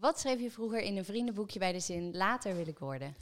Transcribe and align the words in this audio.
Wat 0.00 0.20
schreef 0.20 0.40
je 0.40 0.50
vroeger 0.50 0.80
in 0.80 0.96
een 0.96 1.04
vriendenboekje 1.04 1.58
bij 1.58 1.72
de 1.72 1.80
zin 1.80 2.16
later 2.16 2.56
wil 2.56 2.66
ik 2.66 2.78
worden? 2.78 3.14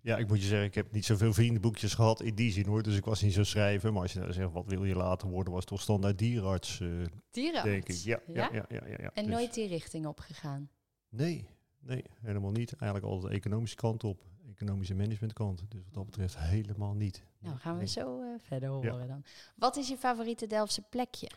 Ja, 0.00 0.16
ik 0.16 0.28
moet 0.28 0.40
je 0.40 0.46
zeggen, 0.46 0.66
ik 0.66 0.74
heb 0.74 0.92
niet 0.92 1.04
zoveel 1.04 1.32
vriendenboekjes 1.32 1.94
gehad 1.94 2.20
in 2.22 2.34
die 2.34 2.52
zin 2.52 2.66
hoor. 2.66 2.82
Dus 2.82 2.96
ik 2.96 3.04
was 3.04 3.22
niet 3.22 3.32
zo 3.32 3.44
schrijven. 3.44 3.92
Maar 3.92 4.02
als 4.02 4.12
je 4.12 4.18
nou 4.18 4.32
zegt, 4.32 4.52
wat 4.52 4.66
wil 4.66 4.84
je 4.84 4.94
later 4.94 5.28
worden, 5.28 5.52
was 5.52 5.64
toch 5.64 5.80
standaard 5.80 6.18
dierenarts, 6.18 6.80
eh, 6.80 6.88
Dierenarts? 7.30 7.68
denk 7.70 7.88
ik. 7.88 7.94
Ja, 7.96 8.20
ja, 8.26 8.48
ja. 8.52 8.64
ja, 8.68 8.86
ja, 8.86 8.96
ja. 8.98 9.10
En 9.14 9.24
Dus- 9.24 9.32
nooit 9.34 9.54
die 9.54 9.66
richting 9.68 10.06
opgegaan? 10.06 10.68
Nee, 11.08 11.48
nee, 11.80 12.04
helemaal 12.22 12.50
niet. 12.50 12.72
Eigenlijk 12.76 13.12
altijd 13.12 13.32
de 13.32 13.38
economische 13.38 13.76
kant 13.76 14.04
op. 14.04 14.22
Economische 14.50 14.94
managementkant. 14.94 15.58
Dus 15.68 15.80
wat 15.84 15.94
dat 15.94 16.04
betreft 16.04 16.38
helemaal 16.38 16.94
niet. 16.94 17.24
Nou, 17.38 17.56
gaan 17.56 17.72
we 17.72 17.78
Nee. 17.78 17.88
zo 17.88 18.20
eh, 18.20 18.28
verder 18.38 18.68
horen 18.68 19.08
dan. 19.08 19.24
Wat 19.56 19.76
is 19.76 19.88
je 19.88 19.96
favoriete 19.96 20.46
Delftse 20.46 20.82
plekje? 20.82 21.30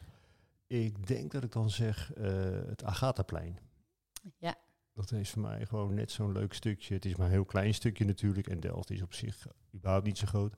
Ik 0.68 1.08
denk 1.08 1.32
dat 1.32 1.44
ik 1.44 1.52
dan 1.52 1.70
zeg 1.70 2.14
eh, 2.14 2.26
het 2.68 2.84
Agathaplein. 2.84 3.60
Ja. 4.38 4.56
Dat 4.98 5.12
is 5.12 5.30
voor 5.30 5.42
mij 5.42 5.66
gewoon 5.66 5.94
net 5.94 6.12
zo'n 6.12 6.32
leuk 6.32 6.54
stukje. 6.54 6.94
Het 6.94 7.06
is 7.06 7.16
maar 7.16 7.26
een 7.26 7.32
heel 7.32 7.46
klein 7.46 7.74
stukje 7.74 8.06
natuurlijk. 8.06 8.48
En 8.48 8.60
Delft 8.60 8.90
is 8.90 9.02
op 9.02 9.14
zich 9.14 9.48
überhaupt 9.76 10.06
niet 10.06 10.18
zo 10.18 10.26
groot. 10.28 10.56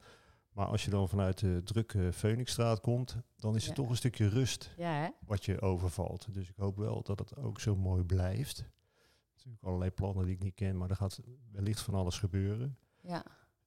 Maar 0.54 0.66
als 0.66 0.86
je 0.86 0.92
dan 0.92 1.10
vanuit 1.10 1.40
de 1.40 1.62
drukke 1.64 2.14
Phoenixstraat 2.14 2.82
komt, 2.82 3.18
dan 3.36 3.56
is 3.56 3.64
er 3.64 3.70
Ja. 3.70 3.76
toch 3.76 3.90
een 3.90 3.96
stukje 3.96 4.28
rust 4.28 4.74
Ja, 4.78 5.14
wat 5.26 5.46
je 5.46 5.62
overvalt. 5.62 6.34
Dus 6.34 6.50
ik 6.50 6.56
hoop 6.56 6.78
wel 6.78 7.04
dat 7.04 7.20
het 7.20 7.36
ook 7.36 7.60
zo 7.60 7.76
mooi 7.76 8.04
blijft. 8.04 8.70
Natuurlijk 9.36 9.64
allerlei 9.64 9.92
plannen 9.92 10.26
die 10.26 10.36
ik 10.36 10.44
niet 10.44 10.56
ken, 10.56 10.78
maar 10.78 10.90
er 10.90 10.96
gaat 10.96 11.20
wellicht 11.52 11.82
van 11.82 11.94
alles 11.94 12.18
gebeuren. 12.18 12.78
Ja. 13.02 13.24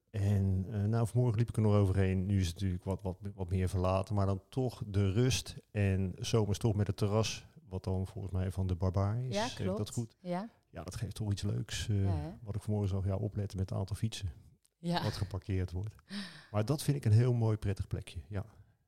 En 0.09 0.65
eh, 0.69 0.83
nou, 0.83 1.07
vanmorgen 1.07 1.39
liep 1.39 1.49
ik 1.49 1.55
er 1.55 1.61
nog 1.61 1.73
overheen. 1.75 2.25
Nu 2.25 2.39
is 2.39 2.45
het 2.47 2.55
natuurlijk 2.55 2.83
wat, 2.83 3.01
wat, 3.01 3.17
wat 3.35 3.49
meer 3.49 3.69
verlaten, 3.69 4.15
maar 4.15 4.25
dan 4.25 4.41
toch 4.49 4.81
de 4.87 5.11
rust. 5.11 5.55
En 5.71 6.13
zomers 6.19 6.57
toch 6.57 6.75
met 6.75 6.87
het 6.87 6.97
terras, 6.97 7.45
wat 7.69 7.83
dan 7.83 8.07
volgens 8.07 8.33
mij 8.33 8.51
van 8.51 8.67
de 8.67 8.75
barbaar 8.75 9.23
is. 9.23 9.35
Ja, 9.35 9.41
Zeg 9.47 9.59
ik 9.59 9.63
klopt. 9.65 9.77
dat 9.77 9.89
goed? 9.91 10.15
Ja? 10.19 10.49
Ja, 10.73 10.83
dat 10.83 10.95
geeft 10.95 11.15
toch 11.15 11.31
iets 11.31 11.41
leuks. 11.41 11.87
eh, 11.89 12.03
Ja, 12.03 12.37
wat 12.41 12.55
ik 12.55 12.61
vanmorgen 12.61 12.89
zag, 12.89 13.05
ja, 13.05 13.15
opletten 13.15 13.57
met 13.57 13.69
het 13.69 13.79
aantal 13.79 13.95
fietsen 13.95 14.31
Ja. 14.79 15.03
wat 15.03 15.13
geparkeerd 15.13 15.71
wordt. 15.71 15.95
Maar 16.51 16.65
dat 16.65 16.81
vind 16.83 16.97
ik 16.97 17.05
een 17.05 17.11
heel 17.11 17.33
mooi, 17.33 17.57
prettig 17.57 17.87
plekje. 17.87 18.19
Ja. 18.27 18.45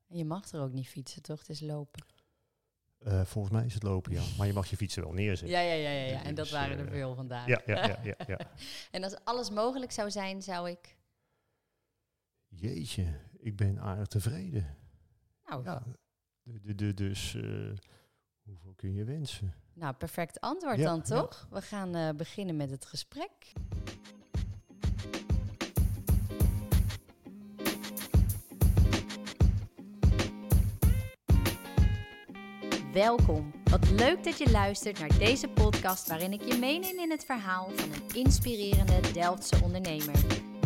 En 0.07 0.17
je 0.17 0.25
mag 0.25 0.51
er 0.51 0.61
ook 0.61 0.71
niet 0.73 0.87
fietsen, 0.87 1.21
toch? 1.21 1.39
Het 1.39 1.49
is 1.49 1.59
lopen. 1.61 2.05
Eh, 2.99 3.25
volgens 3.25 3.53
mij 3.53 3.65
is 3.65 3.73
het 3.73 3.83
lopen, 3.83 4.11
ja. 4.11 4.23
Maar 4.37 4.47
je 4.47 4.53
mag 4.53 4.67
je 4.69 4.77
fietsen 4.77 5.03
wel 5.03 5.13
neerzetten. 5.13 5.57
Ja, 5.57 5.59
ja, 5.63 5.73
ja, 5.73 5.89
ja. 5.89 6.05
ja. 6.11 6.23
En 6.23 6.35
dat 6.35 6.45
Dus, 6.45 6.53
waren 6.53 6.77
er 6.77 6.85
eh, 6.85 6.91
veel 6.91 7.15
vandaag. 7.15 7.47
Ja, 7.47 7.61
ja, 7.65 7.85
ja, 7.87 7.99
ja, 8.03 8.15
ja. 8.37 8.39
En 8.91 9.03
als 9.03 9.15
alles 9.23 9.49
mogelijk 9.49 9.91
zou 9.91 10.11
zijn, 10.11 10.41
zou 10.41 10.69
ik... 10.69 10.97
Jeetje, 12.47 13.19
ik 13.37 13.55
ben 13.55 13.79
aardig 13.79 14.07
tevreden. 14.07 14.77
Nou, 15.45 15.63
Ja, 15.63 15.83
de, 16.43 16.59
de, 16.61 16.75
de, 16.75 16.93
dus 16.93 17.37
hoeveel 18.45 18.73
kun 18.75 18.93
je 18.93 19.03
wensen? 19.03 19.53
nou 19.73 19.93
perfect 19.93 20.39
antwoord 20.39 20.77
Ja, 20.77 20.83
dan, 20.83 20.95
ja. 21.05 21.21
toch? 21.21 21.47
We 21.49 21.61
gaan 21.61 21.95
eh, 21.95 22.09
beginnen 22.15 22.55
met 22.55 22.69
het 22.69 22.85
gesprek. 22.85 23.53
Welkom. 32.93 33.51
Wat 33.63 33.89
leuk 33.89 34.23
dat 34.23 34.37
je 34.37 34.51
luistert 34.51 34.99
naar 34.99 35.17
deze 35.17 35.47
podcast 35.47 36.07
waarin 36.07 36.33
ik 36.33 36.41
je 36.41 36.57
meeneem 36.57 36.99
in 36.99 37.11
het 37.11 37.25
verhaal 37.25 37.69
van 37.69 37.91
een 37.93 38.15
inspirerende 38.23 39.11
Delftse 39.13 39.63
ondernemer. 39.63 40.15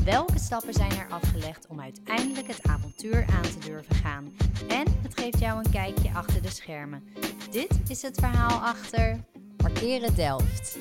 Welke 0.04 0.40
stappen 0.40 0.74
zijn 0.74 0.92
er 0.92 1.10
afgelegd 1.10 1.68
om 1.68 1.80
uiteindelijk 1.82 2.48
het 2.48 2.64
avontuur 2.64 3.26
aan 3.30 3.42
te 3.42 3.60
durven 3.60 3.96
gaan? 3.96 4.34
En 4.68 4.86
het 5.02 5.20
geeft 5.20 5.40
jou 5.40 5.58
een 5.66 5.72
kijkje 5.72 6.14
achter 6.14 6.42
de 6.42 6.50
schermen. 6.50 7.04
Dit 7.52 7.90
is 7.90 8.02
het 8.02 8.18
verhaal 8.20 8.60
achter 8.60 9.26
Parkeren 9.58 10.16
Delft. 10.16 10.78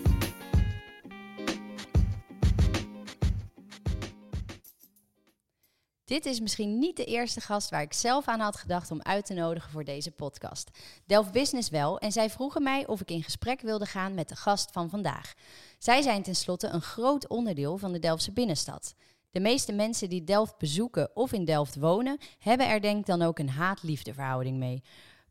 Dit 6.05 6.27
is 6.27 6.41
misschien 6.41 6.79
niet 6.79 6.97
de 6.97 7.05
eerste 7.05 7.41
gast 7.41 7.71
waar 7.71 7.83
ik 7.83 7.93
zelf 7.93 8.29
aan 8.29 8.41
had 8.41 8.57
gedacht 8.57 8.91
om 8.91 9.03
uit 9.03 9.27
te 9.27 9.35
nodigen 9.35 9.71
voor 9.71 9.85
deze 9.85 10.11
podcast. 10.11 10.71
Delft 11.07 11.33
Business 11.33 11.71
wel 11.71 11.99
en 11.99 12.13
zij 12.13 12.31
vroegen 12.31 12.63
mij 12.63 12.87
of 12.87 13.01
ik 13.01 13.11
in 13.11 13.23
gesprek 13.23 13.61
wilde 13.61 13.87
gaan 13.87 14.15
met 14.15 14.29
de 14.29 14.37
gast 14.37 14.71
van 14.73 14.91
vandaag. 14.91 15.35
Zij 15.79 16.03
zijn 16.03 16.23
tenslotte 16.23 16.69
een 16.69 16.83
groot 16.83 17.29
onderdeel 17.29 17.79
van 17.79 17.93
de 17.93 17.99
Delftse 17.99 18.33
binnenstad. 18.33 18.95
De 19.31 19.41
meeste 19.41 19.73
mensen 19.73 20.09
die 20.09 20.25
Delft 20.25 20.59
bezoeken 20.59 21.17
of 21.17 21.33
in 21.33 21.45
Delft 21.45 21.77
wonen, 21.77 22.19
hebben 22.39 22.69
er 22.69 22.81
denk 22.81 23.07
dan 23.07 23.23
ook 23.23 23.39
een 23.39 23.51
haat-liefde 23.51 24.15
verhouding 24.15 24.59
mee. 24.59 24.83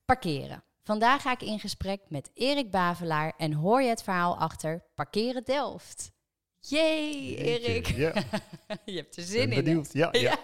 Parkeren. 0.05 0.66
Vandaag 0.87 1.21
ga 1.21 1.31
ik 1.31 1.41
in 1.41 1.59
gesprek 1.59 2.01
met 2.09 2.29
Erik 2.33 2.71
Bavelaar 2.71 3.33
en 3.37 3.53
hoor 3.53 3.81
je 3.81 3.89
het 3.89 4.03
verhaal 4.03 4.37
achter 4.37 4.83
Parkeren 4.95 5.43
Delft. 5.43 6.11
Yay, 6.59 7.35
Erik. 7.35 7.87
Ja, 7.87 8.13
je 8.85 8.95
hebt 8.95 9.17
er 9.17 9.23
ben 9.23 9.25
zin 9.25 9.41
in. 9.41 9.57
hè? 9.57 9.63
benieuwd. 9.63 9.93
Ja, 9.93 10.09
ja. 10.11 10.19
Ja. 10.19 10.37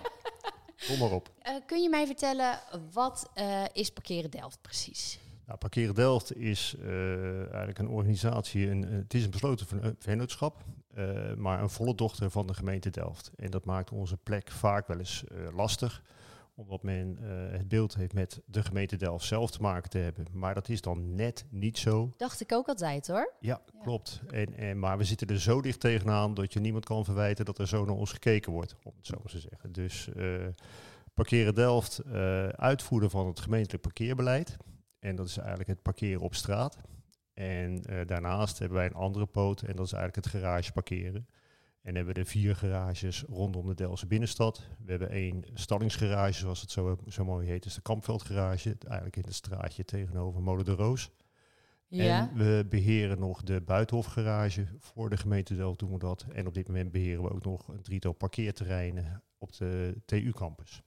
Kom 0.87 0.97
maar 0.97 1.11
op. 1.11 1.29
Eh, 1.39 1.53
kun 1.65 1.81
je 1.81 1.89
mij 1.89 2.05
vertellen, 2.05 2.59
wat 2.93 3.29
eh, 3.33 3.63
is 3.73 3.89
Parkeren 3.89 4.31
Delft 4.31 4.61
precies? 4.61 5.19
Nou, 5.45 5.57
Parkeren 5.57 5.95
Delft 5.95 6.35
is 6.35 6.75
eh, 6.81 7.39
eigenlijk 7.39 7.79
een 7.79 7.89
organisatie, 7.89 8.69
een, 8.69 8.81
het 8.81 9.13
is 9.13 9.23
een 9.23 9.31
besloten 9.31 9.67
ven- 9.67 9.95
vennootschap, 9.99 10.63
maar 11.37 11.61
een 11.61 11.69
volle 11.69 11.95
dochter 11.95 12.29
van 12.29 12.47
de 12.47 12.53
gemeente 12.53 12.89
Delft. 12.89 13.31
En 13.35 13.51
dat 13.51 13.65
maakt 13.65 13.91
onze 13.91 14.17
plek 14.17 14.51
vaak 14.51 14.87
wel 14.87 14.97
eens 14.99 15.23
lastig, 15.53 16.03
omdat 16.55 16.83
men 16.83 17.17
eh, 17.21 17.57
het 17.57 17.67
beeld 17.67 17.95
heeft 17.95 18.13
met 18.13 18.41
de 18.45 18.63
gemeente 18.63 18.95
Delft 18.95 19.25
zelf 19.25 19.51
te 19.51 19.61
maken 19.61 19.89
te 19.89 19.97
hebben. 19.97 20.25
Maar 20.31 20.53
dat 20.53 20.69
is 20.69 20.81
dan 20.81 21.15
net 21.15 21.45
niet 21.49 21.77
zo. 21.77 22.13
Dacht 22.17 22.41
ik 22.41 22.51
ook 22.51 22.67
altijd 22.67 23.07
hoor. 23.07 23.33
Ja, 23.39 23.61
Ja. 23.73 23.81
klopt. 23.81 24.21
En, 24.27 24.53
en, 24.57 24.79
maar 24.79 24.97
we 24.97 25.03
zitten 25.03 25.27
er 25.27 25.39
zo 25.39 25.61
dicht 25.61 25.79
tegenaan 25.79 26.33
dat 26.33 26.53
je 26.53 26.59
niemand 26.59 26.85
kan 26.85 27.05
verwijten 27.05 27.45
dat 27.45 27.59
er 27.59 27.67
zo 27.67 27.85
naar 27.85 27.95
ons 27.95 28.11
gekeken 28.11 28.51
wordt, 28.51 28.75
om 28.83 28.93
het 28.97 29.05
zo 29.07 29.15
maar 29.17 29.31
te 29.31 29.39
zeggen. 29.39 29.71
Dus 29.71 30.09
eh, 30.13 30.47
Parkeren 31.13 31.55
Delft, 31.55 31.99
eh 31.99 32.47
uitvoeren 32.47 33.09
van 33.09 33.27
het 33.27 33.39
gemeentelijk 33.39 33.83
parkeerbeleid. 33.83 34.57
En 34.99 35.15
dat 35.15 35.27
is 35.27 35.37
eigenlijk 35.37 35.69
het 35.69 35.81
parkeren 35.81 36.21
op 36.21 36.35
straat. 36.35 36.77
En 37.33 37.83
eh, 37.85 38.07
daarnaast 38.07 38.59
hebben 38.59 38.77
wij 38.77 38.85
een 38.87 38.93
andere 38.93 39.25
poot 39.25 39.61
en 39.61 39.75
dat 39.75 39.85
is 39.85 39.93
eigenlijk 39.93 40.25
het 40.25 40.35
garage 40.35 40.71
parkeren. 40.71 41.27
En 41.83 41.95
hebben 41.95 42.13
we 42.13 42.19
er 42.19 42.25
vier 42.25 42.55
garages 42.55 43.23
rondom 43.27 43.67
de 43.67 43.73
Delftse 43.73 44.07
binnenstad. 44.07 44.61
We 44.85 44.91
hebben 44.91 45.09
één 45.09 45.43
stallingsgarage, 45.53 46.39
zoals 46.39 46.61
het 46.61 46.71
zo, 46.71 46.97
zo 47.07 47.25
mooi 47.25 47.47
heet, 47.47 47.65
is 47.65 47.73
de 47.73 47.81
Kampveldgarage. 47.81 48.77
Eigenlijk 48.87 49.15
in 49.15 49.23
het 49.23 49.33
straatje 49.33 49.85
tegenover 49.85 50.41
Molen 50.41 50.65
de 50.65 50.71
Roos. 50.71 51.11
Ja. 51.87 52.29
En 52.29 52.37
we 52.37 52.65
beheren 52.69 53.19
nog 53.19 53.43
de 53.43 53.61
Buitenhofgarage. 53.61 54.67
Voor 54.79 55.09
de 55.09 55.17
gemeente 55.17 55.55
Delft 55.55 55.79
doen 55.79 55.91
we 55.91 55.99
dat. 55.99 56.25
En 56.33 56.47
op 56.47 56.53
dit 56.53 56.67
moment 56.67 56.91
beheren 56.91 57.23
we 57.23 57.31
ook 57.31 57.43
nog 57.43 57.67
een 57.67 57.81
drietal 57.81 58.13
parkeerterreinen 58.13 59.23
op 59.37 59.53
de 59.57 60.01
TU-campus. 60.05 60.81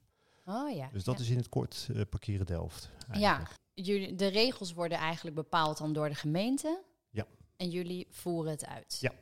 Oh 0.44 0.74
ja. 0.74 0.88
Dus 0.92 1.04
dat 1.04 1.18
ja. 1.18 1.24
is 1.24 1.30
in 1.30 1.36
het 1.36 1.48
kort 1.48 1.88
eh, 1.94 2.00
parkeren 2.10 2.46
Delft. 2.46 2.90
Ja, 3.12 3.12
eigenlijk. 3.12 3.60
jullie, 3.74 4.14
de 4.14 4.26
regels 4.26 4.72
worden 4.72 4.98
eigenlijk 4.98 5.36
bepaald 5.36 5.78
dan 5.78 5.92
door 5.92 6.08
de 6.08 6.14
gemeente. 6.14 6.82
Ja. 7.10 7.26
En 7.56 7.70
jullie 7.70 8.06
voeren 8.10 8.50
het 8.50 8.66
uit. 8.66 8.98
Ja. 9.00 9.12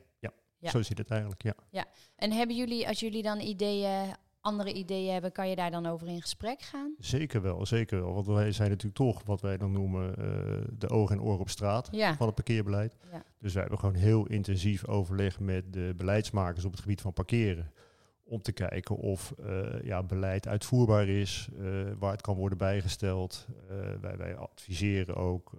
Ja. 0.65 0.71
Zo 0.71 0.81
zit 0.81 0.97
het 0.97 1.09
eigenlijk, 1.11 1.43
ja. 1.43 1.85
En 2.15 2.31
hebben 2.31 2.55
jullie, 2.55 2.87
als 2.87 2.99
jullie 2.99 3.23
dan 3.23 3.39
ideeën, 3.39 4.15
andere 4.41 4.73
ideeën 4.73 5.13
hebben, 5.13 5.31
kan 5.31 5.49
je 5.49 5.55
daar 5.55 5.71
dan 5.71 5.85
over 5.85 6.07
in 6.07 6.21
gesprek 6.21 6.61
gaan? 6.61 6.95
Zeker 6.99 7.41
wel, 7.41 7.65
zeker 7.65 8.01
wel. 8.01 8.13
Want 8.13 8.25
wij 8.27 8.51
zijn 8.51 8.69
natuurlijk 8.69 8.95
toch 8.95 9.21
wat 9.25 9.41
wij 9.41 9.57
dan 9.57 9.71
noemen 9.71 10.15
eh, 10.17 10.67
de 10.77 10.89
ogen 10.89 11.15
en 11.15 11.21
oren 11.21 11.39
op 11.39 11.49
straat 11.49 11.87
Ja. 11.91 12.15
van 12.15 12.25
het 12.25 12.35
parkeerbeleid. 12.35 12.97
Ja. 13.11 13.23
Dus 13.39 13.51
wij 13.53 13.61
hebben 13.61 13.79
gewoon 13.79 13.95
heel 13.95 14.25
intensief 14.25 14.87
overleg 14.87 15.39
met 15.39 15.73
de 15.73 15.93
beleidsmakers 15.97 16.65
op 16.65 16.71
het 16.71 16.81
gebied 16.81 17.01
van 17.01 17.13
parkeren. 17.13 17.71
Om 18.27 18.41
te 18.41 18.51
kijken 18.51 18.95
of 18.95 19.31
eh, 19.31 19.81
ja, 19.83 20.03
beleid 20.03 20.47
uitvoerbaar 20.47 21.07
is, 21.07 21.49
eh, 21.57 21.63
waar 21.99 22.11
het 22.11 22.21
kan 22.21 22.35
worden 22.35 22.57
bijgesteld. 22.57 23.47
Eh, 23.69 23.77
wij, 24.01 24.17
wij 24.17 24.35
adviseren 24.35 25.15
ook 25.15 25.51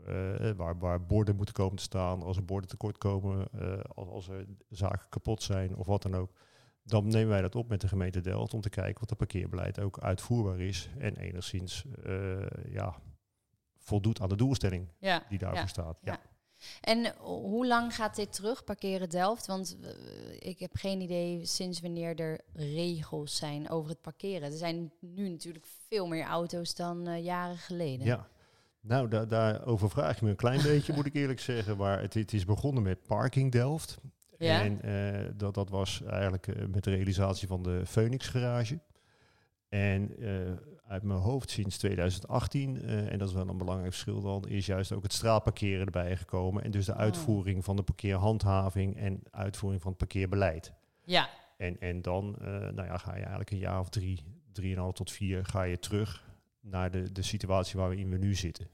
waar, 0.57 0.79
waar 0.79 1.07
borden 1.07 1.37
moeten 1.37 1.55
komen 1.55 1.77
te 1.77 1.83
staan. 1.83 2.23
Als 2.23 2.37
er 2.37 2.45
borden 2.45 2.69
tekort 2.71 2.99
komen, 2.99 3.49
als, 3.95 4.09
als 4.09 4.29
er 4.29 4.47
zaken 4.69 5.09
kapot 5.09 5.43
zijn 5.43 5.77
of 5.77 5.87
wat 5.87 6.03
dan 6.03 6.15
ook. 6.15 6.31
Dan 6.83 7.07
nemen 7.09 7.29
wij 7.29 7.41
dat 7.41 7.55
op 7.55 7.69
met 7.69 7.81
de 7.81 7.89
gemeente 7.89 8.21
Delft 8.21 8.55
om 8.55 8.61
te 8.61 8.69
kijken 8.71 9.01
wat 9.01 9.09
het 9.09 9.19
parkeerbeleid 9.19 9.81
ook 9.81 10.01
uitvoerbaar 10.01 10.61
is. 10.61 10.91
En 10.99 11.17
enigszins 11.17 11.85
ja, 12.69 12.95
voldoet 13.79 14.21
aan 14.21 14.29
de 14.29 14.37
doelstelling 14.37 14.89
Ja. 14.99 15.23
die 15.29 15.39
daarvoor 15.39 15.61
Ja. 15.61 15.67
staat. 15.67 15.99
Ja. 16.03 16.21
En 16.81 17.15
hoe 17.19 17.67
lang 17.67 17.95
gaat 17.95 18.17
dit 18.17 18.33
terug, 18.33 18.65
parkeren 18.65 19.09
Delft? 19.09 19.47
Want 19.47 19.77
eh, 19.83 19.91
ik 20.39 20.59
heb 20.59 20.71
geen 20.77 21.01
idee 21.01 21.45
sinds 21.45 21.81
wanneer 21.81 22.21
er 22.21 22.41
regels 22.53 23.37
zijn 23.37 23.71
over 23.71 23.91
het 23.91 24.01
parkeren. 24.01 24.51
Er 24.51 24.57
zijn 24.57 24.93
nu 25.01 25.29
natuurlijk 25.29 25.67
veel 25.89 26.07
meer 26.07 26.25
auto's 26.25 26.75
dan 26.75 27.07
eh, 27.07 27.25
jaren 27.25 27.57
geleden. 27.57 28.07
Ja. 28.07 28.29
Nou, 28.81 29.09
da 29.09 29.25
daarover 29.25 29.91
vraag 29.91 30.19
je 30.19 30.25
me 30.25 30.31
een 30.31 30.37
klein 30.37 30.63
beetje, 30.63 30.93
moet 30.93 31.07
ik 31.07 31.15
eerlijk 31.15 31.41
zeggen. 31.51 31.77
Maar 31.77 32.01
het, 32.01 32.15
het 32.15 32.33
is 32.33 32.45
begonnen 32.45 32.83
met 32.83 33.07
Parking 33.07 33.53
Delft. 33.53 33.99
Ja? 34.39 34.63
En 34.63 34.83
eh, 34.83 35.31
dat, 35.35 35.55
dat 35.55 35.69
was 35.69 36.03
eigenlijk 36.03 36.69
met 36.69 36.85
de 36.85 36.91
realisatie 36.91 37.49
van 37.49 37.63
de 37.63 37.83
Phoenix 37.87 38.29
garage. 38.29 38.79
En 39.69 40.15
uit 40.89 41.03
mijn 41.03 41.19
hoofd 41.19 41.51
sinds 41.51 41.79
2018, 41.79 42.83
eh, 42.83 43.13
en 43.13 43.19
dat 43.19 43.29
is 43.29 43.35
wel 43.35 43.49
een 43.49 43.59
belangrijk 43.59 43.93
verschil 43.93 44.21
dan, 44.21 44.49
is 44.49 44.67
juist 44.67 44.93
ook 44.93 45.03
het 45.03 45.13
straatparkeren 45.13 45.85
erbij 45.87 46.17
gekomen. 46.17 46.65
En 46.65 46.71
dus 46.71 46.87
de 46.87 46.93
Oh. 46.93 46.99
uitvoering 46.99 47.65
van 47.65 47.77
de 47.77 47.83
parkeerhandhaving 47.83 48.97
en 48.97 49.23
uitvoering 49.31 49.83
van 49.83 49.91
het 49.91 49.99
parkeerbeleid. 50.01 50.73
Ja, 51.05 51.29
En, 51.57 51.81
en 51.81 52.03
dan 52.03 52.37
eh, 52.41 52.47
nou 52.47 52.83
ja, 52.85 52.97
ga 52.97 53.11
je 53.15 53.21
eigenlijk 53.21 53.51
een 53.51 53.59
jaar 53.59 53.81
of 53.81 53.89
drie, 53.89 54.23
drieënhalf 54.53 54.93
tot 54.95 55.11
vier, 55.13 55.45
ga 55.45 55.63
je 55.63 55.79
terug 55.79 56.25
naar 56.61 56.91
de, 56.91 57.13
de 57.13 57.23
situatie 57.23 57.79
waarin 57.81 58.11
we 58.11 58.17
nu 58.19 58.35
zitten. 58.35 58.69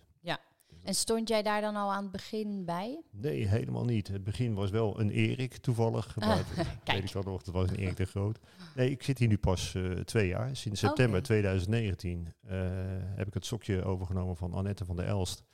En 0.83 0.95
stond 0.95 1.29
jij 1.29 1.43
daar 1.43 1.61
dan 1.61 1.77
al 1.77 1.93
aan 1.93 2.03
het 2.03 2.13
begin 2.13 2.65
bij? 2.65 3.01
Nee, 3.11 3.47
helemaal 3.49 3.85
niet. 3.85 4.09
Het 4.09 4.25
begin 4.25 4.55
was 4.55 4.71
wel 4.71 5.01
een 5.01 5.11
Erik 5.11 5.57
toevallig. 5.57 6.17
Ah, 6.19 6.29
maar 6.29 6.37
het- 6.37 6.47
kijk. 6.85 6.99
weet 6.99 7.09
ik 7.09 7.13
dan 7.13 7.33
nog, 7.33 7.43
dat 7.43 7.55
was 7.55 7.71
een 7.71 7.77
Erik 7.77 7.97
de 7.97 8.05
Groot. 8.05 8.39
Nee, 8.75 8.91
ik 8.91 9.03
zit 9.03 9.19
hier 9.19 9.29
nu 9.29 9.39
pas 9.39 9.75
eh, 9.75 9.91
twee 9.91 10.29
jaar. 10.29 10.57
Sinds 10.57 10.81
september 10.81 11.17
Oké. 11.19 11.27
2019 11.27 12.33
eh, 12.41 12.59
heb 13.17 13.27
ik 13.27 13.35
het 13.35 13.47
sokje 13.47 13.85
overgenomen 13.85 14.37
van 14.37 14.53
Annette 14.53 14.85
van 14.85 14.97
der 14.97 15.07
Elst. 15.07 15.45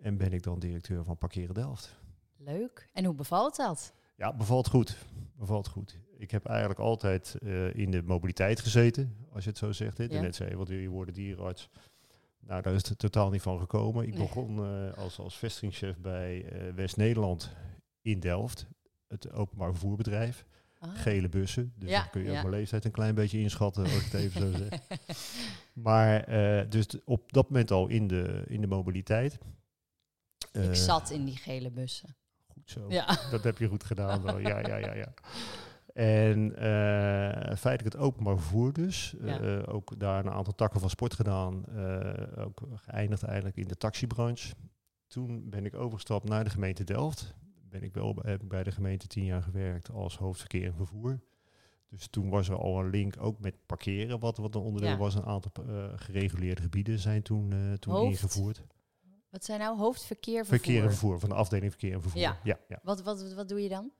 En 0.00 0.16
ben 0.16 0.32
ik 0.32 0.42
dan 0.42 0.58
directeur 0.58 1.04
van 1.04 1.18
Parkeren 1.18 1.54
Delft. 1.54 1.98
Leuk. 2.36 2.88
En 2.92 3.04
hoe 3.04 3.14
bevalt 3.14 3.56
dat? 3.56 3.92
Ja, 4.16 4.32
bevalt 4.36 4.68
goed. 4.68 4.96
Bevalt 5.36 5.68
goed. 5.68 5.98
Ik 6.18 6.30
heb 6.30 6.46
eigenlijk 6.46 6.80
altijd 6.80 7.34
eh, 7.42 7.74
in 7.74 7.90
de 7.90 8.02
mobiliteit 8.02 8.60
gezeten, 8.60 9.16
als 9.32 9.44
je 9.44 9.50
het 9.50 9.58
zo 9.58 9.72
zegt. 9.72 9.98
Hè. 9.98 10.04
Ja. 10.04 10.20
Net 10.20 10.34
zei 10.36 10.50
je, 10.50 10.56
wat 10.56 10.68
wil 10.68 10.78
je 10.78 10.88
worden, 10.88 11.14
dierenarts? 11.14 11.70
Nou, 12.46 12.62
daar 12.62 12.74
is 12.74 12.88
het 12.88 12.98
totaal 12.98 13.30
niet 13.30 13.42
van 13.42 13.58
gekomen. 13.58 14.06
Ik 14.06 14.14
Nee. 14.14 14.18
begon 14.26 14.64
eh, 14.64 14.98
als, 14.98 15.18
als 15.18 15.36
vestigingschef 15.36 15.96
bij 15.98 16.44
eh, 16.44 16.72
West-Nederland 16.74 17.50
in 18.02 18.20
Delft. 18.20 18.66
Het 19.08 19.32
openbaar 19.32 19.70
vervoerbedrijf. 19.70 20.44
Ah. 20.78 20.90
Gele 20.94 21.28
bussen. 21.28 21.72
Dus 21.76 21.90
Ja, 21.90 22.00
dan 22.00 22.10
kun 22.10 22.20
je 22.22 22.30
ja. 22.30 22.36
ook 22.36 22.42
mijn 22.42 22.54
leeftijd 22.56 22.84
een 22.84 22.90
klein 22.90 23.14
beetje 23.14 23.38
inschatten, 23.38 23.82
als 23.82 23.96
ik 23.96 24.02
het 24.04 24.14
even 24.14 24.40
zo 24.40 24.58
zeg. 24.68 24.80
Maar 25.72 26.24
eh, 26.24 26.70
dus 26.70 26.86
op 27.04 27.32
dat 27.32 27.48
moment 27.48 27.70
al 27.70 27.86
in 27.88 28.06
de, 28.06 28.44
in 28.46 28.60
de 28.60 28.66
mobiliteit. 28.66 29.38
Ik 30.52 30.74
zat 30.74 31.10
in 31.10 31.24
die 31.24 31.36
gele 31.36 31.70
bussen. 31.70 32.16
Goed 32.46 32.70
zo. 32.70 32.86
Ja. 32.88 33.18
Dat 33.30 33.44
heb 33.44 33.58
je 33.58 33.68
goed 33.68 33.84
gedaan. 33.84 34.22
wel. 34.22 34.38
Ja, 34.38 34.58
ja, 34.58 34.76
ja, 34.76 34.94
ja. 34.94 35.14
En 35.94 36.56
eh, 36.56 37.56
feitelijk 37.56 37.94
het 37.94 37.96
openbaar 37.96 38.38
vervoer 38.38 38.72
dus. 38.72 39.14
Ja. 39.20 39.40
Eh, 39.40 39.74
ook 39.74 39.98
daar 39.98 40.24
een 40.24 40.32
aantal 40.32 40.54
takken 40.54 40.80
van 40.80 40.90
sport 40.90 41.14
gedaan. 41.14 41.64
Eh, 41.66 42.44
ook 42.44 42.60
geëindigd 42.74 43.22
eigenlijk 43.22 43.56
in 43.56 43.68
de 43.68 43.76
taxibranche. 43.76 44.54
Toen 45.06 45.50
ben 45.50 45.64
ik 45.64 45.74
overgestapt 45.74 46.28
naar 46.28 46.44
de 46.44 46.50
gemeente 46.50 46.84
Delft. 46.84 47.34
Ben 47.70 47.82
ik 47.82 47.94
wel, 47.94 48.16
heb 48.22 48.42
ik 48.42 48.48
bij 48.48 48.62
de 48.62 48.70
gemeente 48.70 49.06
tien 49.06 49.24
jaar 49.24 49.42
gewerkt 49.42 49.90
als 49.90 50.16
hoofdverkeer 50.16 50.66
en 50.66 50.74
vervoer. 50.74 51.20
Dus 51.88 52.06
toen 52.06 52.28
was 52.30 52.48
er 52.48 52.56
al 52.56 52.80
een 52.80 52.90
link 52.90 53.14
ook 53.18 53.40
met 53.40 53.54
parkeren, 53.66 54.18
wat, 54.18 54.36
wat 54.36 54.54
een 54.54 54.60
onderdeel 54.60 54.90
Ja. 54.90 54.96
was. 54.96 55.14
Een 55.14 55.24
aantal 55.24 55.50
gereguleerde 55.96 56.62
gebieden 56.62 56.98
zijn 56.98 57.22
toen, 57.22 57.76
toen 57.78 57.94
Hoofd? 57.94 58.10
ingevoerd. 58.10 58.62
Wat 59.30 59.44
zijn 59.44 59.60
nou 59.60 59.78
hoofdverkeer 59.78 60.44
vervoer? 60.44 60.58
Verkeer 60.58 60.82
en 60.82 60.90
vervoer, 60.90 61.20
van 61.20 61.28
de 61.28 61.34
afdeling 61.34 61.70
verkeer 61.70 61.92
en 61.92 62.02
vervoer. 62.02 62.20
Ja. 62.20 62.38
ja, 62.42 62.58
ja. 62.68 62.78
Wat, 62.82 63.02
wat, 63.02 63.32
wat 63.32 63.48
doe 63.48 63.62
je 63.62 63.68
dan? 63.68 63.92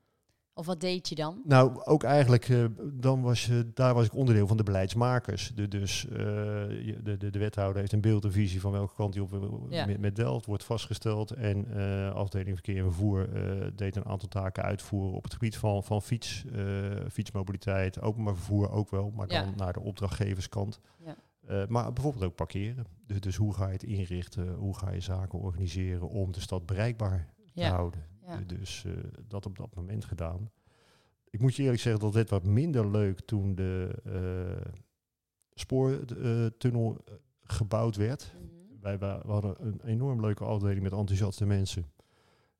Of 0.56 0.66
wat 0.66 0.80
deed 0.80 1.08
je 1.08 1.14
dan? 1.14 1.40
Nou, 1.44 1.82
ook 1.84 2.02
eigenlijk, 2.02 2.48
eh, 2.48 2.64
dan 2.92 3.22
was 3.22 3.46
je, 3.46 3.70
daar 3.74 3.94
was 3.94 4.06
ik 4.06 4.14
onderdeel 4.14 4.46
van 4.46 4.56
de 4.56 4.62
beleidsmakers. 4.62 5.52
De, 5.54 5.68
dus 5.68 6.08
eh, 6.08 6.14
de, 6.16 7.16
de, 7.18 7.30
de 7.30 7.38
wethouder 7.38 7.80
heeft 7.80 7.92
een 7.92 8.00
beeld 8.00 8.24
en 8.24 8.32
visie 8.32 8.60
van 8.60 8.72
welke 8.72 8.94
kant 8.94 9.14
hij 9.14 9.22
op 9.22 9.30
wil 9.30 9.66
Ja. 9.70 9.86
met, 9.86 10.00
met 10.00 10.16
Delft, 10.16 10.46
wordt 10.46 10.64
vastgesteld. 10.64 11.30
En 11.30 11.66
eh 11.76 12.12
afdeling 12.14 12.54
verkeer 12.54 12.76
en 12.76 12.82
vervoer 12.84 13.32
eh, 13.34 13.66
deed 13.74 13.96
een 13.96 14.06
aantal 14.06 14.28
taken 14.28 14.62
uitvoeren 14.62 15.12
op 15.14 15.22
het 15.22 15.32
gebied 15.32 15.56
van, 15.56 15.84
van 15.84 16.02
fiets, 16.02 16.44
eh, 16.54 16.62
fietsmobiliteit, 17.10 18.00
openbaar 18.00 18.34
vervoer 18.36 18.70
ook 18.70 18.90
wel, 18.90 19.10
maar 19.10 19.26
dan 19.26 19.36
Ja. 19.44 19.52
naar 19.56 19.72
de 19.72 19.80
opdrachtgeverskant. 19.80 20.80
Ja. 21.04 21.16
Eh, 21.46 21.66
maar 21.68 21.92
bijvoorbeeld 21.92 22.24
ook 22.24 22.34
parkeren. 22.34 22.86
Dus, 23.06 23.20
dus 23.20 23.36
hoe 23.36 23.54
ga 23.54 23.66
je 23.66 23.72
het 23.72 23.82
inrichten, 23.82 24.54
hoe 24.54 24.76
ga 24.78 24.90
je 24.90 25.00
zaken 25.00 25.38
organiseren 25.38 26.08
om 26.08 26.32
de 26.32 26.40
stad 26.40 26.66
bereikbaar 26.66 27.28
te 27.54 27.60
Ja. 27.60 27.70
houden. 27.70 28.12
Ja. 28.26 28.40
Dus 28.46 28.84
eh, 28.84 28.92
dat 29.28 29.46
op 29.46 29.56
dat 29.56 29.74
moment 29.74 30.04
gedaan. 30.04 30.50
Ik 31.30 31.40
moet 31.40 31.54
je 31.54 31.62
eerlijk 31.62 31.80
zeggen 31.82 32.02
dat 32.02 32.12
dit 32.12 32.30
wat 32.30 32.44
minder 32.44 32.90
leuk 32.90 33.20
toen 33.20 33.54
de 33.54 34.00
eh, 34.04 34.70
spoortunnel 35.54 36.96
eh, 37.04 37.14
gebouwd 37.42 37.96
werd. 37.96 38.34
Mhm. 38.34 38.80
Wij, 38.80 38.98
we 38.98 39.06
hadden 39.26 39.54
een 39.58 39.80
enorm 39.84 40.20
leuke 40.20 40.44
afdeling 40.44 40.82
met 40.82 40.92
enthousiaste 40.92 41.46
mensen. 41.46 41.92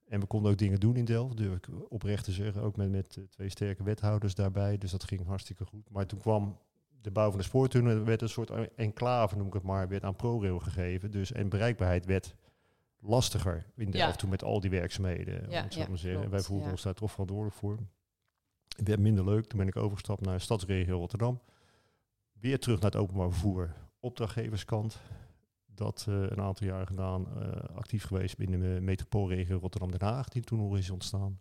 En 0.05 0.21
we 0.21 0.27
konden 0.27 0.51
ook 0.51 0.59
dingen 0.59 0.81
doen 0.81 0.97
in 0.97 1.05
Delft, 1.05 1.37
durf 1.37 1.57
ik 1.57 1.69
oprecht 1.89 2.25
te 2.25 2.33
zeggen. 2.33 2.63
Ook 2.63 2.77
met, 2.77 2.91
met 2.91 3.17
eh, 3.17 3.25
twee 3.25 3.49
sterke 3.49 3.83
wethouders 3.83 4.35
daarbij. 4.35 4.79
Dus 4.79 4.91
dat 4.91 5.05
ging 5.05 5.27
hartstikke 5.27 5.65
goed. 5.65 5.91
Maar 5.91 6.07
toen 6.07 6.19
kwam 6.19 6.59
de 7.01 7.11
bouw 7.11 7.29
van 7.29 7.39
de 7.39 7.45
spoortunnel, 7.45 8.05
werd 8.05 8.23
een 8.23 8.29
soort 8.29 8.51
enclave, 8.75 9.37
noem 9.37 9.47
ik 9.47 9.53
het 9.53 9.63
maar, 9.63 9.89
werd 9.89 10.05
aan 10.05 10.17
ProRail 10.17 10.59
gegeven. 10.59 11.11
Dus, 11.11 11.33
en 11.33 11.49
bereikbaarheid 11.49 12.07
werd 12.07 12.35
lastiger 13.05 13.67
in 13.77 13.91
Delft 13.91 13.97
Ja. 14.11 14.13
toen 14.17 14.31
met 14.31 14.45
al 14.45 14.61
die 14.61 14.71
werkzaamheden. 14.71 15.51
Ja, 15.51 15.67
maar 15.89 15.99
zeggen. 15.99 16.31
Wij 16.31 16.41
voelden 16.41 16.71
ons 16.71 16.83
daar 16.83 16.95
toch 16.95 17.11
verantwoordelijk 17.11 17.57
voor. 17.57 17.79
Het 18.77 18.89
werd 18.89 19.01
minder 19.01 19.25
leuk. 19.25 19.47
Toen 19.47 19.59
ben 19.59 19.69
ik 19.69 19.77
overgestapt 19.77 20.21
naar 20.21 20.41
stadsregio 20.41 20.99
Rotterdam. 20.99 21.41
Weer 22.33 22.59
terug 22.59 22.81
naar 22.81 22.91
het 22.91 23.01
openbaar 23.01 23.31
vervoer. 23.31 23.75
Opdrachtgeverskant. 24.01 25.01
Dat 25.67 26.05
eh, 26.09 26.15
een 26.15 26.41
aantal 26.41 26.67
jaar 26.67 26.87
gedaan. 26.87 27.27
eh, 27.43 27.77
actief 27.77 28.05
geweest 28.05 28.37
binnen 28.37 28.61
de 28.61 28.81
metropoolregio 28.81 29.59
Rotterdam-Den 29.59 30.03
Haag. 30.09 30.29
Die 30.29 30.43
toen 30.43 30.59
nog 30.59 30.77
is 30.79 30.91
ontstaan. 30.91 31.41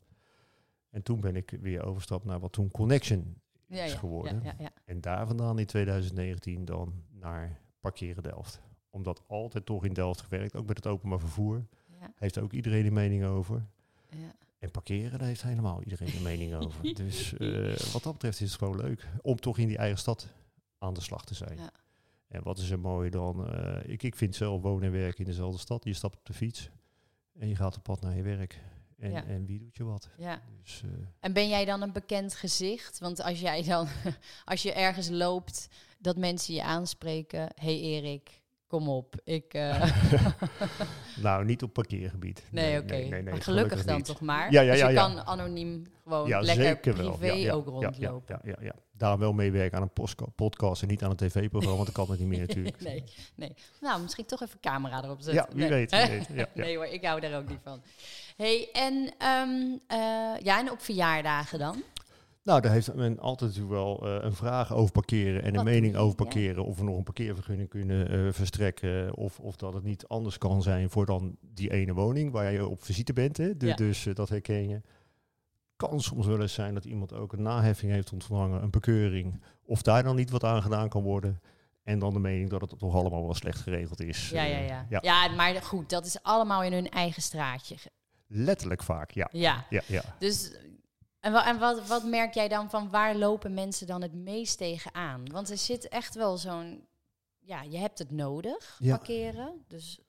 En 0.89 1.03
toen 1.03 1.19
ben 1.19 1.35
ik 1.35 1.57
weer 1.61 1.83
overgestapt 1.85 2.25
naar 2.25 2.39
wat 2.39 2.51
toen 2.51 2.71
Connection 2.71 3.41
is 3.67 3.93
geworden. 3.93 4.35
Ja, 4.43 4.43
ja, 4.43 4.55
ja. 4.63 4.71
En 4.85 5.01
daar 5.01 5.27
vandaan 5.27 5.59
in 5.59 5.65
2019 5.65 6.65
dan 6.65 7.03
naar 7.11 7.59
Parkeren 7.79 8.23
Delft. 8.23 8.61
Omdat 8.93 9.21
altijd 9.27 9.65
toch 9.65 9.85
in 9.85 9.93
Delft 9.93 10.21
gewerkt. 10.21 10.55
Ook 10.55 10.67
met 10.67 10.77
het 10.77 10.87
openbaar 10.87 11.19
vervoer. 11.19 11.65
Ja, 11.99 12.13
Heeft 12.15 12.37
ook 12.39 12.51
iedereen 12.53 12.85
een 12.85 12.93
mening 12.93 13.25
over. 13.25 13.65
ja. 14.09 14.35
En 14.59 14.71
parkeren, 14.71 15.19
daar 15.19 15.27
heeft 15.27 15.41
helemaal 15.43 15.81
iedereen 15.83 16.15
een 16.15 16.21
mening 16.21 16.53
over. 16.63 16.93
Dus 16.93 17.33
eh, 17.37 17.75
wat 17.93 18.03
dat 18.03 18.13
betreft 18.13 18.41
is 18.41 18.49
het 18.49 18.57
gewoon 18.59 18.77
leuk 18.77 19.07
om 19.21 19.35
toch 19.39 19.57
in 19.57 19.67
die 19.67 19.77
eigen 19.77 19.97
stad 19.99 20.27
aan 20.77 20.93
de 20.93 21.01
slag 21.01 21.25
te 21.25 21.33
zijn. 21.33 21.57
Ja. 21.57 21.71
En 22.27 22.43
wat 22.43 22.57
is 22.57 22.69
er 22.69 22.79
mooi 22.79 23.09
dan? 23.09 23.47
eh, 23.53 23.89
ik, 23.91 24.03
ik 24.03 24.15
vind 24.15 24.35
zelf 24.35 24.61
wonen 24.61 24.83
en 24.83 24.91
werken 24.91 25.19
in 25.19 25.25
dezelfde 25.25 25.59
stad. 25.59 25.83
Je 25.83 25.93
stapt 25.93 26.17
op 26.17 26.25
de 26.25 26.33
fiets 26.33 26.69
en 27.39 27.47
je 27.47 27.55
gaat 27.55 27.77
op 27.77 27.83
pad 27.83 28.01
naar 28.01 28.15
je 28.15 28.21
werk. 28.23 28.59
En, 28.97 29.11
Ja. 29.11 29.25
en 29.25 29.45
wie 29.45 29.59
doet 29.59 29.75
je 29.75 29.83
wat? 29.83 30.09
ja. 30.17 30.41
Dus, 30.61 30.81
eh, 30.83 30.89
En 31.19 31.33
ben 31.33 31.47
jij 31.49 31.65
dan 31.65 31.81
een 31.81 31.91
bekend 31.91 32.35
gezicht? 32.35 32.99
Want 32.99 33.21
als 33.21 33.39
jij 33.39 33.63
dan, 33.63 33.87
als 34.45 34.61
je 34.63 34.73
ergens 34.73 35.09
loopt, 35.09 35.67
dat 35.99 36.17
mensen 36.17 36.53
je 36.53 36.63
aanspreken. 36.63 37.49
hey 37.55 37.79
Erik, 37.79 38.41
kom 38.73 38.89
op. 38.89 39.15
Ik, 39.23 39.53
eh, 39.53 39.83
nou, 41.23 41.45
niet 41.45 41.63
op 41.63 41.73
parkeergebied. 41.73 42.43
nee, 42.51 42.79
oké. 42.79 42.93
nee, 42.93 43.09
nee, 43.09 43.21
nee, 43.21 43.33
Maar 43.33 43.41
gelukkig 43.41 43.85
dan 43.85 43.95
niet. 43.95 44.05
toch 44.05 44.21
maar. 44.21 44.51
Ja, 44.51 44.61
ja, 44.61 44.71
dus 44.71 44.81
je 44.81 44.87
ja. 44.87 44.93
kan 44.93 45.25
anoniem 45.25 45.85
gewoon 46.03 46.29
lekker 46.45 46.93
privé 46.93 47.31
ja, 47.31 47.53
ook 47.53 47.67
rondlopen. 47.67 48.39
Ja, 48.43 48.55
ja. 48.61 48.75
Daar 48.91 49.17
wel 49.17 49.33
meewerken 49.33 49.77
aan 49.77 49.89
een 49.93 50.33
podcast 50.35 50.81
en 50.81 50.87
niet 50.87 51.03
aan 51.03 51.09
een 51.09 51.15
tv-programma, 51.15 51.75
want 51.75 51.85
dat 51.85 51.95
kan 51.95 52.09
het 52.09 52.19
niet 52.19 52.27
meer 52.27 52.39
natuurlijk. 52.47 52.81
nee, 52.81 53.03
nee. 53.35 53.53
Nou, 53.81 54.01
misschien 54.01 54.25
toch 54.25 54.41
even 54.41 54.59
camera 54.59 55.03
erop 55.03 55.21
zetten. 55.21 55.45
Ja, 55.49 55.55
wie 55.55 55.67
weet. 55.67 55.91
Wie 55.91 56.35
weet. 56.35 56.47
Nee 56.55 56.75
hoor, 56.75 56.85
ik 56.85 57.05
hou 57.05 57.19
daar 57.19 57.37
ook 57.37 57.49
niet 57.49 57.61
van. 57.63 57.81
hey, 58.37 58.69
en, 58.73 59.13
ja, 60.43 60.59
en 60.59 60.71
op 60.71 60.81
verjaardagen 60.81 61.59
dan? 61.59 61.83
Nou, 62.43 62.61
daar 62.61 62.71
heeft 62.71 62.93
men 62.93 63.19
altijd 63.19 63.67
wel 63.67 64.07
eh, 64.07 64.23
een 64.23 64.33
vraag 64.33 64.73
over 64.73 64.91
parkeren 64.91 65.41
en 65.41 65.47
een 65.47 65.55
Wat 65.55 65.63
mening 65.63 65.95
over 65.95 66.15
parkeren. 66.15 66.65
Of 66.65 66.77
we 66.77 66.83
nog 66.83 66.97
een 66.97 67.03
parkeervergunning 67.03 67.69
kunnen 67.69 68.09
eh, 68.09 68.33
verstrekken. 68.33 69.15
Of, 69.15 69.39
of 69.39 69.55
dat 69.55 69.73
het 69.73 69.83
niet 69.83 70.07
anders 70.07 70.37
kan 70.37 70.61
zijn 70.61 70.89
voor 70.89 71.05
dan 71.05 71.37
die 71.41 71.71
ene 71.71 71.93
woning 71.93 72.31
waar 72.31 72.51
je 72.51 72.67
op 72.67 72.83
visite 72.83 73.13
bent. 73.13 73.37
Hè? 73.37 73.51
Ja. 73.57 73.75
Dus 73.75 74.05
eh, 74.05 74.15
dat 74.15 74.29
herken 74.29 74.69
je. 74.69 74.81
Kan 75.75 76.01
soms 76.01 76.25
wel 76.25 76.41
eens 76.41 76.53
zijn 76.53 76.73
dat 76.73 76.85
iemand 76.85 77.13
ook 77.13 77.33
een 77.33 77.41
naheffing 77.41 77.91
heeft 77.91 78.13
ontvangen, 78.13 78.63
een 78.63 78.71
bekeuring. 78.71 79.41
Of 79.65 79.81
daar 79.81 80.03
dan 80.03 80.15
niet 80.15 80.29
wat 80.29 80.43
aan 80.43 80.61
gedaan 80.61 80.89
kan 80.89 81.03
worden. 81.03 81.41
En 81.83 81.99
dan 81.99 82.13
de 82.13 82.19
mening 82.19 82.49
dat 82.49 82.61
het 82.61 82.79
toch 82.79 82.95
allemaal 82.95 83.23
wel 83.23 83.33
slecht 83.33 83.61
geregeld 83.61 84.01
is. 84.01 84.29
Ja, 84.29 84.43
ja, 84.43 84.57
ja. 84.57 84.85
ja. 84.89 84.99
Ja, 85.01 85.35
maar 85.35 85.61
goed, 85.61 85.89
dat 85.89 86.05
is 86.05 86.23
allemaal 86.23 86.63
in 86.63 86.73
hun 86.73 86.89
eigen 86.89 87.21
straatje. 87.21 87.75
Letterlijk 88.27 88.83
vaak, 88.83 89.11
ja. 89.11 89.29
Ja, 89.31 89.65
ja, 89.69 89.81
ja. 89.87 90.03
dus... 90.19 90.51
En, 91.23 91.31
wa- 91.31 91.45
en 91.47 91.59
wat, 91.59 91.87
wat 91.87 92.03
merk 92.03 92.33
jij 92.33 92.47
dan 92.47 92.69
van 92.69 92.89
waar 92.89 93.15
lopen 93.15 93.53
mensen 93.53 93.87
dan 93.87 94.01
het 94.01 94.13
meest 94.13 94.57
tegenaan? 94.57 95.23
Want 95.31 95.49
er 95.49 95.57
zit 95.57 95.87
echt 95.87 96.15
wel 96.15 96.37
zo'n... 96.37 96.85
Ja, 97.39 97.61
je 97.61 97.77
hebt 97.77 97.99
het 97.99 98.11
nodig, 98.11 98.77
Ja. 98.79 98.95
parkeren. 98.97 99.63
Dus 99.67 99.99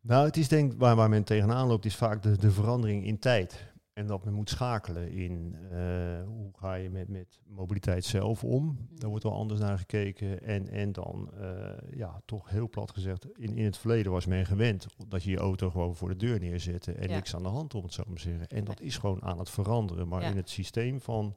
Nou, 0.00 0.26
het 0.26 0.36
is 0.36 0.48
denk 0.48 0.72
waar 0.76 1.08
men 1.08 1.24
tegenaan 1.24 1.66
loopt, 1.66 1.84
is 1.84 1.96
vaak 1.96 2.22
de, 2.22 2.38
de 2.38 2.50
verandering 2.50 3.04
in 3.06 3.18
tijd. 3.18 3.69
En 4.00 4.06
dat 4.06 4.24
men 4.24 4.34
moet 4.34 4.48
schakelen 4.50 5.10
in 5.12 5.56
eh, 5.70 5.78
hoe 6.26 6.50
ga 6.52 6.74
je 6.74 6.90
met, 6.90 7.08
met 7.08 7.40
mobiliteit 7.46 8.04
zelf 8.04 8.44
om. 8.44 8.88
Daar 8.94 9.08
wordt 9.08 9.24
wel 9.24 9.34
anders 9.34 9.60
naar 9.60 9.78
gekeken. 9.78 10.42
En, 10.42 10.68
en 10.68 10.92
dan, 10.92 11.30
eh, 11.40 11.72
ja, 11.96 12.20
toch 12.24 12.48
heel 12.50 12.68
plat 12.68 12.90
gezegd, 12.90 13.26
in, 13.38 13.56
in 13.56 13.64
het 13.64 13.78
verleden 13.78 14.12
was 14.12 14.26
men 14.26 14.46
gewend 14.46 14.86
dat 15.08 15.22
je 15.22 15.30
je 15.30 15.36
auto 15.38 15.70
gewoon 15.70 15.96
voor 15.96 16.08
de 16.08 16.16
deur 16.16 16.38
neerzette 16.40 16.92
en 16.92 17.08
Ja. 17.08 17.14
niks 17.14 17.34
aan 17.34 17.42
de 17.42 17.48
hand, 17.48 17.74
om 17.74 17.82
het 17.82 17.92
zo 17.92 18.02
maar 18.06 18.16
te 18.16 18.22
zeggen. 18.22 18.46
En 18.48 18.64
dat 18.64 18.80
is 18.80 18.98
gewoon 18.98 19.22
aan 19.22 19.38
het 19.38 19.50
veranderen. 19.50 20.08
Maar 20.08 20.22
Ja. 20.22 20.30
in 20.30 20.36
het 20.36 20.50
systeem 20.50 21.00
van, 21.00 21.34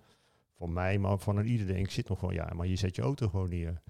van 0.53 0.73
mij, 0.73 0.97
maar 0.99 1.17
van 1.17 1.37
een 1.37 1.47
ieder 1.47 1.67
denk 1.67 1.85
ik, 1.85 1.91
zit 1.91 2.09
nog 2.09 2.19
gewoon, 2.19 2.33
ja, 2.33 2.51
maar 2.55 2.67
je 2.67 2.75
zet 2.75 2.95
je 2.95 3.01
auto 3.01 3.27
gewoon 3.27 3.49
neer. 3.49 3.81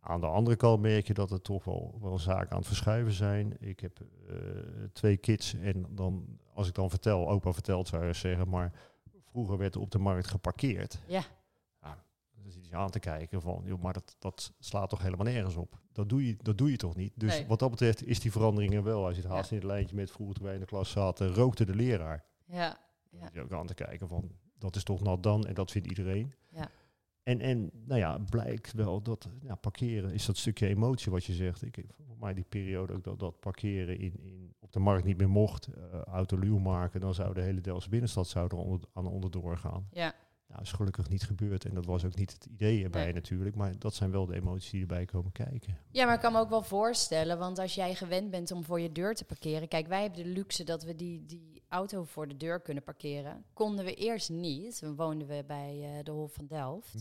Aan 0.00 0.20
de 0.20 0.26
andere 0.26 0.56
kant 0.56 0.80
merk 0.82 1.06
je 1.06 1.14
dat 1.14 1.30
er 1.30 1.42
toch 1.42 1.64
wel, 1.64 1.98
wel 2.00 2.18
zaken 2.18 2.50
aan 2.50 2.58
het 2.58 2.66
verschuiven 2.66 3.12
zijn. 3.12 3.56
Ik 3.60 3.80
heb 3.80 4.00
eh, 4.28 4.36
twee 4.92 5.16
kids 5.16 5.54
en 5.54 5.86
dan, 5.90 6.38
als 6.54 6.68
ik 6.68 6.74
dan 6.74 6.90
vertel, 6.90 7.28
opa 7.28 7.52
vertelt, 7.52 7.88
zou 7.88 8.06
je 8.06 8.12
zeggen, 8.12 8.48
maar 8.48 8.72
vroeger 9.24 9.58
werd 9.58 9.74
er 9.74 9.80
op 9.80 9.90
de 9.90 9.98
markt 9.98 10.26
geparkeerd. 10.26 10.98
Ja. 11.06 11.22
ja 11.82 12.04
dan 12.42 12.52
zit 12.52 12.66
je 12.68 12.76
aan 12.76 12.90
te 12.90 12.98
kijken 12.98 13.40
van, 13.42 13.62
joh, 13.64 13.82
maar 13.82 13.92
dat, 13.92 14.16
dat 14.18 14.52
slaat 14.58 14.88
toch 14.90 15.02
helemaal 15.02 15.26
nergens 15.26 15.54
op. 15.56 15.78
Dat 15.92 16.08
doe 16.08 16.26
je, 16.26 16.36
dat 16.42 16.58
doe 16.58 16.70
je 16.70 16.76
toch 16.76 16.96
niet? 16.96 17.12
Dus 17.16 17.38
Nee. 17.38 17.46
wat 17.46 17.58
dat 17.58 17.70
betreft 17.70 18.06
is 18.06 18.20
die 18.20 18.32
verandering 18.32 18.74
er 18.74 18.82
wel. 18.82 19.08
Je 19.10 19.16
het 19.16 19.24
haast 19.24 19.50
Ja. 19.50 19.56
in 19.56 19.62
het 19.62 19.70
lijntje 19.72 19.96
met 19.96 20.10
vroeger 20.10 20.34
toen 20.34 20.44
wij 20.44 20.54
in 20.54 20.60
de 20.60 20.66
klas 20.66 20.90
zaten, 20.90 21.34
rookte 21.34 21.64
de 21.64 21.74
leraar. 21.74 22.24
Ja. 22.44 22.78
Dan 23.10 23.20
Ja. 23.20 23.24
zit 23.24 23.34
je 23.34 23.40
ook 23.42 23.52
aan 23.52 23.66
te 23.66 23.74
kijken 23.74 24.08
van, 24.08 24.30
dat 24.58 24.76
is 24.76 24.82
toch 24.84 25.00
nat 25.02 25.22
dan 25.22 25.46
en 25.46 25.54
dat 25.54 25.70
vindt 25.70 25.88
iedereen. 25.88 26.34
Ja. 26.48 26.68
En, 27.24 27.40
en 27.40 27.70
nou 27.84 28.00
ja, 28.00 28.18
blijkt 28.30 28.72
wel 28.72 29.02
dat 29.02 29.28
ja, 29.42 29.54
parkeren 29.54 30.12
is 30.12 30.26
dat 30.26 30.36
stukje 30.36 30.66
emotie 30.66 31.12
wat 31.12 31.24
je 31.24 31.32
zegt. 31.32 31.62
Ik 31.62 31.84
voor 32.06 32.16
mij 32.18 32.34
die 32.34 32.44
periode 32.48 32.92
ook 32.92 33.04
dat, 33.04 33.18
dat 33.18 33.40
parkeren 33.40 33.98
in, 33.98 34.12
in, 34.22 34.54
op 34.58 34.72
de 34.72 34.78
markt 34.80 35.04
niet 35.04 35.18
meer 35.18 35.30
mocht. 35.30 35.66
eh 35.66 36.00
autoluw 36.00 36.58
maken, 36.58 37.00
dan 37.00 37.14
zou 37.14 37.34
de 37.34 37.40
hele 37.40 37.60
Delftse 37.60 37.88
binnenstad 37.88 38.28
zou 38.28 38.46
er 38.48 38.56
onder, 38.56 38.88
aan 38.92 39.06
onderdoor 39.06 39.56
gaan. 39.58 39.88
Ja. 39.92 40.14
Nou, 40.48 40.62
is 40.62 40.72
gelukkig 40.72 41.08
niet 41.08 41.22
gebeurd 41.22 41.64
en 41.64 41.74
dat 41.74 41.86
was 41.86 42.04
ook 42.04 42.14
niet 42.16 42.32
het 42.32 42.44
idee 42.46 42.84
erbij 42.84 43.04
Nee. 43.04 43.12
natuurlijk. 43.12 43.56
Maar 43.56 43.78
dat 43.78 43.94
zijn 43.94 44.10
wel 44.10 44.26
de 44.26 44.34
emoties 44.34 44.70
die 44.70 44.80
erbij 44.80 45.04
komen 45.04 45.32
kijken. 45.32 45.78
Ja, 45.90 46.04
maar 46.04 46.14
ik 46.14 46.20
kan 46.20 46.32
me 46.32 46.38
ook 46.38 46.48
wel 46.48 46.62
voorstellen, 46.62 47.38
want 47.38 47.58
als 47.58 47.74
jij 47.74 47.94
gewend 47.94 48.30
bent 48.30 48.50
om 48.50 48.64
voor 48.64 48.80
je 48.80 48.92
deur 48.92 49.14
te 49.14 49.24
parkeren. 49.24 49.68
Kijk, 49.68 49.86
wij 49.86 50.02
hebben 50.02 50.22
de 50.22 50.28
luxe 50.28 50.64
dat 50.64 50.82
we 50.84 50.94
die, 50.94 51.26
die 51.26 51.53
auto 51.74 52.04
voor 52.04 52.28
de 52.28 52.36
deur 52.36 52.60
kunnen 52.60 52.82
parkeren. 52.82 53.44
Konden 53.52 53.84
we 53.84 53.94
eerst 53.94 54.30
niet. 54.30 54.80
Dan 54.80 54.96
woonden 54.96 55.28
we 55.28 55.44
bij 55.46 55.80
eh, 55.98 56.04
de 56.04 56.10
Hof 56.10 56.32
van 56.32 56.46
Delft. 56.46 56.94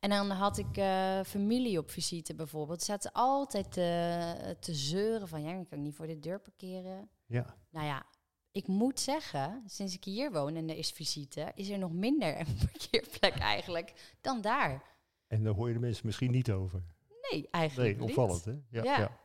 En 0.00 0.10
dan 0.10 0.30
had 0.30 0.58
ik 0.58 0.76
eh, 0.76 1.20
familie 1.24 1.78
op 1.78 1.90
visite 1.90 2.34
bijvoorbeeld. 2.34 2.80
Ze 2.80 2.84
zaten 2.84 3.12
altijd 3.12 3.72
te, 3.72 4.56
te 4.60 4.74
zeuren 4.74 5.28
van, 5.28 5.42
ja, 5.42 5.52
ik 5.60 5.68
kan 5.68 5.82
niet 5.82 5.94
voor 5.94 6.06
de 6.06 6.18
deur 6.18 6.40
parkeren. 6.40 7.08
Ja, 7.26 7.56
Nou 7.70 7.86
ja, 7.86 8.06
ik 8.50 8.66
moet 8.66 9.00
zeggen, 9.00 9.62
sinds 9.66 9.94
ik 9.94 10.04
hier 10.04 10.32
woon 10.32 10.54
en 10.56 10.68
er 10.70 10.76
is 10.76 10.90
visite, 10.90 11.52
is 11.54 11.68
er 11.68 11.78
nog 11.78 11.92
minder 11.92 12.38
een 12.40 12.56
parkeerplek 12.70 13.34
eigenlijk 13.38 14.16
dan 14.20 14.40
daar. 14.40 14.82
en 15.26 15.42
daar 15.44 15.54
hoor 15.54 15.68
je 15.68 15.74
de 15.74 15.80
mensen 15.80 16.06
misschien 16.06 16.30
niet 16.30 16.50
over. 16.50 16.82
Nee, 17.30 17.48
eigenlijk 17.50 17.90
Nee, 17.98 18.06
niet. 18.06 18.16
opvallend 18.18 18.44
hè? 18.44 18.52
Ja, 18.70 18.82
Ja. 18.82 18.98
ja. 18.98 19.20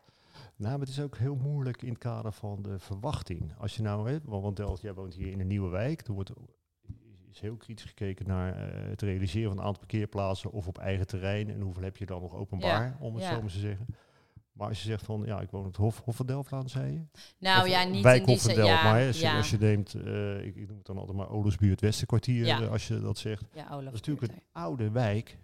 Nou, 0.57 0.71
maar 0.71 0.79
het 0.79 0.89
is 0.89 1.01
ook 1.01 1.17
heel 1.17 1.35
moeilijk 1.35 1.81
in 1.81 1.89
het 1.89 1.97
kader 1.97 2.31
van 2.31 2.61
de 2.61 2.79
verwachting. 2.79 3.53
Als 3.57 3.75
je 3.75 3.81
nou, 3.81 4.09
hè, 4.09 4.17
want 4.23 4.81
jij 4.81 4.93
woont 4.93 5.13
hier 5.13 5.31
in 5.31 5.39
een 5.39 5.47
nieuwe 5.47 5.69
wijk. 5.69 6.07
Er 6.07 6.13
wordt 6.13 6.31
is 7.31 7.43
heel 7.43 7.55
kritisch 7.55 7.85
gekeken 7.85 8.27
naar 8.27 8.55
eh, 8.55 8.89
het 8.89 9.01
realiseren 9.01 9.49
van 9.49 9.57
een 9.57 9.63
aantal 9.63 9.79
parkeerplaatsen 9.79 10.51
of 10.51 10.67
op 10.67 10.77
eigen 10.77 11.07
terrein. 11.07 11.49
En 11.49 11.61
hoeveel 11.61 11.83
heb 11.83 11.97
je 11.97 12.05
dan 12.05 12.21
nog 12.21 12.35
openbaar, 12.35 12.97
om 12.99 13.13
het 13.13 13.23
ja. 13.23 13.33
zo 13.33 13.41
maar 13.41 13.51
te 13.51 13.59
zeggen. 13.59 13.85
Maar 14.51 14.67
als 14.67 14.81
je 14.81 14.87
zegt 14.87 15.05
van, 15.05 15.23
ja, 15.25 15.41
ik 15.41 15.49
woon 15.49 15.61
op 15.61 15.67
het 15.67 15.75
Hof, 15.75 16.01
Hof 16.03 16.15
van 16.15 16.25
Delftlaan, 16.25 16.69
zei 16.69 16.93
je? 16.93 17.01
Nou 17.39 17.61
Of 17.61 17.67
ja, 17.67 17.83
niet 17.83 18.05
in 18.05 18.25
die 18.25 18.37
zin. 18.39 18.65
Ja, 18.65 18.83
maar 18.83 19.07
als, 19.07 19.19
je, 19.19 19.25
ja, 19.25 19.37
als 19.37 19.49
je 19.49 19.57
neemt, 19.57 19.93
eh, 19.93 20.45
ik, 20.45 20.55
ik 20.55 20.67
noem 20.67 20.77
het 20.77 20.85
dan 20.85 20.97
altijd 20.97 21.17
maar 21.17 21.29
Olusbuurt 21.29 21.81
Westerkwartier, 21.81 22.45
Ja. 22.45 22.61
eh, 22.61 22.71
als 22.71 22.87
je 22.87 22.99
dat 22.99 23.17
zegt. 23.17 23.45
ja, 23.53 23.63
Dat 23.69 23.79
Olaf 23.79 23.93
is 23.93 23.99
natuurlijk 23.99 24.33
een 24.33 24.41
oude 24.51 24.91
wijk 24.91 25.37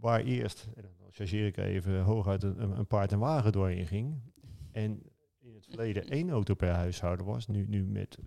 waar 0.00 0.20
eerst, 0.20 0.66
en 0.76 0.82
dan 0.82 1.10
chargeer 1.10 1.46
ik 1.46 1.56
even, 1.56 2.00
hooguit 2.02 2.42
een, 2.42 2.78
een- 2.78 2.86
paard 2.86 3.12
en 3.12 3.18
wagen 3.18 3.52
doorheen 3.52 3.86
ging. 3.86 4.20
En 4.72 5.02
in 5.40 5.54
het 5.54 5.64
verleden 5.66 6.08
één 6.08 6.30
auto 6.30 6.54
per 6.54 6.70
huishouden 6.72 7.26
was. 7.26 7.46
Nu, 7.46 7.66
nu 7.68 7.84
met 7.84 8.18
eh, 8.18 8.24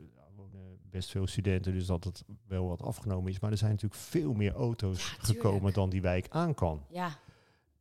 best 0.89 1.09
veel 1.09 1.27
studenten, 1.27 1.73
dus 1.73 1.85
dat 1.85 2.03
het 2.03 2.23
wel 2.47 2.67
wat 2.67 2.81
afgenomen 2.81 3.31
is. 3.31 3.39
Maar 3.39 3.51
er 3.51 3.57
zijn 3.57 3.71
natuurlijk 3.71 4.01
veel 4.01 4.33
meer 4.33 4.53
auto's 4.53 5.09
Ja, 5.09 5.15
gekomen 5.23 5.73
dan 5.73 5.89
die 5.89 6.01
wijk 6.01 6.25
aan 6.29 6.53
kan. 6.53 6.85
Ja, 6.89 7.09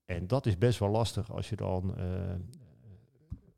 En 0.04 0.26
dat 0.26 0.47
is 0.47 0.59
best 0.59 0.78
wel 0.78 0.88
lastig 0.88 1.32
als 1.32 1.49
je 1.49 1.56
dan... 1.56 1.97
eh, 1.97 2.30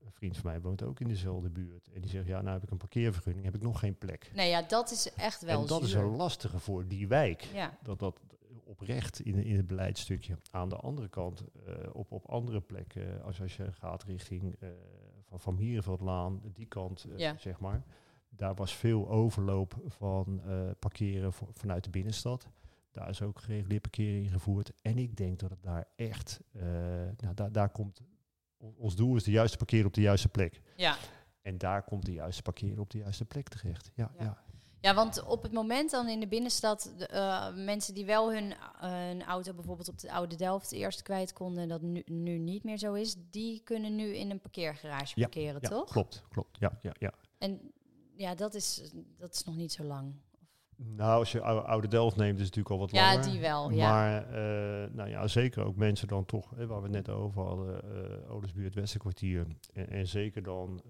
een 0.04 0.12
vriend 0.12 0.36
van 0.36 0.50
mij 0.50 0.60
woont 0.60 0.82
ook 0.82 1.00
in 1.00 1.08
dezelfde 1.08 1.50
buurt. 1.50 1.88
En 1.94 2.00
die 2.00 2.10
zegt, 2.10 2.26
ja, 2.26 2.40
nou 2.40 2.54
heb 2.54 2.62
ik 2.62 2.70
een 2.70 2.76
parkeervergunning, 2.76 3.44
heb 3.44 3.54
ik 3.54 3.62
nog 3.62 3.78
geen 3.78 3.98
plek. 3.98 4.30
nee, 4.34 4.48
ja, 4.50 4.62
dat 4.62 4.90
is 4.90 5.14
echt 5.14 5.42
wel 5.42 5.60
en 5.60 5.66
dat 5.66 5.82
is 5.82 5.92
een 5.92 6.16
lastige 6.16 6.58
voor 6.58 6.86
die 6.88 7.08
wijk 7.08 7.42
Ja, 7.54 7.78
dat 7.82 7.98
dat 7.98 8.20
oprecht 8.64 9.20
in, 9.20 9.34
in 9.44 9.56
het 9.56 9.66
beleidstukje. 9.66 10.36
Aan 10.50 10.68
de 10.68 10.76
andere 10.76 11.08
kant, 11.08 11.44
eh, 11.66 11.74
op, 11.92 12.12
op 12.12 12.26
andere 12.26 12.60
plekken, 12.60 13.22
als, 13.22 13.40
als 13.40 13.56
je 13.56 13.72
gaat 13.72 14.02
richting 14.04 14.54
eh, 14.60 14.68
van, 15.22 15.40
van 15.40 15.54
Mierenveldlaan, 15.54 16.40
die 16.52 16.66
kant, 16.66 17.04
eh, 17.12 17.18
Ja. 17.18 17.36
zeg 17.38 17.60
maar. 17.60 17.82
Daar 18.28 18.54
was 18.54 18.74
veel 18.74 19.08
overloop 19.08 19.74
van 19.86 20.42
eh, 20.44 20.70
parkeren 20.78 21.32
vanuit 21.32 21.84
de 21.84 21.90
binnenstad. 21.90 22.48
Daar 22.90 23.08
is 23.08 23.22
ook 23.22 23.38
gereguleerd 23.40 23.82
parkeren 23.82 24.22
ingevoerd. 24.22 24.72
En 24.82 24.98
ik 24.98 25.16
denk 25.16 25.38
dat 25.38 25.50
het 25.50 25.62
daar 25.62 25.88
echt, 25.96 26.40
eh, 26.52 26.62
nou, 27.16 27.34
daar, 27.34 27.52
daar 27.52 27.68
komt, 27.70 28.00
ons 28.76 28.96
doel 28.96 29.16
is 29.16 29.24
de 29.24 29.30
juiste 29.30 29.56
parkeren 29.56 29.86
op 29.86 29.94
de 29.94 30.00
juiste 30.00 30.28
plek. 30.28 30.60
ja. 30.76 30.96
En 31.42 31.58
daar 31.58 31.82
komt 31.82 32.04
de 32.04 32.12
juiste 32.12 32.42
parkeren 32.42 32.78
op 32.78 32.90
de 32.90 32.98
juiste 32.98 33.24
plek 33.24 33.48
terecht. 33.48 33.90
Ja, 33.94 34.10
Ja. 34.18 34.24
ja. 34.24 34.42
Ja, 34.82 34.94
want 34.94 35.22
op 35.24 35.42
het 35.42 35.52
moment 35.52 35.90
dan 35.90 36.08
in 36.08 36.20
de 36.20 36.26
binnenstad, 36.28 36.92
de, 36.96 37.06
eh, 37.06 37.54
mensen 37.54 37.94
die 37.94 38.04
wel 38.04 38.32
hun, 38.32 38.54
hun 38.76 39.22
auto 39.22 39.52
bijvoorbeeld 39.54 39.88
op 39.88 39.98
de 39.98 40.12
Oude 40.12 40.36
Delft 40.36 40.72
eerst 40.72 41.02
kwijt 41.02 41.32
konden, 41.32 41.68
dat 41.68 41.82
nu, 41.82 42.02
nu 42.06 42.38
niet 42.38 42.64
meer 42.64 42.78
zo 42.78 42.92
is, 42.94 43.16
die 43.30 43.60
kunnen 43.64 43.94
nu 43.96 44.14
in 44.14 44.30
een 44.30 44.40
parkeergarage 44.40 45.12
Ja, 45.14 45.22
parkeren, 45.22 45.58
ja 45.60 45.68
toch? 45.68 45.90
klopt, 45.90 46.22
klopt. 46.28 46.58
Ja, 46.58 46.78
ja, 46.80 46.92
ja. 46.98 47.12
En 47.38 47.60
ja, 48.16 48.34
dat 48.34 48.54
is, 48.54 48.92
dat 49.18 49.34
is 49.34 49.44
nog 49.44 49.56
niet 49.56 49.72
zo 49.72 49.84
lang. 49.84 50.14
Nou, 50.76 51.18
als 51.18 51.32
je 51.32 51.40
oude, 51.42 51.88
Delft 51.88 52.16
neemt, 52.16 52.38
is 52.38 52.46
het 52.46 52.56
natuurlijk 52.56 52.74
al 52.74 52.78
wat 52.78 52.90
Ja, 52.90 53.14
langer. 53.14 53.30
die 53.30 53.40
wel, 53.40 53.70
ja. 53.70 53.90
Maar 53.90 54.26
eh, 54.26 54.90
nou 54.92 55.08
ja, 55.08 55.26
zeker 55.26 55.64
ook 55.64 55.76
mensen 55.76 56.08
dan 56.08 56.24
toch, 56.24 56.50
hè, 56.56 56.66
waar 56.66 56.78
we 56.82 56.82
het 56.88 57.06
net 57.06 57.08
over 57.08 57.42
hadden, 57.42 58.28
Odersbuurt, 58.30 58.74
Westerkwartier. 58.74 59.46
En, 59.72 59.88
en 59.90 60.06
zeker 60.06 60.42
dan, 60.42 60.82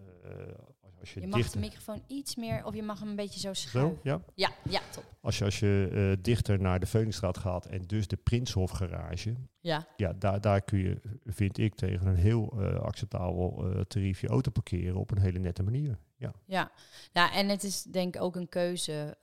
als, 1.03 1.15
je, 1.15 1.21
Je 1.21 1.27
mag 1.27 1.51
de 1.51 1.59
microfoon 1.59 2.03
iets 2.07 2.37
meer, 2.37 2.65
of 2.65 2.75
je 2.75 2.83
mag 2.83 3.01
hem 3.01 3.09
een 3.09 3.17
beetje 3.17 3.41
zo 3.41 3.55
Zo, 3.55 3.69
schuiven. 3.69 3.99
ja. 4.03 4.21
Ja, 4.35 4.51
ja, 4.69 4.81
top. 4.91 5.05
Als 5.21 5.39
je, 5.39 5.45
als 5.45 5.59
je 5.61 5.89
eh, 5.93 6.23
dichter 6.23 6.61
naar 6.61 6.81
de 6.81 6.87
Veuningstraat 6.87 7.39
gaat 7.39 7.67
en 7.67 7.83
dus 7.83 8.07
de 8.07 8.17
Prinshof 8.17 8.71
garage, 8.71 9.35
Ja, 9.61 9.87
ja, 9.97 10.13
daar, 10.13 10.41
daar 10.41 10.63
kun 10.63 10.79
je, 10.79 11.01
vind 11.25 11.59
ik, 11.59 11.75
tegen 11.75 12.07
een 12.07 12.17
heel 12.17 12.61
eh, 12.61 12.81
acceptabel 12.81 13.65
eh, 13.65 13.81
tarief 13.81 14.21
je 14.21 14.29
auto 14.29 14.51
parkeren 14.51 14.97
op 14.97 15.11
een 15.11 15.21
hele 15.21 15.39
nette 15.39 15.63
manier. 15.63 15.99
Ja. 16.17 16.33
ja. 16.45 16.71
Nou, 17.13 17.33
en 17.33 17.49
het 17.49 17.65
is 17.65 17.83
denk 17.83 18.15
ik 18.15 18.23
ook 18.23 18.37
een 18.37 18.49
keuze. 18.49 19.17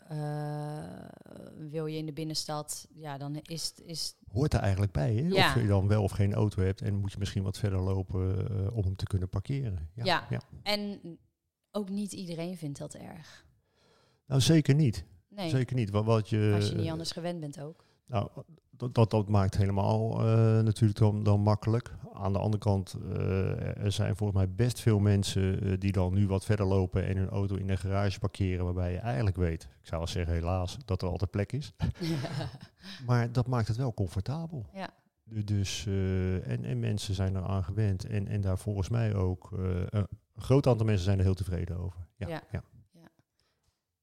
wil 1.70 1.86
je 1.86 1.98
in 1.98 2.06
de 2.06 2.14
binnenstad, 2.14 2.88
ja, 2.94 3.18
dan 3.18 3.36
is 3.42 3.68
het... 3.68 3.82
Is, 3.86 4.16
Hoort 4.32 4.54
er 4.54 4.60
eigenlijk 4.60 4.92
bij, 4.92 5.16
hè? 5.16 5.28
Ja. 5.28 5.48
Of 5.48 5.62
je 5.62 5.68
dan 5.68 5.88
wel 5.88 6.04
of 6.04 6.12
geen 6.12 6.34
auto 6.34 6.62
hebt 6.62 6.82
en 6.82 6.96
moet 6.96 7.12
je 7.12 7.20
misschien 7.20 7.44
wat 7.44 7.58
verder 7.58 7.80
lopen 7.80 8.74
om 8.74 8.84
hem 8.84 8.96
te 8.96 9.06
kunnen 9.06 9.30
parkeren. 9.30 9.90
Ja. 9.94 10.26
ja. 10.30 10.42
en 10.64 11.00
ook 11.80 11.90
niet 11.90 12.14
iedereen 12.14 12.58
vindt 12.58 12.78
dat 12.80 12.94
erg. 12.94 13.46
Nou, 14.26 14.42
zeker 14.42 14.76
niet. 14.76 15.06
Nee, 15.28 15.50
Zeker 15.50 15.76
niet. 15.76 15.90
Wat, 15.90 16.06
wat 16.06 16.30
je, 16.30 16.52
als 16.56 16.70
je 16.70 16.76
niet 16.76 16.90
anders 16.90 17.12
gewend 17.12 17.40
bent 17.40 17.62
ook. 17.62 17.86
Nou, 18.08 18.30
dat, 18.70 18.94
dat, 18.96 19.12
dat 19.12 19.30
maakt 19.30 19.58
helemaal 19.58 20.20
eh, 20.20 20.26
natuurlijk 20.64 21.00
dan, 21.00 21.24
dan 21.24 21.40
makkelijk. 21.42 21.92
Aan 22.14 22.34
de 22.34 22.40
andere 22.40 22.64
kant, 22.64 22.96
eh, 23.14 23.78
er 23.84 23.92
zijn 23.92 24.16
volgens 24.16 24.40
mij 24.40 24.50
best 24.56 24.80
veel 24.80 25.00
mensen 25.00 25.62
eh, 25.62 25.74
die 25.80 25.92
dan 25.92 26.14
nu 26.14 26.28
wat 26.28 26.46
verder 26.46 26.66
lopen 26.66 27.06
en 27.08 27.18
hun 27.18 27.30
auto 27.30 27.56
in 27.56 27.68
de 27.68 27.78
garage 27.78 28.20
parkeren, 28.20 28.66
waarbij 28.66 28.92
je 28.92 28.98
eigenlijk 28.98 29.36
weet, 29.36 29.64
ik 29.64 29.88
zou 29.88 29.98
wel 29.98 30.10
zeggen 30.10 30.34
helaas, 30.34 30.78
dat 30.86 31.02
er 31.02 31.08
altijd 31.10 31.32
plek 31.32 31.52
is. 31.52 31.74
Maar 33.08 33.32
dat 33.32 33.48
maakt 33.48 33.68
het 33.68 33.78
wel 33.78 33.94
comfortabel. 33.94 34.66
Ja. 34.74 34.90
Du- 35.24 35.44
Dus, 35.44 35.86
en, 36.44 36.64
en 36.66 36.80
mensen 36.80 37.14
zijn 37.16 37.36
eraan 37.36 37.64
gewend. 37.64 38.06
En, 38.06 38.28
en 38.28 38.42
daar 38.42 38.58
volgens 38.58 38.90
mij 38.90 39.16
ook, 39.16 39.50
een 40.40 40.46
groot 40.46 40.68
aantal 40.68 40.86
mensen 40.86 41.06
zijn 41.06 41.18
er 41.18 41.24
heel 41.24 41.34
tevreden 41.34 41.78
over. 41.78 42.08
Ja, 42.16 42.28
Ja. 42.28 42.42
ja. 42.52 42.64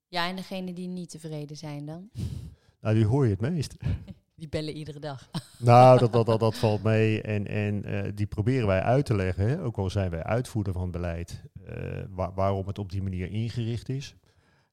Ja, 0.08 0.28
en 0.28 0.36
degene 0.36 0.72
die 0.72 0.88
niet 0.88 1.10
tevreden 1.10 1.56
zijn 1.56 1.86
dan, 1.86 2.10
Nou, 2.80 2.94
die 2.94 3.06
hoor 3.06 3.24
je 3.24 3.30
het 3.30 3.40
meest. 3.40 3.76
die 4.36 4.48
bellen 4.48 4.74
iedere 4.76 4.98
dag. 4.98 5.28
Nou, 5.58 5.98
dat, 5.98 6.12
dat, 6.12 6.26
dat, 6.26 6.40
dat 6.40 6.58
valt 6.58 6.82
mee. 6.82 7.22
En, 7.22 7.46
en 7.46 7.84
eh, 7.84 8.12
die 8.14 8.26
proberen 8.26 8.66
wij 8.66 8.80
uit 8.82 9.06
te 9.06 9.14
leggen, 9.16 9.48
hè, 9.48 9.62
ook 9.62 9.76
al 9.76 9.90
zijn 9.90 10.10
wij 10.10 10.22
uitvoerder 10.22 10.72
van 10.72 10.82
het 10.82 10.90
beleid, 10.90 11.42
eh, 11.64 12.02
waar- 12.10 12.34
waarom 12.34 12.66
het 12.66 12.78
op 12.78 12.90
die 12.90 13.02
manier 13.02 13.30
ingericht 13.30 13.88
is. 13.88 14.14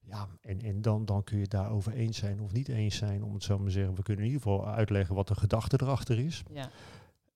Ja, 0.05 0.27
en, 0.41 0.61
en 0.61 0.81
dan, 0.81 1.05
dan 1.05 1.23
kun 1.23 1.35
je 1.35 1.41
het 1.41 1.51
daarover 1.51 1.93
eens 1.93 2.17
zijn 2.17 2.39
of 2.41 2.51
niet 2.51 2.67
eens 2.67 2.95
zijn, 2.97 3.23
om 3.23 3.33
het 3.33 3.43
zo 3.43 3.57
maar 3.57 3.67
te 3.67 3.71
zeggen. 3.73 3.95
We 3.95 4.03
kunnen 4.03 4.25
in 4.25 4.31
ieder 4.31 4.47
geval 4.47 4.67
uitleggen 4.67 5.15
wat 5.15 5.27
de 5.27 5.35
gedachte 5.35 5.79
erachter 5.81 6.19
is. 6.19 6.43
Ja, 6.53 6.69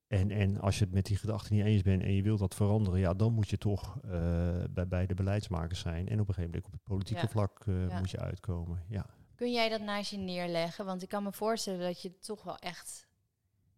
En, 0.07 0.31
en 0.31 0.59
als 0.59 0.77
je 0.79 0.83
het 0.85 0.93
met 0.93 1.05
die 1.05 1.17
gedachte 1.17 1.53
niet 1.53 1.65
eens 1.65 1.81
bent 1.81 2.01
en 2.03 2.13
je 2.13 2.21
wilt 2.21 2.39
dat 2.39 2.55
veranderen, 2.55 2.99
ja, 2.99 3.13
dan 3.13 3.33
moet 3.33 3.49
je 3.49 3.57
toch 3.57 3.99
eh, 4.03 4.63
bij, 4.69 4.87
bij 4.87 5.05
de 5.05 5.13
beleidsmakers 5.13 5.79
zijn. 5.79 6.07
En 6.07 6.19
op 6.19 6.27
een 6.27 6.33
gegeven 6.33 6.43
moment 6.45 6.65
op 6.65 6.71
het 6.71 6.83
politieke 6.83 7.21
Ja. 7.21 7.27
vlak 7.27 7.63
eh, 7.67 7.87
Ja. 7.87 7.99
moet 7.99 8.09
je 8.11 8.19
uitkomen. 8.19 8.83
Ja. 8.89 9.05
Kun 9.35 9.51
jij 9.51 9.69
dat 9.69 9.81
naast 9.81 10.11
je 10.11 10.17
neerleggen? 10.17 10.85
Want 10.85 11.01
ik 11.01 11.09
kan 11.09 11.23
me 11.23 11.31
voorstellen 11.31 11.79
dat 11.79 12.01
je 12.01 12.19
toch 12.19 12.43
wel 12.43 12.57
echt. 12.57 13.07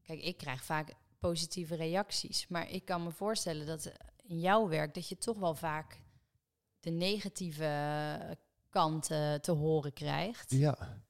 Kijk, 0.04 0.22
ik 0.22 0.38
krijg 0.38 0.64
vaak 0.64 0.94
positieve 1.20 1.76
reacties. 1.76 2.48
Maar 2.48 2.70
ik 2.70 2.86
kan 2.86 3.04
me 3.04 3.12
voorstellen 3.12 3.66
dat 3.66 3.92
in 4.24 4.40
jouw 4.40 4.68
werk 4.68 4.94
dat 4.94 5.10
je 5.10 5.18
toch 5.18 5.38
wel 5.40 5.56
vaak 5.56 6.02
de 6.80 6.90
negatieve 6.92 8.38
kant 8.70 9.12
eh, 9.12 9.34
te 9.34 9.52
horen 9.52 9.94
krijgt. 9.94 10.52
Ja. 10.52 11.02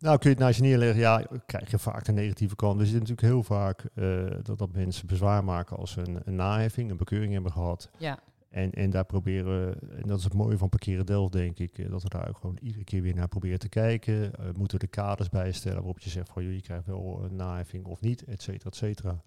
Nou, 0.00 0.18
kun 0.18 0.30
je 0.30 0.36
het 0.36 0.44
naast 0.44 0.56
je 0.56 0.62
neerleggen, 0.62 0.98
ja, 1.00 1.22
krijg 1.46 1.70
je 1.70 1.78
vaak 1.78 2.04
de 2.04 2.12
negatieve 2.12 2.56
kant. 2.56 2.78
We 2.78 2.86
zitten 2.86 3.00
natuurlijk 3.00 3.26
heel 3.32 3.42
vaak 3.42 3.84
eh, 3.94 4.26
dat, 4.42 4.58
dat 4.58 4.72
mensen 4.72 5.06
bezwaar 5.06 5.44
maken 5.44 5.76
als 5.76 5.90
ze 5.90 6.00
een, 6.00 6.20
een 6.24 6.34
naheffing, 6.34 6.90
een 6.90 6.96
bekeuring 6.96 7.32
hebben 7.32 7.52
gehad. 7.52 7.90
Ja, 7.98 8.18
En, 8.48 8.70
en 8.72 8.90
daar 8.90 9.04
proberen, 9.04 9.66
we- 9.66 9.76
en 9.96 10.06
dat 10.08 10.18
is 10.18 10.24
het 10.24 10.34
mooie 10.34 10.58
van 10.58 10.68
Parkeren 10.68 11.06
Delft, 11.06 11.32
denk 11.32 11.58
ik, 11.58 11.78
eh, 11.78 11.90
dat 11.90 12.02
we 12.02 12.08
daar 12.08 12.28
ook 12.28 12.36
gewoon 12.36 12.58
iedere 12.60 12.84
keer 12.84 13.02
weer 13.02 13.14
naar 13.14 13.28
proberen 13.28 13.58
te 13.58 13.68
kijken. 13.68 14.34
Eh, 14.34 14.44
moeten 14.56 14.78
we 14.78 14.84
de 14.84 14.90
kaders 14.90 15.28
bijstellen 15.28 15.76
waarop 15.78 15.98
je 16.00 16.10
zegt 16.10 16.28
van, 16.28 16.44
joh, 16.44 16.52
je 16.52 16.60
krijgt 16.62 16.86
wel 16.86 17.20
een 17.24 17.36
naheffing 17.36 17.84
of 17.84 18.00
niet, 18.00 18.24
et 18.24 18.42
cetera, 18.42 18.70
et 18.70 18.76
cetera. 18.76 19.22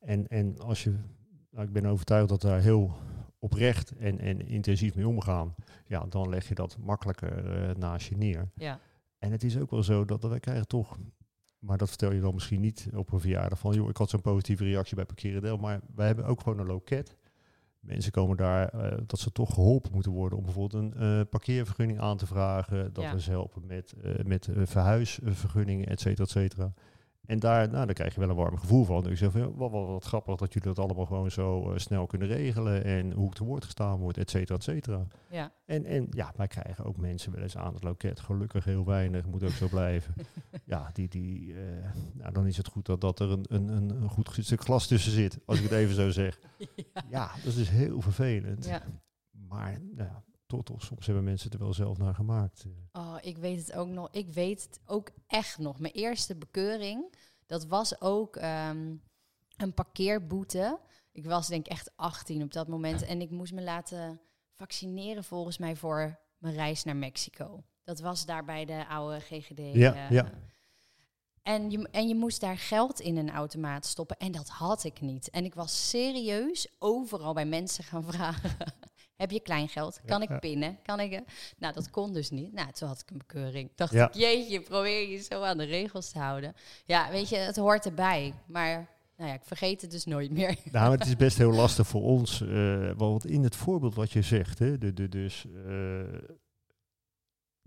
En, 0.00 0.26
en 0.28 0.58
als 0.58 0.84
je, 0.84 0.94
nou, 1.50 1.66
ik 1.66 1.72
ben 1.72 1.86
overtuigd 1.86 2.28
dat 2.28 2.40
daar 2.40 2.60
heel 2.60 2.96
oprecht 3.38 3.92
en, 3.96 4.18
en 4.18 4.46
intensief 4.48 4.94
mee 4.94 5.08
omgaan, 5.08 5.54
ja, 5.86 6.06
dan 6.08 6.28
leg 6.28 6.48
je 6.48 6.54
dat 6.54 6.76
makkelijker 6.80 7.42
naast 7.78 8.08
je 8.08 8.16
neer. 8.16 8.48
ja, 8.54 8.80
En 9.18 9.32
het 9.32 9.44
is 9.44 9.58
ook 9.58 9.70
wel 9.70 9.82
zo 9.82 10.04
dat 10.04 10.22
wij 10.22 10.40
krijgen 10.40 10.66
toch, 10.66 10.98
maar 11.58 11.78
dat 11.78 11.88
vertel 11.88 12.12
je 12.12 12.20
dan 12.20 12.34
misschien 12.34 12.60
niet 12.60 12.88
op 12.94 13.12
een 13.12 13.20
verjaardag 13.20 13.58
van, 13.58 13.74
joh, 13.74 13.88
ik 13.88 13.96
had 13.96 14.10
zo'n 14.10 14.20
positieve 14.20 14.64
reactie 14.64 14.96
bij 14.96 15.04
Parkeren 15.04 15.42
Delft, 15.42 15.62
maar 15.62 15.80
wij 15.94 16.06
hebben 16.06 16.24
ook 16.24 16.40
gewoon 16.40 16.58
een 16.58 16.66
loket. 16.66 17.16
Mensen 17.80 18.12
komen 18.12 18.36
daar 18.36 18.68
eh, 18.68 18.98
dat 19.06 19.18
ze 19.18 19.32
toch 19.32 19.54
geholpen 19.54 19.92
moeten 19.92 20.12
worden 20.12 20.38
om 20.38 20.44
bijvoorbeeld 20.44 20.82
een 20.82 20.94
eh, 20.94 21.20
parkeervergunning 21.30 22.00
aan 22.00 22.16
te 22.16 22.26
vragen. 22.26 22.92
Dat 22.92 23.04
Ja. 23.04 23.12
we 23.12 23.20
ze 23.20 23.30
helpen 23.30 23.66
met, 23.66 23.92
eh, 24.02 24.24
met 24.24 24.48
verhuisvergunningen, 24.52 25.86
et 25.86 26.00
cetera, 26.00 26.24
et 26.24 26.30
cetera. 26.30 26.72
En 27.28 27.38
daar, 27.38 27.70
nou, 27.70 27.84
daar 27.86 27.94
krijg 27.94 28.14
je 28.14 28.20
wel 28.20 28.28
een 28.28 28.36
warm 28.36 28.58
gevoel 28.58 28.84
van. 28.84 29.02
Dus 29.02 29.12
ik 29.12 29.18
zeg 29.18 29.30
van, 29.30 29.54
wat, 29.54 29.70
wat, 29.70 29.86
wat 29.86 30.04
grappig 30.04 30.36
dat 30.36 30.52
jullie 30.52 30.68
dat 30.74 30.84
allemaal 30.84 31.06
gewoon 31.06 31.30
zo 31.30 31.72
eh, 31.72 31.78
snel 31.78 32.06
kunnen 32.06 32.28
regelen. 32.28 32.84
En 32.84 33.12
hoe 33.12 33.26
het 33.26 33.34
te 33.34 33.44
woord 33.44 33.64
gestaan 33.64 33.98
wordt, 33.98 34.18
et 34.18 34.30
cetera, 34.30 34.54
et 34.58 34.62
cetera. 34.62 35.06
ja. 35.30 35.52
En, 35.64 35.84
en 35.84 36.06
ja, 36.10 36.32
wij 36.36 36.46
krijgen 36.46 36.84
ook 36.84 36.96
mensen 36.96 37.32
wel 37.32 37.42
eens 37.42 37.56
aan 37.56 37.74
het 37.74 37.82
loket. 37.82 38.20
Gelukkig 38.20 38.64
heel 38.64 38.84
weinig, 38.84 39.26
moet 39.26 39.42
ook 39.42 39.50
zo 39.50 39.68
blijven. 39.78 40.14
ja, 40.64 40.90
die, 40.92 41.08
die, 41.08 41.54
eh, 41.54 41.60
nou, 42.12 42.32
dan 42.32 42.46
is 42.46 42.56
het 42.56 42.66
goed 42.66 42.86
dat, 42.86 43.00
dat 43.00 43.20
er 43.20 43.30
een, 43.30 43.44
een, 43.48 43.68
een 43.68 43.90
een 44.02 44.08
goed 44.10 44.36
stuk 44.40 44.60
glas 44.60 44.86
tussen 44.86 45.12
zit, 45.12 45.38
als 45.44 45.56
ik 45.58 45.62
het 45.62 45.72
even 45.72 45.94
zo 45.94 46.10
zeg. 46.10 46.38
Ja, 47.10 47.30
dat 47.44 47.54
is 47.54 47.68
heel 47.68 48.00
vervelend. 48.00 48.64
ja. 48.64 48.82
Maar 49.48 49.80
nou 49.94 50.10
toch, 50.48 50.64
toch, 50.64 50.82
soms 50.82 51.06
hebben 51.06 51.24
mensen 51.24 51.50
het 51.50 51.58
er 51.58 51.64
wel 51.64 51.74
zelf 51.74 51.98
naar 51.98 52.14
gemaakt. 52.14 52.64
eh. 52.64 53.00
Oh, 53.02 53.16
ik 53.20 53.38
weet 53.38 53.58
het 53.58 53.72
ook 53.72 53.88
nog. 53.88 54.08
Ik 54.10 54.28
weet 54.28 54.62
het 54.62 54.80
ook 54.86 55.10
echt 55.26 55.58
nog. 55.58 55.78
Mijn 55.78 55.92
eerste 55.94 56.36
bekeuring, 56.36 57.14
dat 57.46 57.66
was 57.66 58.00
ook 58.00 58.36
ehm, 58.36 58.94
een 59.56 59.74
parkeerboete. 59.74 60.78
Ik 61.12 61.26
was 61.26 61.48
denk 61.48 61.66
ik 61.66 61.72
echt 61.72 61.90
18 61.96 62.42
op 62.42 62.52
dat 62.52 62.68
moment. 62.68 63.02
En 63.02 63.20
ik 63.20 63.30
moest 63.30 63.52
me 63.52 63.62
laten 63.62 64.20
vaccineren 64.52 65.24
volgens 65.24 65.58
mij 65.58 65.76
voor 65.76 66.18
mijn 66.38 66.54
reis 66.54 66.84
naar 66.84 66.96
Mexico. 66.96 67.64
Dat 67.84 68.00
was 68.00 68.26
daar 68.26 68.44
bij 68.44 68.64
de 68.64 68.86
oude 68.88 69.20
GGD. 69.20 69.58
Ja, 69.58 69.94
eh, 69.94 70.10
ja. 70.10 70.32
En 71.42 71.70
je, 71.70 71.88
en 71.90 72.08
je 72.08 72.14
moest 72.14 72.40
daar 72.40 72.58
geld 72.58 73.00
in 73.00 73.16
een 73.16 73.30
automaat 73.30 73.86
stoppen. 73.86 74.16
En 74.16 74.32
dat 74.32 74.48
had 74.48 74.84
ik 74.84 75.00
niet. 75.00 75.30
En 75.30 75.44
ik 75.44 75.54
was 75.54 75.88
serieus 75.88 76.68
overal 76.78 77.34
bij 77.34 77.46
mensen 77.46 77.84
gaan 77.84 78.04
vragen. 78.04 78.56
Heb 79.18 79.30
je 79.30 79.40
kleingeld? 79.40 80.00
Kan 80.06 80.22
ik 80.22 80.40
pinnen? 80.40 80.78
Kan 80.82 81.00
ik... 81.00 81.12
eh? 81.12 81.20
Nou, 81.58 81.74
dat 81.74 81.90
kon 81.90 82.12
dus 82.12 82.30
niet. 82.30 82.52
Nou, 82.52 82.72
toen 82.72 82.88
had 82.88 83.00
ik 83.00 83.10
een 83.10 83.18
bekeuring. 83.18 83.70
Dacht 83.74 83.92
Ja. 83.92 84.06
ik, 84.08 84.14
jeetje, 84.14 84.60
probeer 84.60 85.08
je 85.08 85.18
zo 85.18 85.42
aan 85.42 85.58
de 85.58 85.64
regels 85.64 86.10
te 86.10 86.18
houden. 86.18 86.54
Ja, 86.84 87.10
weet 87.10 87.28
je, 87.28 87.36
het 87.36 87.56
hoort 87.56 87.84
erbij. 87.86 88.34
Maar 88.46 88.88
nou 89.16 89.28
ja, 89.30 89.36
ik 89.36 89.44
vergeet 89.44 89.80
het 89.82 89.90
dus 89.90 90.04
nooit 90.04 90.30
meer. 90.30 90.48
Nou, 90.72 90.88
maar 90.88 90.98
het 90.98 91.06
is 91.06 91.16
best 91.16 91.38
heel 91.38 91.52
lastig 91.52 91.86
voor 91.86 92.02
ons. 92.02 92.40
eh, 92.40 92.90
want 92.96 93.26
in 93.26 93.42
het 93.44 93.56
voorbeeld 93.56 93.94
wat 93.94 94.12
je 94.12 94.22
zegt, 94.22 94.58
hè, 94.58 94.78
de, 94.78 94.92
de, 94.94 95.08
dus, 95.08 95.44
eh, 95.66 96.00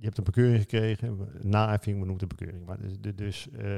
je 0.01 0.08
hebt 0.08 0.17
een 0.17 0.24
bekeuring 0.24 0.60
gekregen, 0.60 1.29
naheffing, 1.41 2.00
we 2.00 2.05
noemen 2.05 2.13
het 2.13 2.31
een 2.31 2.38
bekeuring. 2.38 2.65
Maar 2.65 2.79
dus, 2.79 3.00
de- 3.00 3.15
dus 3.15 3.50
eh, 3.50 3.77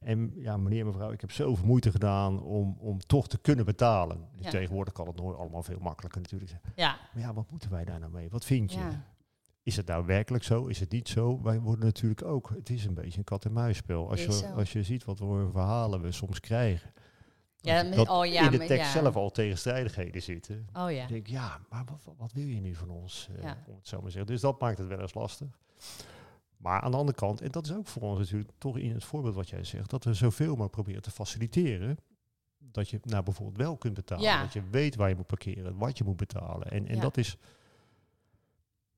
en 0.00 0.32
ja, 0.36 0.56
meneer, 0.56 0.86
mevrouw, 0.86 1.10
ik 1.12 1.20
heb 1.20 1.30
zoveel 1.32 1.66
moeite 1.66 1.90
gedaan 1.90 2.42
om, 2.42 2.76
om 2.78 2.98
toch 2.98 3.28
te 3.28 3.38
kunnen 3.38 3.64
betalen. 3.64 4.18
Dus 4.36 4.44
Ja. 4.44 4.50
Tegenwoordig 4.50 4.92
kan 4.94 5.06
het 5.06 5.16
nooit 5.16 5.36
allemaal 5.36 5.62
veel 5.62 5.78
makkelijker 5.80 6.20
natuurlijk. 6.20 6.50
Ja, 6.76 6.98
Maar 7.14 7.22
ja, 7.22 7.32
wat 7.34 7.50
moeten 7.50 7.70
wij 7.70 7.84
daar 7.84 7.98
nou 8.00 8.12
mee? 8.12 8.28
Wat 8.30 8.44
vind 8.44 8.72
je? 8.72 8.78
ja. 8.78 9.04
Is 9.62 9.76
het 9.76 9.86
nou 9.86 10.06
werkelijk 10.06 10.44
zo? 10.44 10.66
Is 10.66 10.80
het 10.80 10.92
niet 10.92 11.08
zo? 11.08 11.40
Wij 11.42 11.60
worden 11.60 11.84
natuurlijk 11.84 12.22
ook, 12.24 12.50
het 12.56 12.70
is 12.70 12.84
een 12.84 12.94
beetje 12.94 13.18
een 13.18 13.24
kat-en-muisspel. 13.24 14.10
Als 14.10 14.24
je, 14.24 14.32
zo. 14.32 14.46
als 14.46 14.72
je 14.72 14.82
ziet 14.82 15.04
wat 15.04 15.18
voor 15.18 15.50
verhalen 15.50 16.00
we 16.02 16.12
soms 16.12 16.40
krijgen. 16.40 16.90
Ja, 17.62 17.82
dat, 17.82 18.08
oh 18.08 18.26
ja, 18.26 18.44
in 18.44 18.50
de 18.50 18.58
maar 18.58 18.66
tekst 18.66 18.94
ja. 18.94 19.00
zelf 19.02 19.16
al 19.16 19.30
tegenstrijdigheden 19.30 20.22
zitten. 20.22 20.68
Oh 20.72 20.90
ja. 20.92 21.02
Ik 21.02 21.08
denk, 21.08 21.26
ja, 21.26 21.60
maar 21.68 21.84
wat, 21.84 22.14
wat- 22.16 22.32
wil 22.32 22.46
je 22.46 22.60
nu 22.60 22.74
van 22.74 22.90
ons? 22.90 23.28
eh, 23.36 23.42
Ja. 23.42 23.56
Om 23.66 23.74
het 23.74 23.88
zo 23.88 24.00
maar 24.00 24.10
zeggen. 24.10 24.30
Dus 24.32 24.40
dat 24.40 24.60
maakt 24.60 24.78
het 24.78 24.86
wel 24.86 25.00
eens 25.00 25.14
lastig. 25.14 25.58
Maar 26.56 26.80
aan 26.80 26.90
de 26.90 26.96
andere 26.96 27.16
kant, 27.18 27.40
en 27.40 27.50
dat 27.50 27.64
is 27.64 27.72
ook 27.74 27.86
voor 27.86 28.02
ons 28.02 28.18
natuurlijk 28.18 28.50
toch 28.58 28.78
in 28.78 28.92
het 28.94 29.04
voorbeeld 29.04 29.34
wat 29.34 29.48
jij 29.48 29.64
zegt, 29.64 29.90
dat 29.90 30.04
we 30.04 30.14
zoveel 30.14 30.48
mogelijk 30.48 30.72
proberen 30.72 31.02
te 31.02 31.10
faciliteren. 31.10 31.98
Dat 32.58 32.88
je 32.88 33.00
nou 33.02 33.22
bijvoorbeeld 33.24 33.56
wel 33.58 33.76
kunt 33.76 33.94
betalen. 33.94 34.40
Dat 34.40 34.52
je 34.52 34.62
weet 34.70 34.96
waar 34.96 35.08
je 35.08 35.16
moet 35.16 35.26
parkeren, 35.26 35.76
wat 35.78 35.98
je 35.98 36.04
moet 36.04 36.16
betalen. 36.16 36.70
En, 36.70 36.88
en 36.88 37.00
dat 37.00 37.16
is 37.16 37.36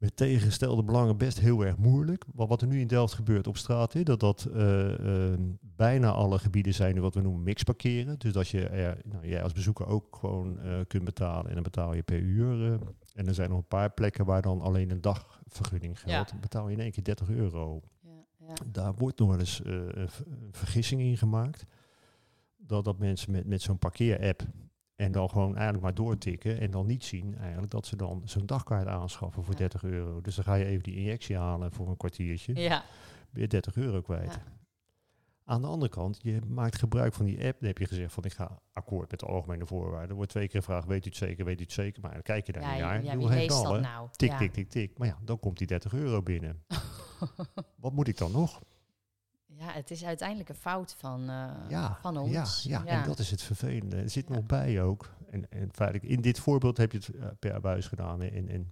met 0.02 0.16
tegengestelde 0.16 0.82
belangen 0.84 1.16
best 1.16 1.40
heel 1.40 1.64
erg 1.64 1.76
moeilijk. 1.76 2.24
Wat, 2.34 2.48
wat 2.48 2.60
er 2.62 2.66
nu 2.66 2.80
in 2.80 2.86
Delft 2.86 3.14
gebeurt 3.14 3.46
op 3.46 3.56
straat, 3.56 4.04
dat 4.06 4.20
dat 4.20 4.44
eh, 4.44 5.30
eh, 5.32 5.38
bijna 5.60 6.10
alle 6.10 6.38
gebieden 6.38 6.74
zijn 6.74 7.00
wat 7.00 7.14
we 7.14 7.20
noemen 7.20 7.42
mixparkeren. 7.42 8.18
Dus 8.18 8.32
dat 8.32 8.48
je 8.48 8.68
er, 8.68 8.98
nou, 9.04 9.28
jij 9.28 9.42
als 9.42 9.52
bezoeker 9.52 9.86
ook 9.86 10.16
gewoon 10.16 10.60
eh, 10.60 10.78
kunt 10.86 11.04
betalen 11.04 11.46
en 11.48 11.54
dan 11.54 11.62
betaal 11.62 11.94
je 11.94 12.02
per 12.02 12.18
uur. 12.18 12.72
eh. 12.72 12.78
en 13.14 13.26
er 13.26 13.34
zijn 13.34 13.48
nog 13.48 13.58
een 13.58 13.66
paar 13.66 13.90
plekken 13.90 14.24
waar 14.24 14.42
dan 14.42 14.60
alleen 14.60 14.90
een 14.90 15.00
dagvergunning 15.00 16.00
geldt. 16.00 16.30
Dan 16.30 16.40
betaal 16.40 16.68
je 16.68 16.74
in 16.74 16.82
één 16.82 16.92
keer 16.92 17.04
30 17.04 17.28
euro. 17.30 17.80
Ja. 18.38 18.54
Daar 18.66 18.94
wordt 18.94 19.18
nog 19.18 19.28
wel 19.28 19.38
eens 19.38 19.62
eh, 19.62 19.72
een 19.74 20.08
vergissing 20.50 21.00
in 21.00 21.16
gemaakt. 21.16 21.64
Dat, 22.56 22.84
dat 22.84 22.98
mensen 22.98 23.32
met, 23.32 23.46
met 23.46 23.62
zo'n 23.62 23.78
parkeerapp 23.78 24.42
en 24.96 25.12
dan 25.12 25.28
gewoon 25.30 25.52
eigenlijk 25.54 25.82
maar 25.84 25.94
doortikken 25.94 26.60
en 26.60 26.70
dan 26.70 26.86
niet 26.86 27.04
zien 27.04 27.36
eigenlijk 27.38 27.70
dat 27.70 27.86
ze 27.86 27.96
dan 27.96 28.22
zo'n 28.24 28.46
dagkaart 28.46 28.86
aanschaffen 28.86 29.44
voor 29.44 29.52
Ja. 29.52 29.58
30 29.58 29.82
euro. 29.84 30.20
Dus 30.20 30.34
dan 30.34 30.44
ga 30.44 30.54
je 30.54 30.64
even 30.64 30.82
die 30.82 30.96
injectie 30.96 31.36
halen 31.36 31.72
voor 31.72 31.88
een 31.88 31.96
kwartiertje. 31.96 32.54
ja. 32.54 32.84
Je 33.34 33.46
30 33.46 33.76
euro 33.76 34.00
kwijt. 34.00 34.32
Ja. 34.32 34.42
Aan 35.44 35.60
de 35.62 35.66
andere 35.66 35.90
kant, 35.90 36.18
je 36.22 36.40
maakt 36.48 36.78
gebruik 36.78 37.14
van 37.14 37.24
die 37.24 37.44
app. 37.46 37.58
Dan 37.58 37.68
heb 37.68 37.78
je 37.78 37.86
gezegd 37.86 38.12
van 38.12 38.24
ik 38.24 38.32
ga 38.32 38.58
akkoord 38.72 39.10
met 39.10 39.20
de 39.20 39.26
algemene 39.26 39.66
voorwaarden. 39.66 40.08
Er 40.10 40.14
wordt 40.14 40.30
twee 40.30 40.48
keer 40.48 40.60
gevraagd, 40.60 40.86
weet 40.86 41.04
u 41.04 41.08
het 41.08 41.18
zeker, 41.18 41.44
weet 41.44 41.60
u 41.60 41.62
het 41.62 41.72
zeker. 41.72 42.02
Maar 42.02 42.12
dan 42.12 42.22
kijk 42.22 42.46
je 42.46 42.52
daar 42.52 42.76
Ja, 42.76 42.94
een 42.96 43.04
ja, 43.04 43.16
wie 43.16 43.28
leest 43.28 43.62
dat 43.62 43.80
nou? 43.80 44.08
Tik, 44.10 44.32
tik, 44.32 44.52
tik, 44.52 44.68
tik. 44.68 44.98
Maar 44.98 45.08
ja, 45.08 45.18
dan 45.24 45.38
komt 45.40 45.58
die 45.58 45.66
30 45.66 45.92
euro 45.92 46.22
binnen. 46.22 46.62
Wat 47.76 47.92
moet 47.92 48.08
ik 48.08 48.18
dan 48.18 48.32
nog? 48.32 48.60
Ja, 49.62 49.72
het 49.72 49.90
is 49.90 50.04
uiteindelijk 50.04 50.48
een 50.48 50.54
fout 50.54 50.94
van, 50.98 51.20
eh, 51.20 51.44
Ja, 51.68 51.98
van 52.00 52.14
ja, 52.14 52.20
ons. 52.40 52.62
ja, 52.68 52.84
en 52.86 53.04
dat 53.06 53.18
is 53.18 53.30
het 53.30 53.42
vervelende. 53.42 53.96
Er 53.96 54.10
zit 54.10 54.28
Ja. 54.28 54.34
nog 54.34 54.46
bij 54.46 54.82
ook. 54.82 55.10
En, 55.30 55.50
en 55.50 55.68
feitelijk, 55.72 56.10
in 56.10 56.20
dit 56.20 56.38
voorbeeld 56.38 56.76
heb 56.76 56.92
je 56.92 56.98
het 56.98 57.08
eh, 57.08 57.26
per 57.38 57.60
buis 57.60 57.86
gedaan. 57.86 58.22
En, 58.22 58.48
en, 58.48 58.70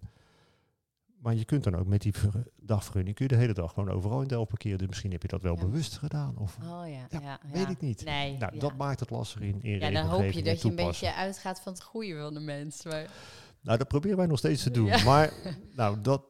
maar 1.23 1.35
je 1.35 1.45
kunt 1.45 1.65
dan 1.65 1.75
ook 1.77 1.87
met 1.87 2.01
die 2.03 2.13
ver- 2.15 2.47
dagvergunning, 2.61 3.17
kun 3.17 3.27
je 3.29 3.33
de 3.35 3.39
hele 3.41 3.53
dag 3.53 3.73
gewoon 3.73 3.91
overal 3.91 4.23
in 4.23 4.29
Delft 4.29 4.49
parkeren. 4.49 4.79
Dus 4.79 4.87
misschien 4.87 5.11
heb 5.13 5.23
je 5.23 5.29
dat 5.29 5.43
wel 5.43 5.55
Ja. 5.55 5.61
bewust 5.61 5.99
gedaan. 5.99 6.37
Of 6.39 6.57
Oh 6.63 6.83
ja, 6.85 6.87
Ja, 6.89 7.07
ja, 7.11 7.21
ja. 7.21 7.39
weet 7.53 7.69
ik 7.69 7.81
niet. 7.81 8.05
Nee, 8.05 8.37
nou, 8.39 8.55
ja. 8.55 8.61
dat 8.61 8.77
maakt 8.77 9.01
het 9.01 9.11
lastig 9.11 9.41
in, 9.41 9.63
in 9.63 9.79
ja, 9.79 9.91
dan 9.91 10.07
hoop 10.07 10.31
je 10.31 10.43
dat 10.43 10.63
je 10.63 10.69
een 10.69 10.75
beetje 10.77 11.15
uitgaat 11.15 11.61
van 11.61 11.73
het 11.73 11.83
goede 11.83 12.19
van 12.21 12.35
de 12.35 12.41
mens. 12.41 12.85
Maar, 12.85 13.07
Nou, 13.63 13.79
dat 13.79 13.89
proberen 13.89 14.17
wij 14.17 14.27
nog 14.27 14.39
steeds 14.39 14.63
te 14.63 14.71
doen. 14.71 14.87
Ja. 14.87 15.05
Maar 15.05 15.33
nou, 15.77 16.01
dat, 16.01 16.23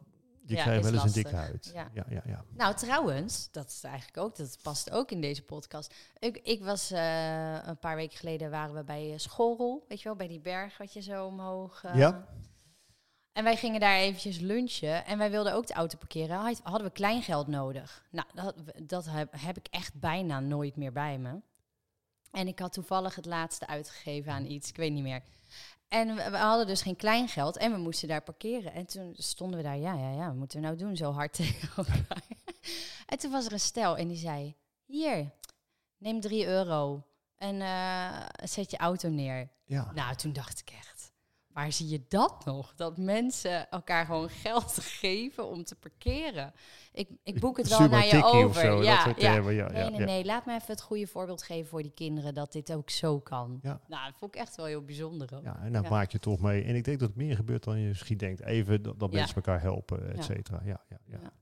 je 0.50 0.56
Ja, 0.56 0.62
krijgt 0.62 0.84
wel 0.84 0.92
eens 0.92 1.02
een 1.02 1.12
dikke 1.22 1.36
huid. 1.36 1.70
Ja. 1.74 1.90
Ja, 1.94 2.04
ja, 2.08 2.22
ja. 2.26 2.44
Nou, 2.48 2.74
trouwens, 2.74 3.48
dat 3.52 3.66
is 3.68 3.82
eigenlijk 3.82 4.16
ook, 4.16 4.36
dat 4.36 4.58
past 4.62 4.90
ook 4.90 5.10
in 5.10 5.20
deze 5.20 5.42
podcast. 5.42 5.94
Ik, 6.18 6.36
ik 6.36 6.62
was 6.64 6.90
eh, 6.90 7.58
een 7.66 7.78
paar 7.78 7.96
weken 7.96 8.18
geleden 8.18 8.50
waren 8.50 8.74
we 8.74 8.84
bij 8.84 9.10
uh, 9.12 9.18
Schorrel, 9.18 9.84
weet 9.88 9.98
je 9.98 10.04
wel, 10.08 10.16
bij 10.16 10.28
die 10.28 10.40
berg 10.40 10.78
wat 10.78 10.92
je 10.92 11.00
zo 11.02 11.26
omhoog. 11.26 11.84
eh, 11.84 11.94
Ja. 11.94 12.26
En 13.32 13.44
wij 13.44 13.56
gingen 13.56 13.80
daar 13.80 13.96
eventjes 13.96 14.38
lunchen 14.38 15.04
en 15.06 15.18
wij 15.18 15.30
wilden 15.30 15.54
ook 15.54 15.66
de 15.66 15.74
auto 15.74 15.98
parkeren. 15.98 16.36
Had- 16.36 16.60
Hadden 16.62 16.86
we 16.86 16.92
kleingeld 16.92 17.46
nodig? 17.46 18.06
Nou, 18.10 18.26
dat, 18.34 18.54
dat 18.82 19.04
heb, 19.06 19.32
heb 19.36 19.56
ik 19.56 19.66
echt 19.70 19.94
bijna 19.94 20.40
nooit 20.40 20.76
meer 20.76 20.92
bij 20.92 21.18
me. 21.18 21.40
En 22.30 22.46
ik 22.48 22.58
had 22.58 22.72
toevallig 22.72 23.14
het 23.14 23.26
laatste 23.26 23.66
uitgegeven 23.66 24.32
aan 24.32 24.44
iets, 24.46 24.68
ik 24.68 24.76
weet 24.76 24.92
niet 24.92 25.02
meer. 25.02 25.22
En 25.90 26.14
we, 26.14 26.30
we 26.30 26.36
hadden 26.36 26.66
dus 26.66 26.82
geen 26.82 26.96
kleingeld 26.96 27.56
en 27.56 27.72
we 27.72 27.78
moesten 27.78 28.08
daar 28.08 28.22
parkeren. 28.22 28.72
En 28.72 28.86
toen 28.86 29.14
stonden 29.16 29.56
we 29.56 29.64
daar, 29.64 29.76
ja, 29.78 29.94
ja, 29.94 30.10
ja, 30.10 30.26
wat 30.26 30.36
moeten 30.36 30.60
we 30.60 30.66
nou 30.66 30.78
doen 30.78 30.96
zo 30.96 31.12
hard 31.12 31.32
tegen 31.42 31.68
elkaar? 31.76 32.22
en 33.06 33.18
toen 33.18 33.30
was 33.30 33.46
er 33.46 33.52
een 33.52 33.60
stel 33.60 33.96
en 33.96 34.08
die 34.08 34.16
zei, 34.16 34.56
hier, 34.84 35.30
neem 35.98 36.20
3 36.20 36.46
euro 36.46 37.04
en 37.36 37.60
eh, 37.60 38.26
zet 38.44 38.70
je 38.70 38.76
auto 38.76 39.08
neer. 39.08 39.48
ja. 39.64 39.90
Nou, 39.94 40.16
toen 40.16 40.32
dacht 40.32 40.60
ik 40.60 40.70
echt, 40.70 40.89
waar 41.52 41.72
zie 41.72 41.88
je 41.88 42.04
dat 42.08 42.44
nog? 42.44 42.72
Dat 42.76 42.96
mensen 42.98 43.70
elkaar 43.70 44.04
gewoon 44.06 44.28
geld 44.28 44.78
geven 45.00 45.46
om 45.48 45.64
te 45.64 45.74
parkeren. 45.74 46.52
Ik, 46.92 47.08
ik 47.22 47.40
boek 47.40 47.56
het 47.56 47.68
wel 47.68 47.88
naar 47.88 48.06
je 48.06 48.24
over. 48.24 48.46
Of 48.48 48.56
zo, 48.58 48.82
ja, 48.82 49.04
dat 49.04 49.20
ja. 49.20 49.32
termen, 49.32 49.54
ja, 49.54 49.68
Nee, 49.70 49.90
nee, 49.90 49.98
ja. 49.98 50.04
nee. 50.04 50.24
Laat 50.24 50.46
me 50.46 50.54
even 50.54 50.66
het 50.66 50.82
goede 50.82 51.06
voorbeeld 51.06 51.42
geven 51.42 51.68
voor 51.68 51.82
die 51.82 51.92
kinderen 51.94 52.34
dat 52.34 52.52
dit 52.52 52.72
ook 52.72 52.90
zo 52.90 53.18
kan. 53.20 53.58
Ja. 53.62 53.80
Nou, 53.88 54.04
dat 54.10 54.18
vond 54.18 54.34
ik 54.34 54.40
echt 54.40 54.56
wel 54.56 54.66
heel 54.66 54.84
bijzonder. 54.84 55.28
Ook. 55.34 55.44
Ja, 55.44 55.58
en 55.62 55.72
dan 55.72 55.82
Ja. 55.82 55.88
maak 55.88 56.10
je 56.12 56.18
toch 56.18 56.40
mee. 56.40 56.64
En 56.64 56.74
ik 56.74 56.84
denk 56.84 56.98
dat 56.98 57.08
het 57.08 57.16
meer 57.16 57.36
gebeurt 57.36 57.64
dan 57.64 57.78
je 57.78 57.88
misschien 57.88 58.16
denkt. 58.18 58.42
Even 58.42 58.82
dat, 58.82 59.00
dat 59.00 59.10
Ja. 59.12 59.18
mensen 59.18 59.36
elkaar 59.36 59.60
helpen, 59.60 60.08
et 60.10 60.16
Ja. 60.16 60.22
cetera. 60.22 60.60
Ja, 60.64 60.80
ja, 60.88 60.98
ja. 61.06 61.18
Ja. 61.22 61.32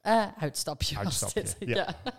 Eh, 0.00 0.42
uitstapje, 0.42 0.98
Uitstapje, 0.98 1.42
was 1.42 1.58
dit. 1.58 1.68
ja. 1.68 1.74
Ja. 2.04 2.12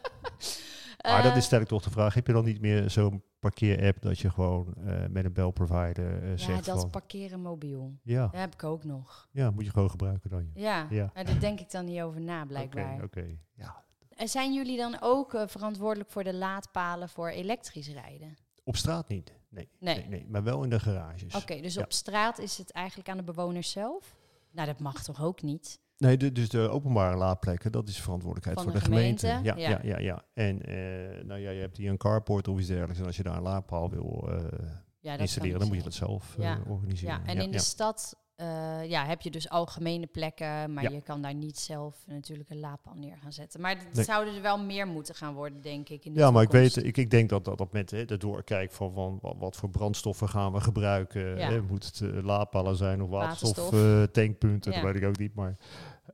Maar 1.03 1.23
dat 1.23 1.31
Eh, 1.31 1.37
is 1.37 1.45
stel 1.45 1.61
ik 1.61 1.67
toch 1.67 1.83
de 1.83 1.89
vraag, 1.89 2.13
heb 2.13 2.27
je 2.27 2.33
dan 2.33 2.45
niet 2.45 2.61
meer 2.61 2.89
zo'n 2.89 3.23
parkeer-app 3.39 4.01
dat 4.01 4.19
je 4.19 4.29
gewoon 4.29 4.73
eh, 4.85 5.05
met 5.09 5.25
een 5.25 5.33
belprovider 5.33 6.29
Ja, 6.29 6.37
zegt 6.37 6.65
dat 6.65 6.79
van... 6.81 6.89
parkeren 6.89 7.39
mobiel. 7.41 7.99
Ja, 8.03 8.21
Dat 8.21 8.39
heb 8.39 8.53
ik 8.53 8.63
ook 8.63 8.83
nog. 8.83 9.27
ja, 9.31 9.51
moet 9.51 9.65
je 9.65 9.71
gewoon 9.71 9.89
gebruiken 9.89 10.29
dan. 10.29 10.51
Ja, 10.53 10.87
Ja. 10.89 11.11
maar 11.13 11.25
daar 11.25 11.39
denk 11.39 11.59
ik 11.59 11.71
dan 11.71 11.85
niet 11.85 12.01
over 12.01 12.21
na, 12.21 12.45
blijkbaar. 12.45 13.03
Oké. 13.03 13.25
Ja. 13.53 13.83
En 14.09 14.27
Zijn 14.29 14.53
jullie 14.53 14.77
dan 14.77 14.97
ook 15.01 15.43
verantwoordelijk 15.45 16.09
voor 16.11 16.23
de 16.23 16.33
laadpalen 16.33 17.09
voor 17.09 17.29
elektrisch 17.29 17.89
rijden? 17.89 18.37
Op 18.63 18.75
straat 18.75 19.07
niet, 19.09 19.33
nee, 19.49 19.69
Nee. 19.79 19.95
nee. 19.95 20.07
nee, 20.07 20.25
Maar 20.29 20.43
wel 20.43 20.63
in 20.63 20.69
de 20.69 20.79
garages. 20.79 21.35
Oké, 21.35 21.61
dus 21.61 21.73
Ja. 21.73 21.81
op 21.81 21.91
straat 21.91 22.39
is 22.39 22.57
het 22.57 22.71
eigenlijk 22.71 23.09
aan 23.09 23.17
de 23.17 23.23
bewoners 23.23 23.71
zelf? 23.71 24.15
Nou, 24.51 24.67
dat 24.67 24.79
mag 24.79 25.03
toch 25.03 25.23
ook 25.23 25.41
niet? 25.41 25.79
Nee, 25.99 26.17
de, 26.17 26.31
dus 26.31 26.49
de 26.49 26.69
openbare 26.69 27.17
laadplekken, 27.17 27.71
dat 27.71 27.87
is 27.87 28.01
verantwoordelijkheid 28.01 28.57
Van 28.57 28.65
voor 28.65 28.73
de, 28.73 28.79
de 28.79 28.85
gemeente. 28.85 29.27
gemeente, 29.27 29.49
Ja, 29.49 29.55
ja. 29.55 29.69
ja, 29.69 29.79
ja, 29.83 29.97
ja. 29.99 30.23
En 30.33 30.61
eh, 30.61 31.23
nou 31.25 31.39
ja, 31.39 31.49
je 31.49 31.59
hebt 31.59 31.77
hier 31.77 31.89
een 31.89 31.97
carport 31.97 32.47
of 32.47 32.59
iets 32.59 32.67
dergelijks. 32.67 32.99
En 32.99 33.05
als 33.05 33.17
je 33.17 33.23
daar 33.23 33.35
een 33.35 33.41
laadpaal 33.41 33.89
wil 33.89 34.29
eh, 34.31 34.59
Ja, 34.99 35.17
installeren, 35.17 35.59
dan 35.59 35.67
moet 35.67 35.77
je 35.77 35.83
dat 35.83 35.93
zelf 35.93 36.37
eh, 36.37 36.55
organiseren. 36.67 37.21
Ja, 37.25 37.25
en 37.25 37.41
in 37.41 37.51
de 37.51 37.59
stad 37.59 38.15
eh, 38.39 38.89
ja, 38.89 39.05
heb 39.05 39.21
je 39.21 39.31
dus 39.31 39.49
algemene 39.49 40.05
plekken, 40.05 40.73
maar 40.73 40.83
Ja. 40.83 40.89
je 40.89 41.01
kan 41.01 41.21
daar 41.21 41.33
niet 41.33 41.59
zelf 41.59 42.03
natuurlijk 42.07 42.49
een 42.49 42.59
laadpaal 42.59 42.93
neer 42.95 43.17
gaan 43.21 43.33
zetten. 43.33 43.61
Maar 43.61 43.75
Nee. 43.93 44.03
zouden 44.03 44.35
er 44.35 44.41
wel 44.41 44.59
meer 44.59 44.87
moeten 44.87 45.15
gaan 45.15 45.33
worden, 45.33 45.61
denk 45.61 45.89
ik. 45.89 46.05
In 46.05 46.13
de 46.13 46.19
Ja, 46.19 46.31
maar 46.31 46.43
ik, 46.43 46.51
weet, 46.51 46.83
ik, 46.83 46.97
ik 46.97 47.09
denk 47.09 47.29
dat 47.29 47.45
dat, 47.45 47.57
dat 47.57 47.71
met 47.71 47.91
hè, 47.91 48.05
de 48.05 48.17
doorkijk 48.17 48.71
van, 48.71 48.93
van 48.93 49.19
wat, 49.39 49.55
voor 49.55 49.69
brandstoffen 49.69 50.29
gaan 50.29 50.51
we 50.53 50.61
gebruiken. 50.61 51.37
Ja. 51.37 51.49
Hè, 51.49 51.61
moet 51.61 51.85
het 51.85 52.01
eh, 52.01 52.23
laadpalen 52.23 52.75
zijn 52.75 53.01
of 53.01 53.09
Waterstof. 53.09 53.55
waterstoftankpunten, 53.69 54.71
Ja. 54.71 54.81
dat 54.81 54.91
weet 54.91 55.01
ik 55.01 55.07
ook 55.07 55.17
niet. 55.17 55.35
Maar 55.35 55.55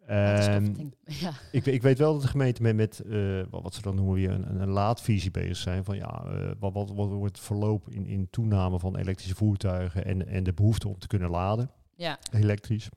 ehm, 0.07 0.73
ja. 1.23 1.31
ik, 1.51 1.63
weet- 1.63 1.75
ik 1.75 1.81
weet 1.81 1.97
wel 1.97 2.13
dat 2.13 2.21
de 2.21 2.27
gemeente 2.27 2.61
met, 2.61 2.75
met 2.75 3.03
wat, 3.49 3.73
ze 3.73 3.81
dan 3.81 3.95
noemen 3.95 4.13
weer 4.13 4.31
een, 4.31 4.61
een, 4.61 4.69
laadvisie 4.69 5.31
bezig 5.31 5.57
zijn. 5.57 5.83
Van 5.83 5.95
ja, 5.95 6.23
wat, 6.59 6.73
wat, 6.73 6.91
wat 6.91 7.09
wordt 7.09 7.35
het 7.35 7.45
verloop 7.45 7.89
in, 7.89 8.05
in 8.05 8.27
toename 8.29 8.79
van 8.79 8.95
elektrische 8.97 9.35
voertuigen 9.35 10.05
en, 10.05 10.27
en 10.27 10.43
de 10.43 10.53
behoefte 10.53 10.88
om 10.88 10.99
te 10.99 11.07
kunnen 11.07 11.29
laden, 11.29 11.69
ja, 11.95 12.19
elektrisch. 12.31 12.89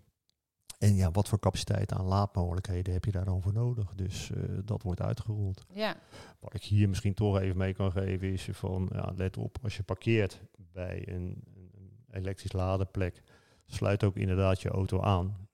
En 0.79 0.95
ja, 0.95 1.11
wat 1.11 1.29
voor 1.29 1.39
capaciteit 1.39 1.93
aan 1.93 2.05
laadmogelijkheden 2.05 2.93
heb 2.93 3.05
je 3.05 3.11
daar 3.11 3.25
dan 3.25 3.43
voor 3.43 3.53
nodig? 3.53 3.95
Dus 3.95 4.31
eh, 4.31 4.43
dat 4.65 4.83
wordt 4.83 5.01
uitgerold. 5.01 5.67
ja, 5.73 5.97
Wat 6.41 6.55
ik 6.55 6.63
hier 6.63 6.89
misschien 6.89 7.15
toch 7.15 7.39
even 7.39 7.57
mee 7.57 7.75
kan 7.75 7.93
geven 7.93 8.33
is 8.33 8.49
van, 8.51 8.89
ja, 8.93 9.13
let 9.17 9.37
op, 9.37 9.59
als 9.63 9.77
je 9.77 9.83
parkeert 9.83 10.41
bij 10.73 11.09
een, 11.09 11.43
een 11.55 12.05
elektrisch 12.11 12.53
ladenplek, 12.53 13.23
sluit 13.67 14.05
ook 14.05 14.17
inderdaad 14.17 14.63
je 14.63 14.69
auto 14.69 15.01
aan. 15.01 15.49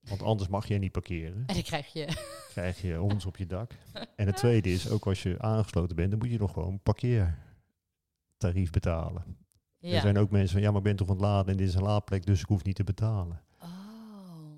Want 0.00 0.22
anders 0.22 0.48
mag 0.48 0.68
je 0.68 0.78
niet 0.78 0.92
parkeren. 0.92 1.42
en 1.46 1.54
dan 1.54 1.62
krijg 1.62 1.92
je... 1.92 2.06
Krijg 2.48 2.82
je 2.82 2.94
hons 2.94 3.26
op 3.26 3.36
je 3.36 3.46
dak. 3.46 3.72
En 4.16 4.26
het 4.26 4.36
tweede 4.36 4.70
is, 4.70 4.90
ook 4.90 5.06
als 5.06 5.22
je 5.22 5.40
aangesloten 5.40 5.96
bent, 5.96 6.10
dan 6.10 6.18
moet 6.18 6.30
je 6.30 6.38
nog 6.38 6.52
gewoon 6.52 6.80
parkeertarief 6.82 8.70
betalen. 8.70 9.45
Er 9.94 10.00
zijn 10.00 10.18
ook 10.18 10.30
mensen 10.30 10.52
van, 10.52 10.60
ja, 10.60 10.68
maar 10.68 10.78
ik 10.78 10.84
ben 10.84 10.96
toch 10.96 11.08
aan 11.08 11.14
het 11.14 11.22
laden 11.24 11.50
en 11.52 11.56
dit 11.56 11.68
is 11.68 11.74
een 11.74 11.82
laadplek, 11.82 12.26
dus 12.26 12.40
ik 12.40 12.46
hoef 12.46 12.64
niet 12.64 12.76
te 12.76 12.84
betalen. 12.84 13.42
Oh. 13.62 13.68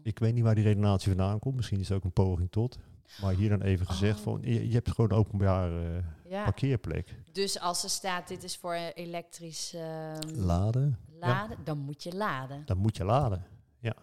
Ik 0.03 0.19
weet 0.19 0.35
niet 0.35 0.43
waar 0.45 0.55
die 0.55 0.65
redenatie 0.65 1.09
vandaan 1.09 1.39
komt. 1.39 1.57
Misschien 1.57 1.81
is 1.81 1.89
het 1.89 1.97
ook 1.97 2.05
een 2.05 2.13
poging 2.13 2.51
tot. 2.51 2.79
Maar 3.21 3.35
hier 3.35 3.49
dan 3.49 3.63
even 3.63 3.87
gezegd 3.87 4.17
Oh. 4.19 4.23
van, 4.25 4.39
je, 4.43 4.69
je 4.69 4.75
hebt 4.75 4.91
gewoon 4.91 5.11
een 5.11 5.17
openbare 5.17 6.03
Ja. 6.29 6.45
parkeerplek. 6.45 7.15
Dus 7.33 7.61
als 7.61 7.83
er 7.85 7.91
staat, 7.91 8.29
dit 8.29 8.45
is 8.45 8.57
voor 8.57 8.75
elektrisch 8.95 9.75
ehm, 9.75 10.19
Laden, 10.35 10.99
laden, 11.21 11.57
dan 11.65 11.79
moet 11.79 12.03
je 12.03 12.15
laden. 12.17 12.63
dan 12.67 12.77
moet 12.79 12.97
je 12.97 13.05
laden. 13.05 13.45
Ja. 13.79 13.95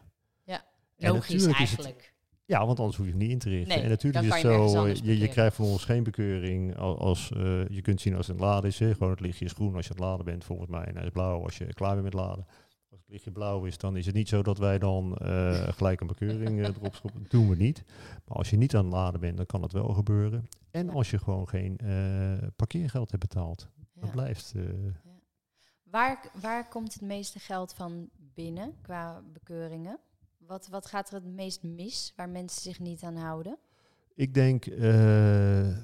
Ja. 0.44 0.64
En 0.98 1.12
Logisch 1.12 1.30
natuurlijk 1.32 1.60
is 1.60 1.72
het- 1.72 1.80
eigenlijk. 1.80 2.14
Ja, 2.46 2.66
want 2.66 2.80
anders 2.80 2.98
hoef 2.98 3.06
je 3.06 3.12
hem 3.12 3.22
niet 3.22 3.32
in 3.32 3.40
te 3.40 3.50
richten. 3.50 3.74
Nee, 3.76 3.84
en 3.84 3.90
natuurlijk 3.90 4.26
is 4.26 4.32
het 4.32 4.42
zo, 4.72 4.88
je, 4.88 5.18
je 5.18 5.28
krijgt 5.28 5.56
van 5.56 5.66
ons 5.66 5.84
geen 5.86 6.04
bekeuring 6.04 6.78
al- 6.78 6.98
als 7.00 7.32
eh, 7.32 7.68
je 7.68 7.82
kunt 7.82 8.02
zien 8.02 8.16
als 8.16 8.28
het 8.28 8.36
een 8.36 8.42
laden 8.46 8.70
is. 8.70 8.80
Hè. 8.80 8.94
Gewoon 8.94 9.10
het 9.12 9.20
lichtje 9.20 9.46
is 9.46 9.52
groen 9.52 9.76
als 9.76 9.86
je 9.88 9.92
aan 9.94 9.98
het 9.98 10.06
laden 10.06 10.26
bent, 10.26 10.44
volgens 10.44 10.70
mij. 10.70 10.84
En 10.86 10.96
hij 10.96 11.04
is 11.06 11.12
blauw 11.12 11.44
als 11.44 11.58
je 11.58 11.74
klaar 11.74 11.92
bent 11.92 12.04
met 12.04 12.14
laden. 12.14 12.46
Als 12.90 13.00
het 13.00 13.10
lichtje 13.10 13.32
blauw 13.32 13.64
is, 13.66 13.78
dan 13.78 13.98
is 13.98 14.06
het 14.06 14.16
niet 14.16 14.30
zo 14.30 14.44
dat 14.44 14.58
wij 14.58 14.80
dan 14.80 15.16
eh, 15.18 15.68
gelijk 15.68 16.02
een 16.02 16.08
bekeuring 16.08 16.60
eh, 16.62 16.68
erop 16.68 16.96
schoppen. 16.96 17.22
Dat 17.22 17.32
doen 17.32 17.50
we 17.50 17.56
niet. 17.56 17.84
Maar 18.26 18.38
als 18.38 18.50
je 18.50 18.58
niet 18.58 18.76
aan 18.76 18.84
het 18.86 18.94
laden 18.94 19.20
bent, 19.20 19.38
dan 19.38 19.46
kan 19.46 19.62
het 19.62 19.72
wel 19.72 19.88
gebeuren. 19.94 20.48
En 20.72 20.86
Ja. 20.86 20.92
als 20.92 21.10
je 21.10 21.18
gewoon 21.20 21.48
geen 21.48 21.80
parkeergeld 22.56 23.10
hebt 23.12 23.22
betaald. 23.28 23.70
Ja. 23.94 24.02
Dat 24.02 24.12
blijft. 24.12 24.54
eh, 24.56 24.62
Waar, 25.84 26.26
waar 26.42 26.68
komt 26.70 26.94
het 26.94 27.02
meeste 27.02 27.40
geld 27.40 27.74
van 27.74 28.10
binnen 28.34 28.74
qua 28.82 29.22
bekeuringen? 29.34 30.00
Wat, 30.48 30.68
wat 30.68 30.86
gaat 30.86 31.08
er 31.08 31.16
het 31.16 31.26
meest 31.26 31.64
mis 31.64 32.14
waar 32.16 32.30
mensen 32.30 32.62
zich 32.62 32.80
niet 32.80 33.04
aan 33.04 33.16
houden? 33.16 33.58
ik 34.16 34.34
denk 34.34 34.66
eh, 34.66 35.78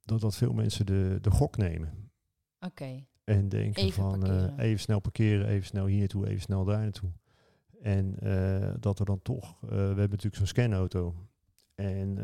dat, 0.00 0.20
dat 0.20 0.36
veel 0.36 0.52
mensen 0.52 0.86
de, 0.86 1.18
de 1.20 1.30
gok 1.30 1.56
nemen. 1.56 2.10
Oké, 2.60 3.06
En 3.24 3.48
denken 3.48 3.82
Even 3.82 4.02
van 4.02 4.26
eh, 4.26 4.64
even 4.64 4.80
snel 4.80 5.00
parkeren, 5.00 5.46
even 5.46 5.66
snel 5.66 5.86
hier 5.86 5.98
naartoe, 5.98 6.28
even 6.28 6.40
snel 6.40 6.64
daar 6.64 6.82
naartoe. 6.82 7.10
En 7.82 8.18
eh, 8.18 8.74
dat 8.80 8.98
er 8.98 9.06
dan 9.06 9.22
toch, 9.22 9.56
we 9.60 9.76
hebben 9.76 9.98
natuurlijk 9.98 10.36
zo'n 10.36 10.46
scanauto. 10.46 11.14
En 11.74 12.16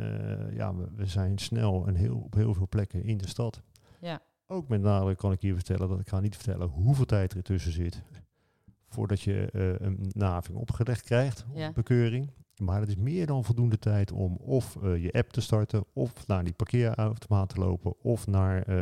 ja, 0.55 0.74
we, 0.74 0.88
we 0.94 1.07
zijn 1.07 1.38
snel 1.38 1.87
en 1.87 1.94
heel, 1.94 2.18
op 2.18 2.35
heel 2.35 2.55
veel 2.55 2.68
plekken 2.68 3.03
in 3.03 3.16
de 3.16 3.29
stad. 3.29 3.62
ja. 4.00 4.22
Ook 4.46 4.68
met 4.68 4.81
nadruk 4.81 5.18
kan 5.18 5.33
ik 5.33 5.40
hier 5.40 5.55
vertellen 5.55 5.88
dat 5.88 6.00
ik 6.00 6.09
ga 6.09 6.20
niet 6.20 6.37
vertellen 6.37 6.68
hoeveel 6.68 7.05
tijd 7.05 7.33
er 7.33 7.42
tussen 7.42 7.72
zit. 7.72 8.03
Voordat 8.94 9.20
je 9.20 9.48
eh, 9.52 9.87
een 9.87 9.98
naving 10.12 10.59
opgelegd 10.59 11.02
krijgt, 11.02 11.44
Ja. 11.54 11.68
op 11.68 11.74
bekeuring. 11.74 12.30
Maar 12.54 12.80
het 12.80 12.88
is 12.88 12.96
meer 12.96 13.26
dan 13.26 13.44
voldoende 13.44 13.78
tijd 13.78 14.12
om 14.12 14.37
of 14.37 14.76
eh, 14.83 15.02
je 15.02 15.12
app 15.12 15.30
te 15.33 15.40
starten, 15.40 15.85
of 15.92 16.26
naar 16.26 16.44
die 16.44 16.52
parkeerautomaat 16.52 17.48
te 17.48 17.59
lopen, 17.61 17.94
of 18.02 18.26
naar 18.26 18.62
eh, 18.62 18.76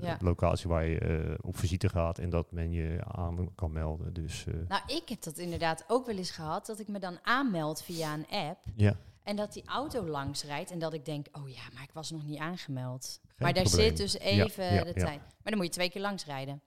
Ja. 0.00 0.16
de 0.16 0.24
locatie 0.24 0.68
waar 0.68 0.86
je 0.86 1.38
op 1.40 1.56
visite 1.56 1.88
gaat 1.88 2.18
en 2.18 2.30
dat 2.30 2.52
men 2.52 2.70
je 2.72 3.04
aan 3.04 3.54
kan 3.54 3.72
melden. 3.72 4.12
Dus 4.12 4.44
Nou, 4.68 4.82
ik 4.86 5.08
heb 5.08 5.22
dat 5.22 5.38
inderdaad 5.38 5.84
ook 5.88 6.06
wel 6.06 6.16
eens 6.16 6.30
gehad, 6.30 6.66
dat 6.66 6.78
ik 6.80 6.88
me 6.88 6.98
dan 6.98 7.18
aanmeld 7.22 7.82
via 7.82 8.14
een 8.14 8.26
app 8.28 8.58
ja, 8.74 8.96
en 9.22 9.36
dat 9.36 9.52
die 9.52 9.64
auto 9.66 10.06
langs 10.06 10.44
rijdt 10.44 10.70
en 10.70 10.78
dat 10.78 10.92
ik 10.94 11.04
denk, 11.04 11.26
oh 11.32 11.48
ja, 11.48 11.62
maar 11.74 11.82
ik 11.82 11.92
was 11.92 12.10
nog 12.10 12.24
niet 12.26 12.38
aangemeld. 12.38 13.20
geen 13.22 13.32
maar 13.38 13.52
daar 13.52 13.62
probleem. 13.64 13.86
zit 13.88 13.96
dus 13.96 14.18
even 14.18 14.64
ja, 14.74 14.84
de 14.84 14.92
tijd. 14.92 15.20
Maar 15.20 15.52
dan 15.52 15.56
moet 15.56 15.64
je 15.66 15.70
twee 15.72 15.90
keer 15.90 16.02
langs 16.02 16.24
rijden. 16.26 16.60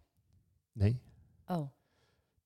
Nee, 0.71 0.99
Oh, 1.47 1.69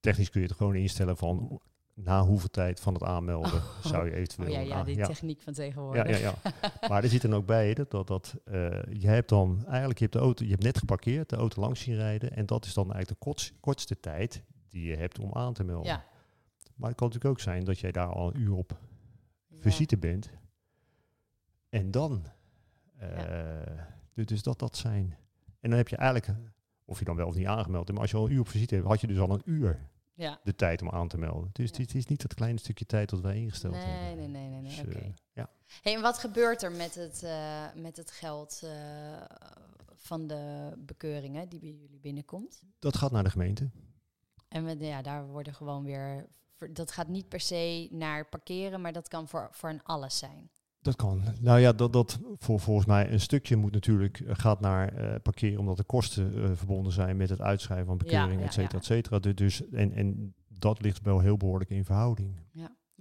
technisch 0.02 0.30
kun 0.30 0.42
je 0.42 0.48
het 0.48 0.56
gewoon 0.56 0.76
instellen 0.76 1.18
van 1.18 1.62
na 1.94 2.22
hoeveel 2.24 2.50
tijd 2.50 2.80
van 2.80 2.94
het 2.94 3.04
aanmelden 3.04 3.54
Oh. 3.54 3.86
zou 3.86 4.06
je 4.06 4.12
oh 4.12 4.18
eventueel... 4.18 4.52
ja, 4.52 4.60
ja, 4.60 4.76
aan- 4.76 4.86
die 4.86 4.96
techniek 5.06 5.42
van 5.42 5.54
Ja, 5.56 5.60
tegenwoordig. 5.64 6.20
ja, 6.20 6.34
ja. 6.44 6.52
maar 6.90 7.04
er 7.04 7.10
zit 7.10 7.22
dan 7.22 7.34
ook 7.36 7.46
bij 7.46 7.74
dat, 7.74 7.92
dat, 7.92 8.08
dat 8.08 8.36
eh, 8.46 8.70
je 8.94 9.08
hebt 9.08 9.30
dan 9.30 9.64
eigenlijk 9.68 10.00
je 10.00 10.04
hebt 10.06 10.16
de 10.18 10.22
auto, 10.24 10.44
je 10.44 10.50
hebt 10.52 10.64
net 10.64 10.78
geparkeerd, 10.78 11.30
de 11.30 11.36
auto 11.36 11.62
langs 11.62 11.82
zien 11.82 11.96
rijden 11.96 12.32
en 12.36 12.46
dat 12.46 12.66
is 12.66 12.74
dan 12.74 12.84
eigenlijk 12.94 13.20
de 13.20 13.26
kortst- 13.26 13.54
kortste 13.60 14.00
tijd 14.00 14.44
die 14.70 14.88
je 14.88 14.96
hebt 14.96 15.20
om 15.20 15.34
aan 15.34 15.54
te 15.54 15.64
melden. 15.64 15.92
Ja. 15.92 16.04
Maar 16.76 16.90
het 16.90 16.98
kan 16.98 17.08
natuurlijk 17.08 17.34
ook 17.36 17.40
zijn 17.44 17.64
dat 17.64 17.80
jij 17.80 17.92
daar 17.92 18.08
al 18.08 18.28
een 18.34 18.40
uur 18.42 18.54
op 18.56 18.78
Ja. 19.48 19.58
visite 19.62 19.98
bent 19.98 20.30
en 21.70 21.92
dan, 21.92 22.24
eh, 22.98 23.10
dus, 24.14 24.26
dus 24.26 24.44
dat 24.44 24.60
dat 24.60 24.78
zijn. 24.78 25.16
En 25.60 25.70
dan 25.70 25.78
heb 25.78 25.88
je 25.88 25.96
eigenlijk, 25.96 26.40
of 26.86 27.00
je 27.00 27.06
dan 27.06 27.16
wel 27.16 27.28
of 27.28 27.36
niet 27.36 27.48
aangemeld 27.48 27.82
hebt, 27.88 27.92
maar 27.92 28.02
als 28.02 28.12
je 28.12 28.18
al 28.18 28.26
een 28.26 28.32
uur 28.32 28.40
op 28.40 28.48
visite 28.50 28.76
hebt, 28.76 28.88
had 28.88 29.02
je 29.02 29.08
dus 29.08 29.20
al 29.20 29.30
een 29.32 29.42
uur 29.46 29.80
Ja. 30.22 30.40
de 30.44 30.56
tijd 30.56 30.82
om 30.82 30.90
aan 30.90 31.08
te 31.08 31.18
melden. 31.18 31.50
Dus 31.54 31.70
Ja. 31.70 31.78
het 31.82 31.96
is 31.96 32.06
niet 32.06 32.22
dat 32.22 32.34
kleine 32.34 32.60
stukje 32.60 32.86
tijd 32.86 33.10
dat 33.10 33.20
wij 33.20 33.36
ingesteld 33.36 33.74
Nee, 33.74 33.84
hebben. 33.84 34.18
nee, 34.18 34.28
nee, 34.28 34.50
nee, 34.50 34.62
nee. 34.62 34.86
Dus, 34.86 34.96
Oké. 34.96 35.06
eh, 35.06 35.14
ja. 35.34 35.50
Hey, 35.82 35.96
en 35.96 36.02
wat 36.02 36.18
gebeurt 36.18 36.62
er 36.64 36.72
met 36.72 36.96
het, 36.96 37.24
eh, 37.24 37.66
met 37.76 37.98
het 37.98 38.12
geld 38.12 38.62
eh, 38.64 38.70
van 39.96 40.28
de 40.28 40.74
bekeuringen 40.78 41.50
die 41.50 41.60
bij 41.60 41.70
jullie 41.70 42.00
binnenkomt? 42.00 42.62
Dat 42.80 42.98
gaat 42.98 43.12
naar 43.12 43.24
de 43.24 43.30
gemeente. 43.30 43.70
En 44.48 44.66
we, 44.66 44.78
ja, 44.86 45.02
daar 45.02 45.28
worden 45.28 45.54
gewoon 45.54 45.84
weer. 45.84 46.28
Dat 46.72 46.92
gaat 46.92 47.08
niet 47.08 47.28
per 47.30 47.40
se 47.40 47.88
naar 47.92 48.26
parkeren, 48.30 48.82
maar 48.82 48.94
dat 48.94 49.08
kan 49.08 49.28
voor, 49.28 49.48
voor 49.52 49.70
een 49.70 49.84
alles 49.84 50.18
zijn. 50.18 50.50
Dat 50.82 50.96
kan. 50.96 51.22
Nou 51.39 51.60
ja, 51.60 51.74
dat, 51.74 51.94
dat 51.94 52.20
voor, 52.38 52.60
volgens 52.60 52.86
mij 52.88 53.12
een 53.12 53.20
stukje 53.20 53.56
moet 53.56 53.72
natuurlijk 53.74 54.20
eh, 54.20 54.36
gaat 54.36 54.60
naar 54.60 54.94
eh, 54.94 55.15
parkeren, 55.24 55.60
omdat 55.60 55.78
de 55.78 55.84
kosten 55.84 56.44
eh, 56.44 56.50
verbonden 56.54 56.91
zijn 56.94 57.17
met 57.17 57.30
het 57.30 57.41
uitschrijven 57.41 57.86
van 57.88 57.98
bekeuring, 57.98 58.39
ja, 58.39 58.46
et 58.46 58.54
cetera, 58.54 58.72
ja. 58.74 58.78
et 58.80 58.86
cetera. 58.86 59.20
Du- 59.20 59.34
Dus, 59.34 59.70
en, 59.70 59.94
en 59.94 60.34
dat 60.48 60.82
ligt 60.82 61.02
wel 61.02 61.20
heel 61.20 61.38
behoorlijk 61.38 61.70
in 61.70 61.86
verhouding. 61.86 62.39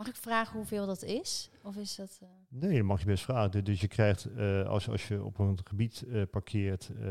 Mag 0.01 0.09
ik 0.09 0.17
vragen 0.17 0.57
hoeveel 0.57 0.87
dat 0.87 1.03
is? 1.03 1.51
Of 1.63 1.77
is 1.77 1.97
dat. 1.97 2.19
eh, 2.23 2.29
Nee, 2.49 2.77
dat 2.77 2.87
mag 2.87 3.01
je 3.01 3.07
best 3.07 3.25
vragen. 3.25 3.51
Du- 3.51 3.63
Dus 3.63 3.81
je 3.81 3.89
krijgt, 3.89 4.25
eh, 4.25 4.67
als, 4.69 4.89
als 4.89 5.09
je 5.09 5.23
op 5.25 5.39
een 5.39 5.59
gebied 5.65 6.05
eh, 6.13 6.23
parkeert, 6.31 6.91
eh, 7.01 7.07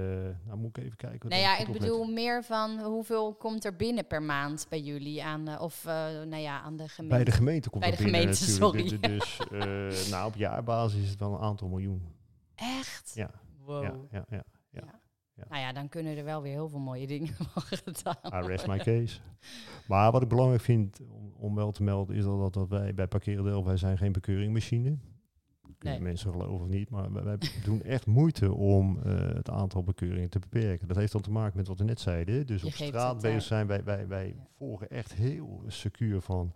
nou 0.46 0.58
moet 0.58 0.78
ik 0.78 0.84
even 0.84 0.98
kijken. 0.98 1.20
wat 1.30 1.30
Nou 1.30 1.42
ik 1.44 1.48
ja, 1.48 1.58
ik 1.66 1.72
bedoel 1.80 2.06
meer 2.06 2.44
van 2.44 2.80
hoeveel 2.80 3.34
komt 3.34 3.66
er 3.66 3.76
binnen 3.76 4.08
per 4.08 4.22
maand 4.24 4.66
bij 4.70 4.80
jullie 4.82 5.24
aan, 5.24 5.48
eh, 5.48 5.62
of 5.62 5.86
eh, 5.86 5.94
nou 6.06 6.36
ja, 6.36 6.62
aan 6.62 6.76
de 6.78 6.88
gemeente? 6.88 7.16
Bij 7.16 7.26
de 7.26 7.32
gemeente 7.32 7.70
komt 7.70 7.84
Bij 7.84 7.92
de 7.96 8.04
binnen 8.04 8.22
gemeente, 8.22 8.52
natuurlijk. 8.52 8.90
sorry. 8.90 9.00
Du- 9.00 9.18
Dus 9.18 9.40
eh, 10.06 10.12
nou, 10.12 10.28
op 10.28 10.36
jaarbasis 10.36 11.02
is 11.04 11.10
het 11.10 11.20
wel 11.20 11.34
een 11.34 11.40
aantal 11.42 11.68
miljoen. 11.68 12.02
Echt? 12.56 13.12
Ja. 13.16 13.32
Wow. 13.66 13.84
Ja, 13.84 13.94
ja, 14.12 14.26
ja. 14.30 14.44
Ja. 14.70 14.82
Ja. 14.86 15.00
Nou 15.50 15.62
ja, 15.62 15.74
dan 15.74 15.90
kunnen 15.90 16.18
er 16.18 16.24
wel 16.24 16.42
weer 16.42 16.52
heel 16.52 16.70
veel 16.70 16.80
mooie 16.80 17.08
dingen 17.08 17.34
van 17.54 17.62
gedaan 17.62 18.44
I 18.44 18.48
rest 18.48 18.68
my 18.68 18.78
case. 18.78 19.20
Maar 19.88 20.12
wat 20.12 20.22
ik 20.22 20.28
belangrijk 20.28 20.62
vind 20.62 21.00
om, 21.10 21.34
om 21.38 21.56
wel 21.56 21.72
te 21.72 21.84
melden 21.84 22.16
is 22.16 22.24
dat, 22.24 22.54
dat, 22.54 22.70
wij 22.70 22.94
bij 22.94 23.08
Parkeren 23.08 23.64
wij 23.64 23.78
zijn 23.78 23.98
geen 23.98 24.12
bekeuringmachine. 24.12 24.98
kunnen 25.78 26.00
Nee. 26.00 26.10
mensen 26.10 26.32
geloven 26.32 26.66
of 26.66 26.72
niet. 26.72 26.90
Maar 26.90 27.14
wij, 27.14 27.38
doen 27.64 27.82
echt 27.82 28.06
moeite 28.06 28.54
om 28.54 29.00
eh, 29.04 29.34
het 29.34 29.50
aantal 29.50 29.84
bekeuringen 29.84 30.30
te 30.30 30.40
beperken. 30.40 30.88
Dat 30.88 30.98
heeft 30.98 31.12
dan 31.12 31.22
te 31.22 31.32
maken 31.32 31.58
met 31.58 31.68
wat 31.68 31.78
we 31.78 31.84
net 31.84 32.00
zeiden. 32.00 32.48
Dus 32.48 32.62
Je 32.62 32.68
op 32.68 32.74
straat 32.74 33.14
het, 33.14 33.22
bezig 33.22 33.42
zijn. 33.42 33.68
Wij, 33.68 33.84
wij, 33.84 34.08
wij 34.08 34.28
ja. 34.28 34.48
volgen 34.58 34.90
echt 34.90 35.14
heel 35.14 35.64
secuur 35.68 36.22
van 36.22 36.54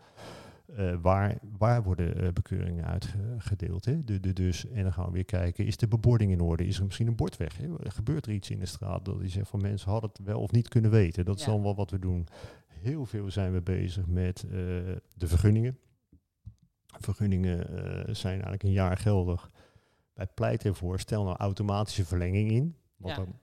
eh, 0.76 0.96
waar, 1.02 1.38
waar 1.58 1.84
worden 1.84 2.16
eh, 2.22 2.32
bekeuringen 2.34 2.86
uitgedeeld. 2.86 3.86
Hè? 3.86 4.04
De, 4.04 4.20
de, 4.20 4.34
dus, 4.34 4.68
en 4.70 4.84
dan 4.84 4.94
gaan 4.94 5.06
we 5.06 5.12
weer 5.12 5.26
kijken, 5.26 5.66
is 5.66 5.78
de 5.78 5.88
bebording 5.88 6.32
in 6.32 6.42
orde? 6.42 6.66
Is 6.66 6.78
er 6.78 6.86
misschien 6.86 7.08
een 7.08 7.16
bord 7.16 7.38
weg? 7.38 7.58
Hè? 7.58 7.68
Gebeurt 7.80 8.26
er 8.26 8.32
iets 8.34 8.50
in 8.50 8.60
de 8.60 8.66
straat 8.66 9.06
dat 9.06 9.22
je 9.22 9.28
zegt 9.28 9.50
van 9.50 9.62
mensen 9.62 9.92
hadden 9.92 10.10
het 10.14 10.26
wel 10.26 10.40
of 10.42 10.52
niet 10.52 10.68
kunnen 10.68 10.92
weten? 10.92 11.26
Dat 11.26 11.40
is 11.40 11.46
Ja. 11.46 11.52
dan 11.52 11.62
wel 11.62 11.76
wat 11.76 11.92
we 11.92 12.00
doen. 12.00 12.28
Heel 12.68 13.06
veel 13.06 13.32
zijn 13.32 13.54
we 13.54 13.62
bezig 13.62 14.06
met 14.08 14.44
eh, 14.44 14.50
de 15.16 15.28
vergunningen. 15.28 15.78
Vergunningen 17.00 17.66
zijn 18.16 18.34
eigenlijk 18.34 18.64
een 18.64 18.72
jaar 18.72 18.98
geldig. 18.98 19.52
Wij 20.14 20.28
pleiten 20.28 20.70
ervoor, 20.70 21.00
stel 21.00 21.24
nou 21.24 21.38
automatische 21.38 22.06
verlenging 22.06 22.52
in. 22.52 22.76
Want 22.98 23.16
Ja. 23.16 23.24
dan 23.24 23.40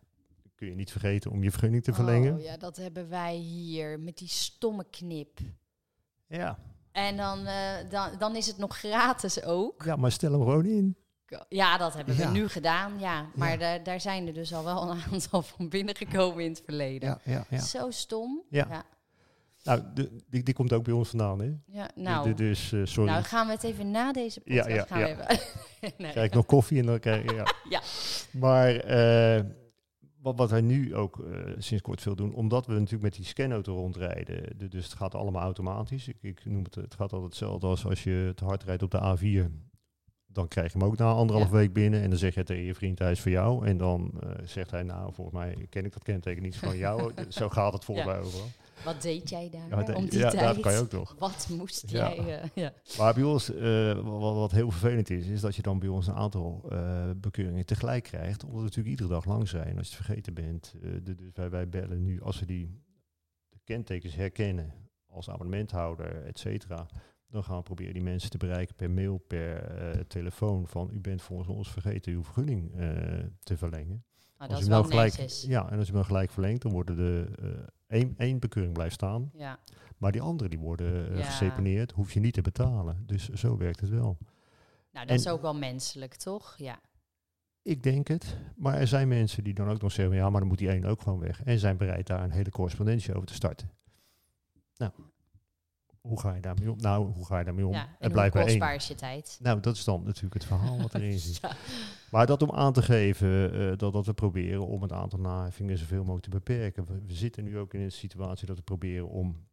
kun 0.55 0.69
je 0.69 0.75
niet 0.75 0.91
vergeten 0.91 1.31
om 1.31 1.43
je 1.43 1.51
vergunning 1.51 1.83
te 1.83 1.93
verlengen. 1.93 2.35
Oh, 2.35 2.43
ja, 2.43 2.57
dat 2.57 2.77
hebben 2.77 3.09
wij 3.09 3.35
hier 3.37 4.01
met 4.01 4.19
die 4.19 4.29
stomme 4.29 4.85
knip. 4.91 5.39
Ja. 6.27 6.59
En 6.93 7.17
dan, 7.17 7.47
eh, 7.47 7.55
dan, 7.91 8.11
dan 8.19 8.37
is 8.37 8.47
het 8.47 8.59
nog 8.59 8.77
gratis 8.79 9.43
ook. 9.43 9.83
ja, 9.85 9.97
maar 9.97 10.13
stel 10.13 10.31
hem 10.33 10.41
gewoon 10.41 10.65
in. 10.65 10.97
Ja, 11.49 11.77
dat 11.79 11.95
hebben 11.95 12.17
we 12.17 12.23
Ja. 12.23 12.31
nu 12.31 12.49
gedaan, 12.49 12.99
ja. 12.99 13.27
Maar 13.35 13.51
Ja. 13.51 13.57
daar, 13.57 13.83
daar 13.83 14.01
zijn 14.01 14.27
er 14.27 14.33
dus 14.35 14.55
al 14.55 14.65
wel 14.65 14.91
een 14.91 14.99
aantal 15.13 15.43
van 15.43 15.69
binnengekomen 15.69 16.45
in 16.45 16.51
het 16.51 16.63
verleden. 16.65 17.19
ja, 17.25 17.45
ja. 17.51 17.59
Zo 17.61 17.91
stom. 17.91 18.43
Ja. 18.49 18.67
ja. 18.71 18.83
Nou, 19.63 19.83
de, 19.95 20.17
die, 20.29 20.43
die 20.43 20.55
komt 20.55 20.73
ook 20.73 20.85
bij 20.85 20.93
ons 20.95 21.09
vandaan, 21.09 21.41
hè? 21.41 21.53
Ja, 21.67 21.91
nou, 21.95 22.29
de- 22.29 22.35
dus, 22.35 22.73
eh, 22.73 22.81
sorry. 22.85 23.11
nou 23.11 23.23
gaan 23.25 23.47
we 23.47 23.53
het 23.53 23.63
even 23.63 23.91
na 23.91 24.13
deze 24.13 24.41
Ja, 24.45 24.63
podcast 24.63 24.77
ja, 24.89 24.97
gaan 24.97 24.99
ja. 25.01 25.07
even... 25.07 25.39
nee. 25.99 26.11
krijg 26.11 26.27
ik 26.27 26.35
nog 26.35 26.47
koffie 26.47 26.79
en 26.81 26.87
dan 26.87 26.99
krijg 26.99 27.23
ik... 27.23 27.31
Ja. 27.31 27.47
Ja. 27.69 27.81
Maar 28.33 28.75
eh, 28.77 29.45
wat, 30.23 30.37
wat 30.37 30.51
wij 30.51 30.61
nu 30.61 30.95
ook 30.95 31.19
eh, 31.25 31.41
sinds 31.59 31.83
kort 31.83 32.01
veel 32.03 32.15
doen, 32.17 32.35
omdat 32.35 32.67
we 32.67 32.73
natuurlijk 32.73 33.03
met 33.03 33.15
die 33.15 33.25
scanauto 33.25 33.75
rondrijden, 33.75 34.59
de- 34.59 34.69
dus 34.69 34.85
het 34.85 34.95
gaat 34.95 35.15
allemaal 35.15 35.43
automatisch. 35.43 36.09
Ik, 36.09 36.17
ik 36.21 36.45
noem 36.45 36.65
het, 36.65 36.75
het 36.75 36.95
gaat 36.95 37.13
altijd 37.13 37.23
hetzelfde 37.31 37.67
als 37.67 37.85
als 37.87 38.05
je 38.05 38.33
te 38.35 38.45
hard 38.45 38.63
rijdt 38.63 38.83
op 38.83 38.91
de 38.91 38.99
A4. 39.19 39.51
Dan 40.33 40.49
krijg 40.49 40.73
je 40.73 40.79
hem 40.79 40.87
ook 40.89 40.97
na 40.97 41.13
anderhalf 41.13 41.49
Ja. 41.51 41.55
week 41.57 41.73
binnen 41.73 42.03
en 42.03 42.11
dan 42.11 42.19
zeg 42.19 42.35
je 42.35 42.43
tegen 42.45 42.65
je 42.65 42.75
vriend, 42.75 42.99
hij 42.99 43.11
is 43.11 43.21
voor 43.21 43.31
jou. 43.31 43.67
En 43.67 43.77
dan 43.77 44.11
eh, 44.21 44.31
zegt 44.45 44.71
hij, 44.71 44.83
nou, 44.83 45.15
volgens 45.15 45.37
mij 45.37 45.67
ken 45.69 45.85
ik 45.85 45.93
dat 45.93 46.03
kenteken 46.03 46.43
niet 46.43 46.57
van 46.59 46.77
jou. 46.77 47.13
Zo 47.29 47.49
gaat 47.49 47.73
het 47.73 47.85
volgens 47.85 48.07
Ja. 48.07 48.13
mij 48.13 48.23
overal. 48.23 48.47
Wat 48.85 49.03
deed 49.03 49.29
jij 49.29 49.51
daar 49.51 49.69
Ja, 49.69 49.83
de- 49.83 49.95
om 49.95 50.09
die 50.09 50.19
ja, 50.19 50.31
tijd? 50.31 50.43
daar 50.43 50.61
kan 50.61 50.73
je 50.73 50.79
ook 50.79 50.93
nog. 50.93 51.15
Wat 51.19 51.49
moest 51.51 51.91
Ja. 51.91 52.15
jij... 52.15 52.41
eh, 52.41 52.49
ja. 52.55 52.73
Maar 52.99 53.15
bij 53.15 53.23
ons, 53.23 53.55
eh, 53.55 53.95
wat, 54.01 54.35
wat 54.35 54.51
heel 54.51 54.71
vervelend 54.71 55.11
is, 55.11 55.27
is 55.27 55.41
dat 55.41 55.57
je 55.57 55.63
dan 55.63 55.79
bij 55.79 55.89
ons 55.89 56.07
een 56.07 56.15
aantal 56.15 56.67
eh, 56.71 57.11
bekeuringen 57.17 57.67
tegelijk 57.67 58.03
krijgt. 58.05 58.43
Omdat 58.45 58.59
we 58.59 58.63
natuurlijk 58.65 58.89
iedere 58.89 59.09
dag 59.09 59.25
lang 59.25 59.49
zijn. 59.49 59.79
Als 59.79 59.89
je 59.91 59.97
het 59.97 60.05
vergeten 60.05 60.35
bent. 60.35 60.75
de, 60.81 61.15
dus 61.15 61.31
wij, 61.35 61.51
wij 61.51 61.69
bellen 61.69 62.03
nu, 62.03 62.21
als 62.23 62.41
we 62.41 62.47
die 62.47 62.83
de 63.49 63.59
kentekens 63.65 64.15
herkennen 64.15 64.73
als 65.07 65.31
abonnementhouder, 65.31 66.25
et 66.25 66.39
cetera. 66.39 66.87
Dan 67.29 67.45
gaan 67.45 67.57
we 67.57 67.63
proberen 67.63 67.93
die 67.93 68.03
mensen 68.03 68.31
te 68.31 68.39
bereiken 68.39 68.75
per 68.75 68.91
mail, 68.91 69.17
per 69.19 70.07
telefoon. 70.07 70.67
Van 70.67 70.91
u 70.93 71.01
bent 71.01 71.23
volgens 71.23 71.49
ons 71.49 71.71
vergeten 71.71 72.13
uw 72.13 72.25
vergunning 72.25 72.73
te 73.43 73.57
verlengen. 73.57 74.05
Maar 74.39 74.49
Als 74.49 74.59
dat 74.59 74.59
is 74.59 74.65
hem 74.65 74.69
wel 74.69 74.79
nou 74.81 74.93
gelijk, 74.93 75.17
netjes. 75.19 75.43
Ja, 75.43 75.71
en 75.71 75.79
als 75.79 75.83
u 75.83 75.87
hem 75.87 75.95
dan 75.95 76.05
gelijk 76.05 76.31
verlengt, 76.31 76.63
dan 76.63 76.73
worden 76.73 76.97
de 76.97 77.27
eh, 77.91 78.01
één, 78.01 78.15
één 78.19 78.39
bekeuring 78.39 78.75
blijft 78.75 78.95
staan. 78.95 79.31
Ja. 79.35 79.59
Maar 79.99 80.13
die 80.13 80.21
andere 80.21 80.49
die 80.49 80.59
worden 80.59 81.11
eh, 81.13 81.19
Ja. 81.19 81.25
geseponeerd, 81.25 81.93
hoef 81.93 82.13
je 82.13 82.21
niet 82.21 82.35
te 82.35 82.43
betalen. 82.43 83.03
Dus 83.07 83.29
zo 83.29 83.57
werkt 83.57 83.81
het 83.81 83.91
wel. 83.91 84.19
Nou, 84.93 85.07
dat 85.07 85.09
En- 85.09 85.15
is 85.15 85.29
ook 85.29 85.43
wel 85.43 85.55
menselijk, 85.55 86.15
toch? 86.15 86.55
Ja. 86.57 86.81
Ik 87.63 87.83
denk 87.83 88.09
het. 88.09 88.37
Maar 88.57 88.75
er 88.75 88.87
zijn 88.87 89.09
mensen 89.09 89.45
die 89.45 89.55
dan 89.55 89.69
ook 89.69 89.81
nog 89.83 89.93
zeggen, 89.93 90.15
ja, 90.17 90.31
maar 90.31 90.41
dan 90.41 90.49
moet 90.49 90.59
die 90.59 90.69
één 90.71 90.85
ook 90.85 91.01
gewoon 91.03 91.19
weg. 91.19 91.43
En 91.43 91.59
zijn 91.59 91.77
bereid 91.77 92.07
daar 92.07 92.23
een 92.25 92.31
hele 92.31 92.51
correspondentie 92.51 93.15
over 93.15 93.27
te 93.27 93.35
starten. 93.35 93.71
Nou, 94.77 94.93
hoe 96.01 96.21
ga 96.21 96.35
je 96.35 96.41
daarmee 96.41 96.71
om? 96.71 96.79
Nou, 96.79 97.13
hoe 97.13 97.27
ga 97.27 97.39
je 97.39 97.45
daarmee 97.45 97.67
om? 97.67 97.73
ja. 97.73 97.83
En 97.83 97.97
hoe 97.99 98.11
blijft 98.11 98.35
maar 98.35 98.45
kostbaar 98.45 98.75
is 98.75 98.89
je 98.89 98.95
tijd? 98.95 99.39
Nou, 99.43 99.61
dat 99.61 99.77
is 99.77 99.85
dan 99.85 100.03
natuurlijk 100.05 100.35
het 100.35 100.45
verhaal 100.45 100.81
wat 100.81 100.95
erin 100.95 101.19
zit. 101.29 101.39
Ja. 101.41 101.57
Maar 102.11 102.27
dat 102.27 102.43
om 102.43 102.51
aan 102.51 102.73
te 102.73 102.83
geven 102.83 103.53
eh, 103.53 103.79
dat, 103.79 103.93
dat 103.93 104.07
we 104.07 104.13
proberen 104.13 104.67
om 104.67 104.83
het 104.83 104.93
aantal 104.93 105.19
naheffingen 105.19 105.79
zoveel 105.79 106.01
mogelijk 106.01 106.25
te 106.25 106.31
beperken. 106.31 106.87
We, 106.87 107.01
we 107.07 107.15
zitten 107.15 107.45
nu 107.45 107.59
ook 107.59 107.75
in 107.75 107.81
een 107.81 107.93
situatie 107.93 108.47
dat 108.47 108.57
we 108.57 108.63
proberen 108.63 109.09
om 109.09 109.49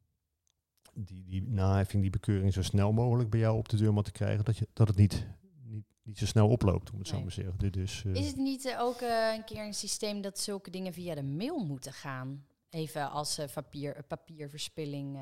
die, 0.94 1.26
die 1.26 1.42
naheffing, 1.42 2.02
die 2.02 2.12
bekeuring 2.12 2.54
zo 2.54 2.62
snel 2.62 2.92
mogelijk 2.92 3.30
bij 3.30 3.40
jou 3.40 3.58
op 3.58 3.70
de 3.70 3.78
deurmat 3.78 4.06
te 4.06 4.12
krijgen. 4.12 4.46
Dat, 4.46 4.58
je, 4.58 4.68
dat 4.74 4.88
het 4.88 4.98
niet, 4.98 5.28
niet, 5.64 5.86
niet 6.04 6.18
zo 6.18 6.26
snel 6.26 6.48
oploopt, 6.48 6.92
om 6.92 6.98
het 7.00 7.08
zo 7.08 7.16
maar 7.16 7.28
te 7.28 7.34
zeggen. 7.34 7.72
Dus, 7.72 8.06
eh, 8.06 8.14
Is 8.14 8.28
het 8.28 8.38
niet 8.38 8.66
eh, 8.66 8.82
ook 8.82 9.02
een 9.02 9.44
keer 9.44 9.66
een 9.66 9.74
systeem 9.74 10.22
dat 10.22 10.40
zulke 10.40 10.70
dingen 10.70 10.94
via 10.94 11.16
de 11.16 11.24
mail 11.24 11.66
moeten 11.66 11.94
gaan? 11.94 12.46
Even 12.70 13.12
als 13.12 13.38
eh, 13.38 13.46
papier, 13.54 13.96
eh, 13.96 14.04
papierverspilling. 14.08 15.20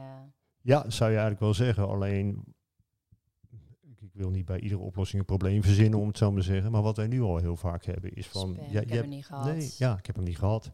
Eh. 0.66 0.72
Ja, 0.84 0.90
zou 0.90 1.10
je 1.12 1.18
eigenlijk 1.18 1.40
wel 1.40 1.54
zeggen. 1.54 1.88
Alleen, 1.88 2.44
ik, 3.82 4.10
wil 4.14 4.30
niet 4.30 4.46
bij 4.46 4.60
iedere 4.60 4.82
oplossing 4.82 5.20
een 5.20 5.26
probleem 5.28 5.64
verzinnen, 5.64 6.00
om 6.00 6.08
het 6.08 6.18
zo 6.18 6.32
maar 6.32 6.42
te 6.42 6.48
zeggen. 6.48 6.72
Maar 6.72 6.82
wat 6.82 6.98
wij 6.98 7.08
nu 7.08 7.22
al 7.22 7.38
heel 7.38 7.56
vaak 7.56 7.84
hebben, 7.86 8.14
is 8.14 8.28
van... 8.28 8.54
Ja, 8.54 8.62
ik 8.64 8.70
je 8.72 8.76
heb 8.78 8.88
hebt- 8.90 9.02
hem 9.02 9.10
niet 9.10 9.26
gehad. 9.26 9.46
Nee, 9.46 9.72
ja, 9.78 9.98
ik 9.98 10.06
heb 10.06 10.16
hem 10.16 10.26
niet 10.26 10.38
gehad. 10.38 10.72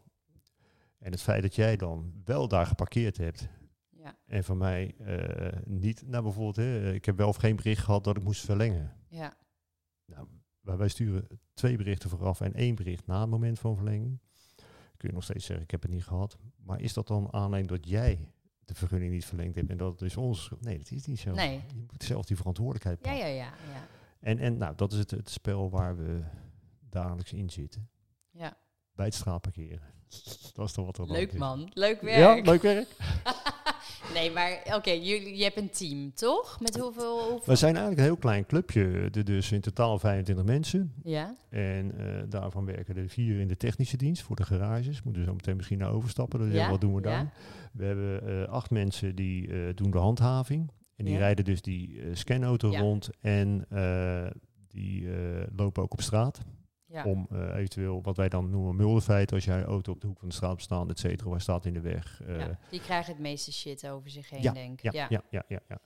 En 0.99 1.12
het 1.12 1.21
feit 1.21 1.41
dat 1.41 1.56
jij 1.56 1.75
dan 1.75 2.13
wel 2.25 2.47
daar 2.47 2.65
geparkeerd 2.65 3.17
hebt 3.17 3.47
Ja. 3.89 4.17
en 4.25 4.43
van 4.43 4.58
mij 4.58 4.95
eh, 4.97 5.58
niet... 5.65 6.08
Nou, 6.08 6.23
bijvoorbeeld, 6.23 6.56
hè, 6.56 6.93
ik 6.93 7.06
heb 7.06 7.17
wel 7.17 7.27
of 7.27 7.36
geen 7.36 7.56
bericht 7.56 7.84
gehad 7.84 8.04
dat 8.04 8.17
ik 8.17 8.23
moest 8.23 8.45
verlengen. 8.45 8.95
ja. 9.08 9.34
Nou, 10.06 10.27
wij, 10.62 10.77
wij 10.77 10.88
sturen 10.88 11.27
twee 11.54 11.77
berichten 11.77 12.10
vooraf 12.10 12.41
en 12.41 12.54
één 12.54 12.75
bericht 12.75 13.08
na 13.08 13.21
het 13.21 13.30
moment 13.30 13.60
van 13.60 13.75
verlenging. 13.75 14.19
Kun 14.97 15.10
je 15.10 15.13
nog 15.15 15.23
steeds 15.23 15.45
zeggen, 15.45 15.65
ik 15.65 15.71
heb 15.71 15.82
het 15.82 15.91
niet 15.91 16.04
gehad. 16.06 16.38
Maar 16.63 16.80
is 16.82 16.93
dat 16.93 17.08
dan 17.08 17.34
aanleiding 17.34 17.80
dat 17.80 17.89
jij 17.89 18.27
de 18.71 18.77
vergunning 18.77 19.12
niet 19.12 19.25
verlengd 19.25 19.55
hebt 19.55 19.69
en 19.69 19.77
dat 19.77 19.91
het 19.91 20.01
is 20.01 20.17
ons... 20.17 20.43
schuld? 20.43 20.62
Nee, 20.63 20.77
dat 20.77 20.91
is 20.91 21.05
niet 21.05 21.19
zo. 21.19 21.31
Nee. 21.34 21.62
Je 21.67 21.86
moet 21.91 22.03
zelf 22.03 22.25
die 22.25 22.38
verantwoordelijkheid 22.38 22.97
Ja, 23.01 23.10
pakken. 23.12 23.27
ja, 23.29 23.34
ja, 23.36 23.53
ja. 23.73 23.88
En, 24.19 24.39
en 24.39 24.57
nou, 24.57 24.75
dat 24.75 24.91
is 24.91 24.97
het, 24.97 25.12
het 25.12 25.29
spel 25.29 25.69
waar 25.69 25.97
we 25.97 26.21
dagelijks 26.89 27.34
in 27.34 27.49
zitten. 27.49 27.89
ja. 28.31 28.57
Bij 28.95 29.05
het 29.05 29.15
straatparkeren. 29.15 29.81
Dat 30.53 30.65
is 30.67 30.71
toch 30.73 30.86
wat 30.86 30.97
er 30.97 31.12
Leuk 31.12 31.34
man, 31.38 31.69
leuk 31.73 32.01
werk. 32.01 32.17
Ja, 32.17 32.51
leuk 32.51 32.62
werk. 32.62 32.88
nee, 34.13 34.32
maar 34.32 34.62
oké, 34.76 34.91
jullie, 34.91 35.38
je 35.38 35.43
hebt 35.43 35.58
een 35.58 35.69
team, 35.69 36.13
toch? 36.13 36.60
Met 36.60 36.78
hoeveel? 36.80 37.19
hoeveel? 37.19 37.41
We 37.45 37.56
zijn 37.56 37.71
eigenlijk 37.76 37.97
een 37.97 38.08
heel 38.08 38.17
klein 38.21 38.45
clubje, 38.45 39.10
dus 39.24 39.52
in 39.52 39.62
totaal 39.62 40.00
25 40.00 40.45
mensen. 40.45 40.93
Ja, 41.04 41.36
En 41.50 41.97
eh, 41.97 42.24
daarvan 42.30 42.65
werken 42.65 42.95
er 42.97 43.10
vier 43.10 43.39
in 43.39 43.47
de 43.47 43.58
technische 43.58 43.97
dienst 43.97 44.21
voor 44.24 44.36
de 44.36 44.43
garages. 44.43 45.04
Moeten 45.04 45.21
we 45.21 45.28
zo 45.28 45.34
meteen 45.34 45.56
misschien 45.56 45.78
naar 45.78 45.91
overstappen. 45.91 46.39
Dus 46.39 46.54
Ja, 46.54 46.69
wat 46.69 46.82
doen 46.82 46.93
we 46.95 47.02
ja. 47.02 47.10
daar? 47.10 47.34
We 47.74 47.86
hebben 47.86 48.28
eh, 48.28 48.47
acht 48.50 48.69
mensen 48.69 49.15
die 49.15 49.47
eh, 49.47 49.60
doen 49.76 49.91
de 49.91 49.97
handhaving. 49.97 50.71
En 50.95 51.06
die 51.06 51.13
Ja. 51.13 51.19
rijden 51.19 51.45
dus 51.45 51.62
die 51.62 52.00
scanauto 52.13 52.69
rond. 52.69 53.10
En 53.21 53.65
die 54.67 55.08
lopen 55.56 55.84
ook 55.84 55.93
op 55.93 56.02
straat. 56.02 56.39
Ja. 56.91 57.04
Om 57.04 57.27
eh, 57.32 57.56
eventueel 57.56 58.01
wat 58.01 58.17
wij 58.17 58.30
dan 58.30 58.49
noemen 58.49 58.75
mulderfeiten. 58.75 59.36
Als 59.36 59.45
jij 59.45 59.63
auto 59.63 59.91
op 59.91 60.01
de 60.01 60.08
hoek 60.08 60.19
van 60.19 60.27
de 60.27 60.34
straat 60.34 60.62
staat, 60.62 60.89
et 60.89 60.99
cetera, 60.99 61.30
waar 61.30 61.41
staat 61.41 61.65
in 61.65 61.73
de 61.73 61.82
weg. 61.82 62.21
eh, 62.27 62.39
ja. 62.39 62.60
Die 62.69 62.82
krijgen 62.82 63.13
het 63.13 63.21
meeste 63.21 63.54
shit 63.54 63.88
over 63.88 64.10
zich 64.10 64.30
heen, 64.30 64.41
ja, 64.41 64.51
denk 64.51 64.82
ik. 64.82 64.93
ja, 64.93 65.08
ja, 65.10 65.23
ja, 65.30 65.43
ja, 65.47 65.60
ja. 65.67 65.80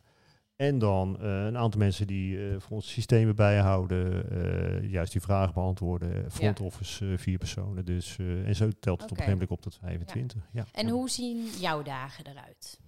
En 0.56 0.80
dan 0.80 1.20
eh, 1.22 1.46
een 1.46 1.58
aantal 1.58 1.80
mensen 1.80 2.08
die 2.08 2.40
voor 2.60 2.76
ons 2.76 2.92
systemen 2.92 3.36
bijhouden, 3.36 4.90
juist 4.90 5.12
die 5.12 5.22
vragen 5.22 5.54
beantwoorden. 5.54 6.32
Front 6.32 6.60
office 6.60 7.18
vier 7.18 7.38
personen. 7.38 7.86
Dus, 7.86 8.18
en 8.18 8.56
zo 8.56 8.70
telt 8.80 9.02
het 9.02 9.12
op 9.12 9.18
een 9.18 9.24
gegeven 9.24 9.32
moment 9.32 9.52
op 9.52 9.62
tot 9.62 9.78
25. 9.82 10.50
Ja. 10.52 10.66
En 10.72 10.90
hoe 10.90 11.10
zien 11.10 11.46
jouw 11.60 11.82
dagen 11.82 12.26
eruit? 12.26 12.80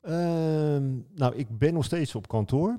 Ehm, 0.00 0.98
nou, 1.14 1.34
ik 1.36 1.58
ben 1.58 1.72
nog 1.72 1.84
steeds 1.84 2.14
op 2.14 2.28
kantoor. 2.28 2.76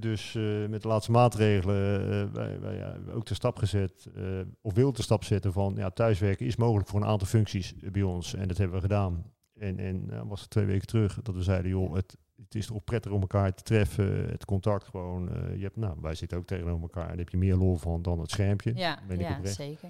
Dus 0.00 0.34
eh, 0.34 0.42
met 0.68 0.82
de 0.82 0.88
laatste 0.88 1.10
maatregelen 1.10 2.00
eh, 2.00 2.32
wij, 2.32 2.60
wij, 2.60 2.76
ja, 2.76 2.92
hebben 2.92 3.14
ook 3.14 3.26
de 3.26 3.34
stap 3.34 3.56
gezet, 3.58 4.06
eh, 4.16 4.22
of 4.60 4.74
wil 4.74 4.92
de 4.92 5.02
stap 5.02 5.24
zetten 5.24 5.52
van 5.52 5.74
ja, 5.76 5.90
thuiswerken 5.90 6.46
is 6.46 6.56
mogelijk 6.56 6.88
voor 6.88 7.00
een 7.00 7.06
aantal 7.06 7.26
functies 7.26 7.74
eh, 7.82 7.90
bij 7.90 8.02
ons. 8.02 8.34
En 8.34 8.48
dat 8.48 8.56
hebben 8.58 8.76
we 8.76 8.82
gedaan. 8.82 9.24
En, 9.58 9.78
en 9.78 10.04
eh, 10.10 10.20
was 10.26 10.40
het 10.40 10.50
twee 10.50 10.64
weken 10.64 10.86
terug 10.86 11.18
dat 11.22 11.34
we 11.34 11.42
zeiden, 11.42 11.70
joh, 11.70 11.94
het, 11.94 12.16
het 12.42 12.54
is 12.54 12.66
toch 12.66 12.84
prettig 12.84 13.12
om 13.12 13.20
elkaar 13.20 13.54
te 13.54 13.62
treffen, 13.62 14.28
het 14.30 14.44
contact 14.44 14.86
gewoon. 14.88 15.28
eh, 15.30 15.56
je 15.56 15.62
hebt, 15.62 15.76
nou, 15.76 15.96
wij 16.00 16.14
zitten 16.14 16.38
ook 16.38 16.46
tegenover 16.46 16.82
elkaar, 16.82 17.08
daar 17.08 17.16
heb 17.16 17.28
je 17.28 17.36
meer 17.36 17.56
lol 17.56 17.76
van 17.76 18.02
dan 18.02 18.20
het 18.20 18.30
schermpje. 18.30 18.72
Ja, 18.74 18.98
ben 19.08 19.20
ik 19.20 19.28
ja 19.28 19.38
zeker. 19.44 19.88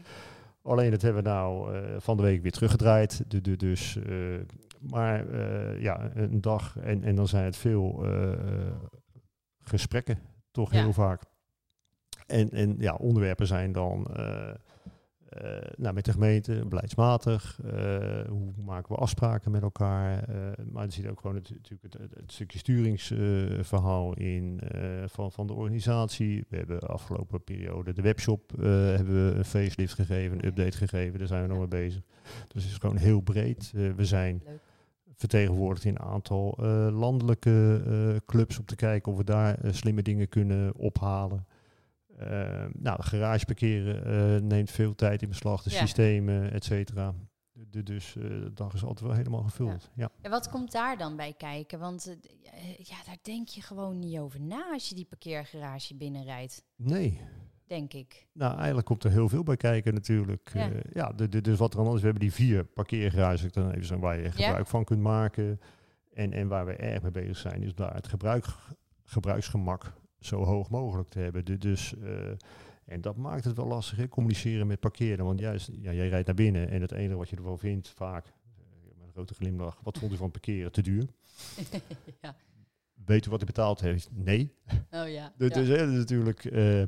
Alleen 0.62 0.90
dat 0.90 1.02
hebben 1.02 1.22
we 1.22 1.28
nou 1.28 1.74
eh, 1.76 1.94
van 1.98 2.16
de 2.16 2.22
week 2.22 2.42
weer 2.42 2.52
teruggedraaid. 2.52 3.24
De, 3.30 3.40
de, 3.40 3.56
dus, 3.56 3.96
eh, 3.96 4.14
maar 4.80 5.28
eh, 5.28 5.80
ja, 5.82 6.10
een 6.14 6.40
dag 6.40 6.76
en, 6.78 7.02
en 7.04 7.14
dan 7.14 7.28
zijn 7.28 7.44
het 7.44 7.56
veel 7.56 8.04
eh, 8.04 8.32
gesprekken, 9.64 10.18
toch 10.50 10.72
Ja. 10.72 10.80
heel 10.82 10.92
vaak. 10.92 11.22
En, 12.26 12.50
en 12.50 12.74
ja, 12.78 12.94
onderwerpen 12.94 13.46
zijn 13.46 13.72
dan 13.72 14.06
eh, 14.06 14.52
nou, 15.76 15.94
met 15.94 16.04
de 16.04 16.12
gemeente, 16.12 16.64
beleidsmatig. 16.68 17.60
eh, 17.64 18.28
hoe 18.28 18.52
maken 18.64 18.94
we 18.94 19.00
afspraken 19.00 19.50
met 19.50 19.62
elkaar? 19.62 20.22
eh, 20.28 20.64
maar 20.70 20.84
er 20.84 20.92
zit 20.92 21.06
ook 21.08 21.20
gewoon 21.20 21.36
het, 21.36 21.50
natuurlijk 21.50 21.82
het, 21.94 22.14
het, 22.14 22.32
stukje 22.32 22.58
sturingsverhaal 22.58 24.14
in 24.14 24.60
eh, 24.60 24.80
van, 25.06 25.32
van 25.32 25.46
de 25.46 25.52
organisatie. 25.52 26.44
We 26.48 26.56
hebben 26.56 26.80
afgelopen 26.80 27.44
periode 27.44 27.92
de 27.92 28.02
webshop 28.02 28.52
eh, 28.52 28.64
hebben 28.70 29.28
we 29.30 29.34
een 29.38 29.44
facelift 29.44 29.94
gegeven, 29.94 30.38
een 30.38 30.44
update 30.46 30.76
gegeven. 30.76 31.18
Daar 31.18 31.28
zijn 31.28 31.42
we 31.42 31.48
nog 31.48 31.58
mee 31.58 31.68
bezig. 31.68 32.02
Dus 32.48 32.62
het 32.62 32.72
is 32.72 32.78
gewoon 32.78 32.96
heel 32.96 33.20
breed. 33.20 33.72
Eh, 33.74 33.90
we 33.92 34.04
zijn 34.04 34.42
Leuk. 34.44 34.60
Vertegenwoordigd 35.16 35.84
in 35.84 35.94
een 35.94 36.00
aantal 36.06 36.56
eh, 36.58 36.88
landelijke 36.90 37.82
eh, 37.86 38.16
clubs 38.26 38.58
om 38.58 38.64
te 38.64 38.76
kijken 38.76 39.12
of 39.12 39.18
we 39.18 39.24
daar 39.24 39.58
eh, 39.58 39.72
slimme 39.72 40.02
dingen 40.02 40.28
kunnen 40.28 40.76
ophalen. 40.76 41.46
Eh, 42.18 42.64
nou, 42.72 43.02
garage 43.02 43.44
parkeren 43.44 44.46
neemt 44.46 44.70
veel 44.70 44.94
tijd 44.94 45.22
in 45.22 45.28
beslag, 45.28 45.62
de 45.62 45.70
Ja. 45.70 45.78
systemen, 45.78 46.52
et 46.52 46.64
cetera. 46.64 47.14
De- 47.52 47.82
dus 47.82 48.12
de 48.12 48.50
dag 48.54 48.74
is 48.74 48.82
altijd 48.84 49.06
wel 49.06 49.16
helemaal 49.16 49.42
gevuld. 49.42 49.90
Ja. 49.94 50.10
En 50.20 50.30
wat 50.30 50.48
komt 50.50 50.72
daar 50.72 50.96
dan 50.98 51.16
bij 51.16 51.32
kijken? 51.38 51.78
Want 51.78 52.16
ja, 52.78 52.96
daar 53.06 53.16
denk 53.22 53.48
je 53.48 53.62
gewoon 53.62 53.98
niet 53.98 54.18
over 54.18 54.40
na 54.40 54.72
als 54.72 54.88
je 54.88 54.94
die 54.94 55.04
parkeergarage 55.08 55.94
binnenrijdt, 55.94 56.62
Nee, 56.76 57.20
denk 57.66 57.92
ik. 57.92 58.26
nou 58.32 58.56
eigenlijk 58.56 58.86
komt 58.86 59.04
er 59.04 59.10
heel 59.10 59.28
veel 59.28 59.42
bij 59.42 59.56
kijken 59.56 59.94
natuurlijk. 59.94 60.50
Ja. 60.54 60.66
Ja, 60.66 60.80
ja 60.92 61.12
de, 61.12 61.28
de, 61.28 61.40
dus 61.40 61.58
wat 61.58 61.74
er 61.74 61.84
dan 61.84 61.94
is, 61.94 61.98
we 62.00 62.04
hebben 62.04 62.22
die 62.22 62.32
vier 62.32 62.64
parkeergarages 62.64 63.52
dan 63.52 63.70
even 63.70 63.86
zo 63.86 63.98
waar 63.98 64.20
je 64.20 64.30
gebruik 64.30 64.66
van 64.66 64.84
kunt 64.84 65.00
maken. 65.00 65.60
En, 66.12 66.32
en 66.32 66.48
waar 66.48 66.66
we 66.66 66.72
erg 66.72 67.02
mee 67.02 67.10
bezig 67.10 67.36
zijn, 67.36 67.62
is 67.62 67.74
daar 67.74 67.94
het 67.94 68.08
gebruik, 68.08 68.46
gebruiksgemak 69.04 69.92
zo 70.20 70.44
hoog 70.44 70.70
mogelijk 70.70 71.08
te 71.08 71.18
hebben. 71.18 71.44
De- 71.44 71.58
dus, 71.58 71.96
eh, 71.98 72.30
en 72.84 73.00
dat 73.00 73.16
maakt 73.16 73.44
het 73.44 73.56
wel 73.56 73.66
lastig, 73.66 73.96
hè, 73.98 74.08
communiceren 74.08 74.66
met 74.66 74.80
parkeren. 74.80 75.24
Want 75.24 75.40
juist, 75.40 75.70
ja, 75.80 75.92
jij 75.92 76.08
rijdt 76.08 76.26
naar 76.26 76.36
binnen 76.36 76.68
en 76.68 76.80
het 76.80 76.92
enige 76.92 77.16
wat 77.16 77.28
je 77.28 77.36
ervan 77.36 77.58
vindt, 77.58 77.88
vaak, 77.88 78.26
eh, 78.26 78.32
met 78.96 79.06
een 79.06 79.12
grote 79.12 79.34
glimlach, 79.34 79.80
wat 79.82 79.98
vond 79.98 80.12
u 80.12 80.16
van 80.16 80.30
parkeren? 80.30 80.72
Te 80.72 80.82
duur. 80.82 81.04
ja. 82.22 82.36
Weet 83.04 83.26
u 83.26 83.30
wat 83.30 83.42
u 83.42 83.44
betaald 83.44 83.80
heeft? 83.80 84.08
Nee. 84.12 84.54
Oh 84.90 85.08
ja. 85.08 85.32
Dus, 85.36 85.54
ja. 85.54 85.60
hè, 85.62 85.78
dat 85.78 85.88
is 85.88 85.98
natuurlijk. 85.98 86.44
eh, 86.44 86.82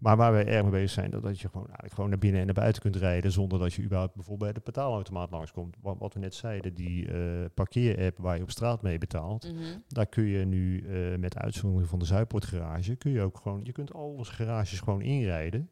maar 0.00 0.16
waar 0.16 0.32
we 0.32 0.42
erg 0.44 0.62
mee 0.62 0.70
bezig 0.70 0.90
zijn, 0.90 1.10
dat, 1.10 1.22
dat 1.22 1.40
je 1.40 1.48
gewoon, 1.48 1.64
eigenlijk 1.66 1.94
gewoon 1.94 2.10
naar 2.10 2.18
binnen 2.18 2.40
en 2.40 2.46
naar 2.46 2.54
buiten 2.54 2.82
kunt 2.82 2.96
rijden. 2.96 3.32
zonder 3.32 3.58
dat 3.58 3.74
je 3.74 3.82
überhaupt 3.82 4.14
bijvoorbeeld 4.14 4.52
bij 4.52 4.62
de 4.62 4.70
betaalautomaat 4.70 5.30
langskomt. 5.30 5.76
Wat, 5.80 5.96
wat 5.98 6.14
we 6.14 6.20
net 6.20 6.34
zeiden, 6.34 6.74
die 6.74 7.12
eh 7.12 7.18
parkeerapp 7.54 8.18
waar 8.18 8.36
je 8.36 8.42
op 8.42 8.50
straat 8.50 8.82
mee 8.82 8.98
betaalt. 8.98 9.52
Mhm. 9.52 9.62
Daar 9.88 10.06
kun 10.06 10.24
je 10.24 10.44
nu 10.44 10.78
eh, 10.80 11.18
met 11.18 11.36
uitzondering 11.36 11.88
van 11.88 11.98
de 11.98 12.04
Zuidpoortgarage. 12.04 12.96
kun 12.96 13.10
je 13.10 13.20
ook 13.20 13.36
gewoon. 13.36 13.60
je 13.62 13.72
kunt 13.72 13.92
al 13.92 14.08
onze 14.10 14.32
garages 14.32 14.80
gewoon 14.80 15.02
inrijden. 15.02 15.70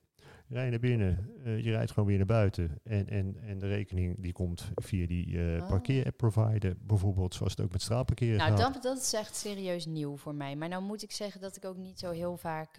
Rij 0.50 0.64
je 0.64 0.70
naar 0.70 0.80
binnen, 0.80 1.30
eh, 1.44 1.64
je 1.64 1.70
rijdt 1.70 1.90
gewoon 1.90 2.08
weer 2.08 2.16
naar 2.16 2.26
buiten. 2.26 2.78
En, 2.84 3.08
en, 3.08 3.36
en 3.46 3.58
de 3.58 3.66
rekening 3.68 4.16
die 4.22 4.32
komt 4.32 4.70
via 4.74 5.06
die 5.06 5.38
eh 5.38 5.62
Oh. 5.62 5.68
parkeerapp 5.68 6.16
provider. 6.16 6.76
Bijvoorbeeld 6.80 7.34
zoals 7.34 7.52
het 7.52 7.60
ook 7.64 7.72
met 7.72 7.82
straatparkeren 7.82 8.36
Nou, 8.36 8.56
gaat. 8.56 8.72
dat, 8.74 8.82
dat 8.82 8.98
is 8.98 9.12
echt 9.12 9.36
serieus 9.36 9.86
nieuw 9.86 10.16
voor 10.16 10.34
mij. 10.34 10.56
Maar 10.56 10.68
nou 10.68 10.82
moet 10.82 11.02
ik 11.02 11.12
zeggen 11.12 11.40
dat 11.40 11.56
ik 11.56 11.64
ook 11.64 11.76
niet 11.76 11.98
zo 11.98 12.10
heel 12.10 12.36
vaak 12.36 12.78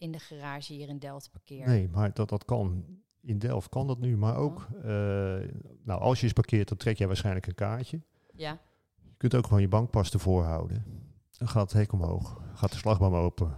in 0.00 0.12
de 0.12 0.18
garage 0.18 0.72
hier 0.72 0.88
in 0.88 0.98
Delft 0.98 1.30
parkeer. 1.30 1.66
Nee, 1.66 1.88
maar 1.88 2.12
dat, 2.14 2.28
dat 2.28 2.44
kan. 2.44 2.84
In 3.22 3.38
Delft 3.38 3.68
kan 3.68 3.86
dat 3.86 3.98
nu, 3.98 4.16
maar 4.16 4.36
ook. 4.36 4.68
Oh. 4.72 4.78
eh, 4.78 5.48
nou, 5.84 6.00
als 6.00 6.18
je 6.18 6.24
eens 6.24 6.32
parkeert, 6.32 6.68
dan 6.68 6.76
trek 6.76 6.98
jij 6.98 7.06
waarschijnlijk 7.06 7.46
een 7.46 7.54
kaartje. 7.54 8.00
Ja. 8.34 8.58
Je 9.02 9.16
kunt 9.16 9.34
ook 9.34 9.46
gewoon 9.46 9.60
je 9.60 9.68
bankpas 9.68 10.10
ervoor 10.10 10.44
houden. 10.44 10.84
Dan 11.38 11.48
gaat 11.48 11.62
het 11.62 11.72
hek 11.72 11.92
omhoog, 11.92 12.42
gaat 12.54 12.72
de 12.72 12.76
slagboom 12.76 13.14
open. 13.14 13.54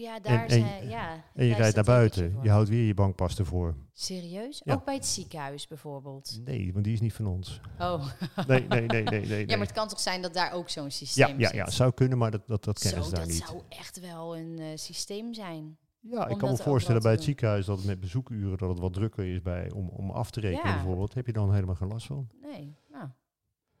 Ja, 0.00 0.20
daar 0.20 0.42
en 0.42 0.50
zijn... 0.50 0.88
Ja, 0.88 1.24
En 1.34 1.46
je 1.46 1.54
rijdt 1.54 1.74
naar 1.74 1.84
buiten, 1.84 2.36
je 2.42 2.50
houdt 2.50 2.68
weer 2.68 2.86
je 2.86 2.94
bankpas 2.94 3.38
ervoor. 3.38 3.74
Serieus? 3.92 4.60
Ja. 4.64 4.72
Ook 4.74 4.84
bij 4.84 4.94
het 4.94 5.06
ziekenhuis 5.06 5.66
bijvoorbeeld? 5.68 6.40
Nee, 6.44 6.72
want 6.72 6.84
die 6.84 6.94
is 6.94 7.00
niet 7.00 7.12
van 7.12 7.26
ons. 7.26 7.60
Oh. 7.78 8.06
Nee, 8.46 8.66
nee, 8.68 8.86
nee, 8.86 9.02
nee. 9.02 9.26
nee, 9.26 9.40
Ja, 9.48 9.56
maar 9.56 9.66
het 9.66 9.74
kan 9.76 9.88
toch 9.88 10.00
zijn 10.00 10.22
dat 10.22 10.34
daar 10.34 10.52
ook 10.52 10.68
zo'n 10.68 10.84
ja, 10.84 10.90
systeem 10.90 11.38
ja, 11.38 11.46
zit? 11.46 11.56
ja, 11.56 11.70
zou 11.70 11.92
kunnen, 11.92 12.18
maar 12.18 12.30
dat, 12.30 12.46
dat, 12.46 12.64
dat 12.64 12.78
kennen 12.78 13.02
Zo, 13.02 13.08
ze 13.08 13.14
daar 13.14 13.24
dat 13.24 13.32
niet. 13.34 13.44
zou 13.46 13.62
echt 13.68 14.00
wel 14.00 14.36
een 14.36 14.58
eh, 14.58 14.66
systeem 14.74 15.34
zijn. 15.34 15.76
Ja, 16.00 16.28
ik 16.28 16.38
kan 16.38 16.48
dat 16.48 16.58
me 16.58 16.64
voorstellen 16.64 17.02
bij 17.02 17.12
het 17.12 17.22
ziekenhuis 17.22 17.66
dat 17.66 17.76
het 17.78 17.86
met 17.86 18.00
bezoekuren 18.00 18.58
dat 18.58 18.68
het 18.68 18.78
wat 18.78 18.92
drukker 18.92 19.24
is 19.34 19.42
bij, 19.42 19.70
om, 19.70 19.88
om 19.88 20.10
af 20.10 20.30
te 20.30 20.40
rekenen 20.40 20.66
Ja. 20.70 20.74
bijvoorbeeld. 20.74 21.14
Heb 21.14 21.26
je 21.26 21.32
dan 21.32 21.54
helemaal 21.54 21.74
geen 21.74 21.88
last 21.88 22.06
van. 22.06 22.28
Nee, 22.42 22.74
nou, 22.92 23.08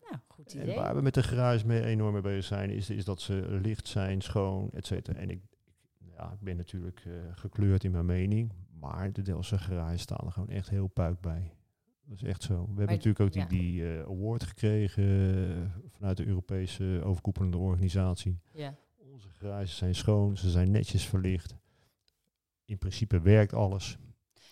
nou 0.00 0.16
goed 0.28 0.54
En 0.54 0.62
idee. 0.62 0.74
waar 0.74 0.94
we 0.94 1.02
met 1.02 1.14
de 1.14 1.22
garage 1.22 1.66
mee 1.66 1.84
enorm 1.84 2.12
mee 2.12 2.22
bezig 2.22 2.44
zijn, 2.44 2.70
is, 2.70 2.90
is 2.90 3.04
dat 3.04 3.20
ze 3.20 3.58
licht 3.62 3.88
zijn, 3.88 4.20
schoon, 4.20 4.70
et 4.72 4.86
cetera. 4.86 5.18
En 5.18 5.30
ik- 5.30 5.48
ja, 6.20 6.32
ik 6.32 6.40
ben 6.40 6.56
natuurlijk 6.56 7.02
eh, 7.06 7.12
gekleurd 7.32 7.84
in 7.84 7.90
mijn 7.90 8.06
mening, 8.06 8.52
maar 8.80 9.12
de 9.12 9.22
Delftse 9.22 9.58
garage 9.58 9.98
staan 9.98 10.26
er 10.26 10.32
gewoon 10.32 10.48
echt 10.48 10.70
heel 10.70 10.86
puik 10.86 11.20
bij. 11.20 11.52
Dat 12.04 12.16
is 12.16 12.22
echt 12.22 12.42
zo. 12.42 12.60
We 12.62 12.78
hebben 12.78 12.86
natuurlijk 12.86 13.20
ook 13.20 13.32
die, 13.32 13.42
ja. 13.42 13.48
die 13.48 13.96
eh, 13.96 14.02
award 14.02 14.44
gekregen 14.44 15.04
eh, 15.04 15.90
vanuit 15.90 16.16
de 16.16 16.26
Europese 16.26 17.00
overkoepelende 17.04 17.56
organisatie. 17.56 18.40
Ja. 18.52 18.76
Onze 19.12 19.28
garages 19.28 19.76
zijn 19.76 19.94
schoon, 19.94 20.36
ze 20.36 20.50
zijn 20.50 20.70
netjes 20.70 21.06
verlicht. 21.06 21.56
In 22.64 22.78
principe 22.78 23.20
werkt 23.20 23.52
alles. 23.52 23.98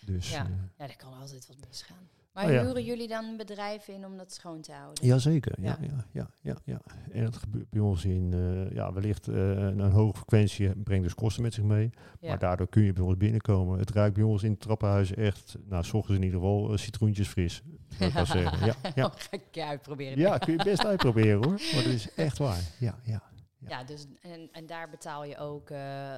Dus 0.05 0.31
Ja. 0.31 0.47
ja, 0.77 0.87
er 0.87 0.95
kan 0.95 1.13
altijd 1.13 1.47
wat 1.47 1.57
misgaan. 1.67 2.09
Maar 2.39 2.47
Oh 2.47 2.53
ja. 2.53 2.65
huren 2.65 2.83
jullie 2.83 3.07
dan 3.07 3.37
bedrijven 3.37 3.93
in 3.93 4.05
om 4.05 4.17
dat 4.17 4.33
schoon 4.33 4.61
te 4.61 4.71
houden? 4.71 5.05
Jazeker, 5.05 5.61
ja, 5.61 5.77
Ja. 5.81 5.87
ja, 5.87 6.05
ja, 6.11 6.29
ja, 6.41 6.57
ja. 6.65 6.81
En 7.11 7.23
dat 7.23 7.35
gebeurt 7.37 7.69
bij 7.69 7.81
ons 7.81 8.05
in, 8.05 8.33
eh, 8.33 8.75
ja, 8.75 8.93
wellicht 8.93 9.27
eh, 9.27 9.35
een, 9.35 9.79
een 9.79 9.91
hoge 9.91 10.15
frequentie 10.15 10.75
brengt 10.75 11.03
dus 11.03 11.15
kosten 11.15 11.43
met 11.43 11.53
zich 11.53 11.63
mee. 11.63 11.89
Ja. 12.19 12.27
Maar 12.27 12.39
daardoor 12.39 12.67
kun 12.67 12.83
je 12.83 12.93
bij 12.93 13.03
ons 13.03 13.17
binnenkomen. 13.17 13.79
Het 13.79 13.91
ruikt 13.91 14.15
bij 14.15 14.23
ons 14.23 14.43
in 14.43 14.51
het 14.51 14.59
trappenhuis 14.59 15.13
echt, 15.13 15.57
nou, 15.65 15.83
s 15.83 15.93
ochtends 15.93 16.17
in 16.19 16.25
ieder 16.25 16.39
geval, 16.39 16.71
eh, 16.71 16.77
citroentjes 16.77 17.27
fris. 17.27 17.61
zeggen. 18.23 18.65
Ja, 18.65 18.75
ja. 18.95 19.05
Oh, 19.05 19.11
ga 19.15 19.37
ik 19.51 19.59
uitproberen. 19.63 20.17
ja, 20.17 20.37
kun 20.37 20.53
je 20.53 20.63
best 20.63 20.85
uitproberen 20.85 21.43
hoor. 21.43 21.59
Maar 21.73 21.83
dat 21.83 21.93
is 21.93 22.13
echt 22.15 22.37
waar. 22.37 22.61
Ja, 22.79 22.99
ja. 23.03 23.21
Ja, 23.67 23.83
dus, 23.83 24.05
en, 24.21 24.49
en 24.51 24.65
daar 24.65 24.89
betaal 24.89 25.25
je 25.25 25.37
ook 25.37 25.69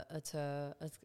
het, 0.08 0.34
het 0.78 1.00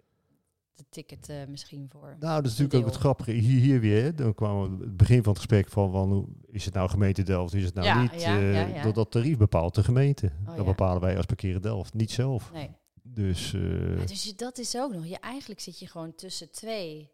de 0.77 0.85
ticket 0.91 1.29
eh, 1.29 1.37
misschien 1.49 1.89
voor. 1.89 2.17
Nou, 2.21 2.43
dat 2.43 2.53
is 2.53 2.59
natuurlijk 2.59 2.75
ook 2.85 2.91
het 2.91 3.01
grappige. 3.01 3.31
Hier, 3.31 3.61
hier 3.61 3.81
weer, 3.81 4.17
dan 4.17 4.35
kwam 4.35 4.81
het 4.81 4.97
begin 4.97 5.23
van 5.23 5.29
het 5.33 5.37
gesprek 5.39 5.69
van, 5.69 5.91
van 5.91 6.13
hoe, 6.13 6.27
is 6.47 6.65
het 6.65 6.75
nou 6.75 6.89
gemeente 6.89 7.23
Delft, 7.23 7.55
is 7.55 7.65
het 7.65 7.75
nou 7.75 7.87
Ja, 7.87 8.03
niet? 8.03 8.23
ja, 8.23 8.39
eh, 8.39 8.75
ja. 8.75 8.83
Dat, 8.83 8.95
dat 8.95 9.11
tarief 9.11 9.37
bepaalt 9.37 9.75
de 9.75 9.85
gemeente. 9.85 10.33
Oh, 10.49 10.57
dat 10.57 10.65
bepalen 10.65 11.01
wij 11.01 11.17
als 11.17 11.27
parkeren 11.27 11.63
Delft, 11.63 11.95
niet 11.95 12.11
zelf. 12.11 12.53
Nee. 12.53 12.71
Dus, 13.03 13.51
Ja, 13.51 14.05
dus 14.05 14.25
je, 14.25 14.35
dat 14.35 14.59
is 14.59 14.77
ook 14.77 14.93
nog. 14.93 15.07
Je, 15.07 15.19
eigenlijk 15.19 15.61
zit 15.61 15.79
je 15.79 15.87
gewoon 15.87 16.15
tussen 16.15 16.51
twee 16.51 17.11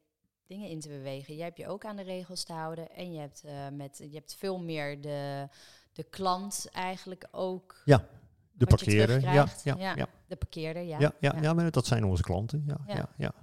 dingen 0.47 0.69
in 0.69 0.81
te 0.81 0.89
bewegen. 0.89 1.37
Je 1.37 1.43
hebt 1.43 1.59
je 1.59 1.67
ook 1.69 1.85
aan 1.85 1.97
de 1.97 2.03
regels 2.03 2.45
te 2.45 2.53
houden. 2.53 2.91
En 2.91 3.13
je 3.13 3.21
hebt, 3.21 3.45
met, 3.73 3.99
je 4.11 4.15
hebt 4.15 4.35
veel 4.35 4.59
meer 4.63 5.01
de, 5.01 5.49
de 5.93 6.03
klant 6.03 6.69
eigenlijk 6.73 7.29
ook. 7.31 7.83
Ja, 7.85 8.07
de 8.53 8.67
parkeerder. 8.67 9.21
Ja, 9.21 9.49
ja. 9.65 9.95
Ja. 9.95 10.07
De 10.27 10.37
parkeerder, 10.37 10.83
ja. 10.83 10.99
Ja, 11.01 11.13
ja, 11.21 11.35
ja. 11.41 11.53
maar 11.53 11.71
dat 11.71 11.87
zijn 11.87 12.05
onze 12.05 12.23
klanten. 12.23 12.65
Ja, 12.67 12.81
Ja. 12.87 13.09
ja. 13.17 13.35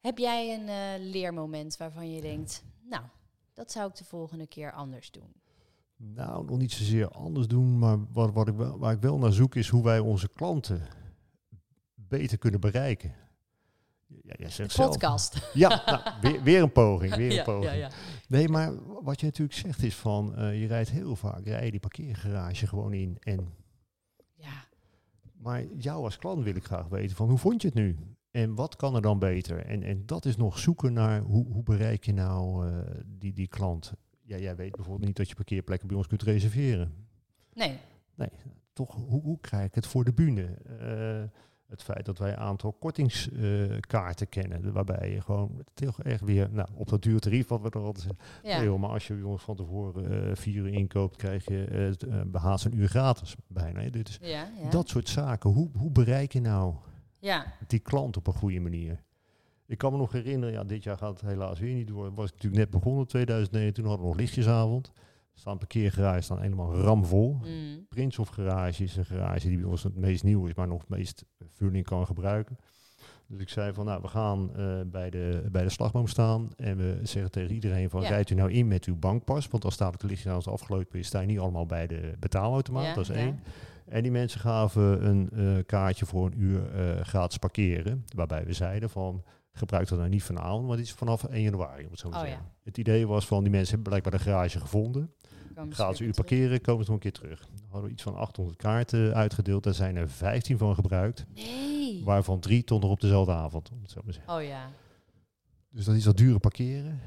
Heb 0.00 0.18
jij 0.18 0.54
een 0.54 0.68
eh, 0.68 1.10
leermoment 1.10 1.76
waarvan 1.76 2.10
je 2.10 2.20
denkt... 2.20 2.64
Nou, 2.82 3.02
dat 3.54 3.72
zou 3.72 3.88
ik 3.90 3.96
de 3.96 4.04
volgende 4.04 4.46
keer 4.46 4.72
anders 4.72 5.10
doen. 5.10 5.32
Nou, 5.96 6.44
nog 6.44 6.58
niet 6.58 6.72
zozeer 6.72 7.08
anders 7.08 7.46
doen, 7.46 7.78
maar 7.78 8.12
wat, 8.12 8.32
wat 8.32 8.48
ik 8.48 8.54
wel, 8.54 8.78
waar 8.78 8.92
ik 8.92 9.00
wel 9.00 9.18
naar 9.18 9.32
zoek 9.32 9.54
is 9.54 9.68
hoe 9.68 9.82
wij 9.84 9.98
onze 9.98 10.28
klanten 10.28 10.86
beter 11.94 12.38
kunnen 12.38 12.60
bereiken. 12.60 13.14
Ja, 14.06 14.34
jij 14.38 14.46
De 14.46 14.52
zelf. 14.52 14.90
podcast. 14.90 15.50
Ja, 15.54 15.82
nou, 15.86 16.02
weer, 16.20 16.42
weer 16.42 16.62
een 16.62 16.72
poging. 16.72 17.14
Weer 17.14 17.32
een 17.38 17.44
poging. 17.44 17.64
ja, 17.64 17.72
ja. 17.72 17.90
Nee, 18.28 18.48
maar 18.48 18.72
wat 19.02 19.20
je 19.20 19.26
natuurlijk 19.26 19.58
zegt 19.58 19.82
is 19.82 19.94
van, 19.94 20.36
eh, 20.36 20.60
je 20.60 20.66
rijdt 20.66 20.90
heel 20.90 21.16
vaak, 21.16 21.44
rij 21.44 21.64
je 21.64 21.70
die 21.70 21.80
parkeergarage 21.80 22.66
gewoon 22.66 22.92
in. 22.92 23.16
En, 23.20 23.54
ja. 24.34 24.64
maar 25.32 25.64
jou 25.66 26.04
als 26.04 26.18
klant 26.18 26.44
wil 26.44 26.54
ik 26.56 26.64
graag 26.64 26.86
weten 26.88 27.16
van, 27.16 27.28
hoe 27.28 27.38
vond 27.38 27.62
je 27.62 27.68
het 27.68 27.76
nu? 27.76 27.98
En 28.38 28.54
wat 28.54 28.76
kan 28.76 28.94
er 28.94 29.02
dan 29.02 29.18
beter? 29.18 29.66
En, 29.66 29.82
en 29.82 30.06
dat 30.06 30.24
is 30.24 30.36
nog 30.36 30.58
zoeken 30.58 30.92
naar, 30.92 31.20
hoe, 31.20 31.46
hoe 31.52 31.62
bereik 31.62 32.04
je 32.04 32.12
nou 32.12 32.66
eh, 32.66 32.78
die, 33.06 33.32
die 33.32 33.48
klant? 33.48 33.92
Ja, 34.22 34.36
jij 34.36 34.56
weet 34.56 34.76
bijvoorbeeld 34.76 35.06
niet 35.06 35.16
dat 35.16 35.28
je 35.28 35.34
parkeerplekken 35.34 35.88
bij 35.88 35.96
ons 35.96 36.06
kunt 36.06 36.22
reserveren. 36.22 36.94
Nee, 38.14 38.28
Toch, 38.72 38.94
hoe, 38.94 39.22
hoe 39.22 39.40
krijg 39.40 39.66
ik 39.66 39.74
het 39.74 39.86
voor 39.86 40.04
de 40.04 40.12
bühne? 40.12 40.46
Eh, 40.78 41.38
het 41.68 41.82
feit 41.82 42.04
dat 42.04 42.18
wij 42.18 42.30
een 42.30 42.38
aantal 42.38 42.72
kortingskaarten 42.72 44.28
kennen, 44.28 44.72
waarbij 44.72 45.12
je 45.12 45.20
gewoon 45.20 45.64
toch 45.74 46.02
echt 46.02 46.20
weer, 46.20 46.48
nou, 46.50 46.68
op 46.74 46.88
dat 46.88 47.02
duur 47.02 47.20
tarief 47.20 47.48
wat 47.48 47.60
we 47.60 47.70
er 47.70 47.80
altijd 47.80 48.04
zeggen, 48.04 48.18
ja. 48.42 48.60
Nee, 48.60 48.78
maar 48.78 48.90
als 48.90 49.06
je 49.06 49.14
bij 49.14 49.22
ons 49.22 49.42
van 49.42 49.56
tevoren 49.56 50.28
eh, 50.28 50.36
vier 50.36 50.54
uur 50.54 50.68
inkoopt, 50.72 51.16
krijg 51.16 51.44
je 51.44 51.64
eh, 51.64 51.88
eh, 51.88 52.26
behaast 52.26 52.64
een 52.64 52.78
uur 52.78 52.88
gratis 52.88 53.36
bijna. 53.46 53.80
Hè. 53.80 53.90
Dit 53.90 54.08
is, 54.08 54.18
ja, 54.20 54.52
ja. 54.62 54.70
Dat 54.70 54.88
soort 54.88 55.08
zaken. 55.08 55.50
Hoe, 55.50 55.70
hoe 55.76 55.90
bereik 55.90 56.32
je 56.32 56.40
nou 56.40 56.74
ja. 57.18 57.52
die 57.66 57.78
klant 57.78 58.16
op 58.16 58.26
een 58.26 58.32
goede 58.32 58.60
manier? 58.60 59.02
Ik 59.66 59.78
kan 59.78 59.92
me 59.92 59.98
nog 59.98 60.12
herinneren, 60.12 60.54
ja, 60.54 60.64
dit 60.64 60.82
jaar 60.82 60.98
gaat 60.98 61.20
het 61.20 61.30
helaas 61.30 61.58
weer 61.58 61.74
niet 61.74 61.88
door. 61.88 62.14
Was 62.14 62.26
ik 62.26 62.32
natuurlijk 62.32 62.62
net 62.62 62.70
begonnen, 62.70 63.06
2009, 63.06 63.74
toen 63.74 63.84
hadden 63.84 64.02
we 64.02 64.08
nog 64.08 64.20
lichtjesavond. 64.20 64.86
Er 65.34 65.44
staan 65.44 65.58
parkeergarages 65.58 66.24
staan 66.24 66.40
helemaal 66.40 66.74
ramvol. 66.74 67.32
Mm. 67.44 67.86
Prinshof 67.88 68.28
Garage 68.28 68.82
is 68.84 68.96
een 68.96 69.04
garage 69.04 69.48
die 69.48 69.58
bij 69.58 69.66
ons 69.66 69.82
het 69.82 69.96
meest 69.96 70.24
nieuw 70.24 70.46
is, 70.46 70.54
maar 70.54 70.68
nog 70.68 70.80
het 70.80 70.88
meest 70.88 71.24
vulling 71.46 71.84
kan 71.84 72.06
gebruiken. 72.06 72.58
Dus 73.26 73.40
ik 73.40 73.48
zei 73.48 73.72
van, 73.72 73.84
nou, 73.84 74.02
we 74.02 74.08
gaan 74.08 74.56
eh, 74.56 74.80
bij, 74.86 75.10
de, 75.10 75.48
bij 75.50 75.62
de 75.62 75.68
slagboom 75.68 76.06
staan 76.06 76.48
en 76.56 76.76
we 76.76 77.00
zeggen 77.02 77.30
tegen 77.30 77.54
iedereen 77.54 77.90
van, 77.90 78.02
Ja. 78.02 78.08
rijdt 78.08 78.30
u 78.30 78.34
nou 78.34 78.52
in 78.52 78.68
met 78.68 78.84
uw 78.84 78.96
bankpas, 78.96 79.48
want 79.48 79.64
als 79.64 79.76
dadelijk 79.76 80.22
de 80.22 80.30
is 80.36 80.46
afgelopen 80.46 80.98
is, 80.98 81.06
sta 81.06 81.20
je 81.20 81.26
niet 81.26 81.38
allemaal 81.38 81.66
bij 81.66 81.86
de 81.86 82.14
betaalautomaat, 82.18 82.84
Ja, 82.84 82.94
dat 82.94 83.08
is 83.08 83.16
ja. 83.16 83.34
En 83.88 84.02
die 84.02 84.12
mensen 84.12 84.40
gaven 84.40 85.06
een 85.06 85.30
eh, 85.30 85.64
kaartje 85.66 86.06
voor 86.06 86.26
een 86.26 86.40
uur 86.40 86.70
eh, 86.74 87.00
gratis 87.04 87.38
parkeren, 87.38 88.04
waarbij 88.14 88.44
we 88.44 88.52
zeiden 88.52 88.90
van, 88.90 89.24
gebruik 89.52 89.88
dat 89.88 89.98
nou 89.98 90.10
niet 90.10 90.22
vanavond, 90.22 90.66
maar 90.66 90.76
dit 90.76 90.86
is 90.86 90.92
vanaf 90.92 91.24
1 91.24 91.42
januari, 91.42 91.84
om 91.84 91.90
het 91.90 92.00
zo 92.00 92.08
te 92.08 92.16
Oh, 92.16 92.20
zeggen. 92.22 92.40
ja. 92.44 92.52
Het 92.64 92.78
idee 92.78 93.06
was 93.06 93.26
van, 93.26 93.42
die 93.42 93.52
mensen 93.52 93.74
hebben 93.74 93.88
blijkbaar 93.88 94.12
de 94.12 94.24
garage 94.30 94.60
gevonden, 94.60 95.12
ze 95.94 96.04
uur 96.04 96.12
parkeren, 96.14 96.60
komen 96.60 96.84
ze 96.84 96.90
nog 96.90 97.04
een 97.04 97.10
keer 97.10 97.20
terug. 97.20 97.40
Dan 97.40 97.64
hadden 97.68 97.84
we 97.86 97.90
iets 97.90 98.02
van 98.02 98.16
800 98.16 98.56
kaarten 98.56 99.14
uitgedeeld. 99.14 99.62
Daar 99.64 99.74
zijn 99.74 99.96
er 99.96 100.08
15 100.08 100.58
van 100.58 100.74
gebruikt. 100.74 101.26
Nee. 101.34 102.04
Waarvan 102.04 102.40
drie 102.40 102.64
tot 102.64 102.82
nog 102.82 102.90
op 102.90 103.00
dezelfde 103.00 103.32
avond. 103.32 103.70
Om 103.70 103.78
het 103.82 103.90
zo 103.90 104.00
maar 104.04 104.12
te 104.12 104.18
zeggen. 104.18 104.34
Oh 104.34 104.42
ja. 104.42 104.70
Dus 105.70 105.84
dat 105.84 105.94
is 105.94 106.04
dat 106.04 106.16
dure 106.16 106.38
parkeren. 106.38 107.00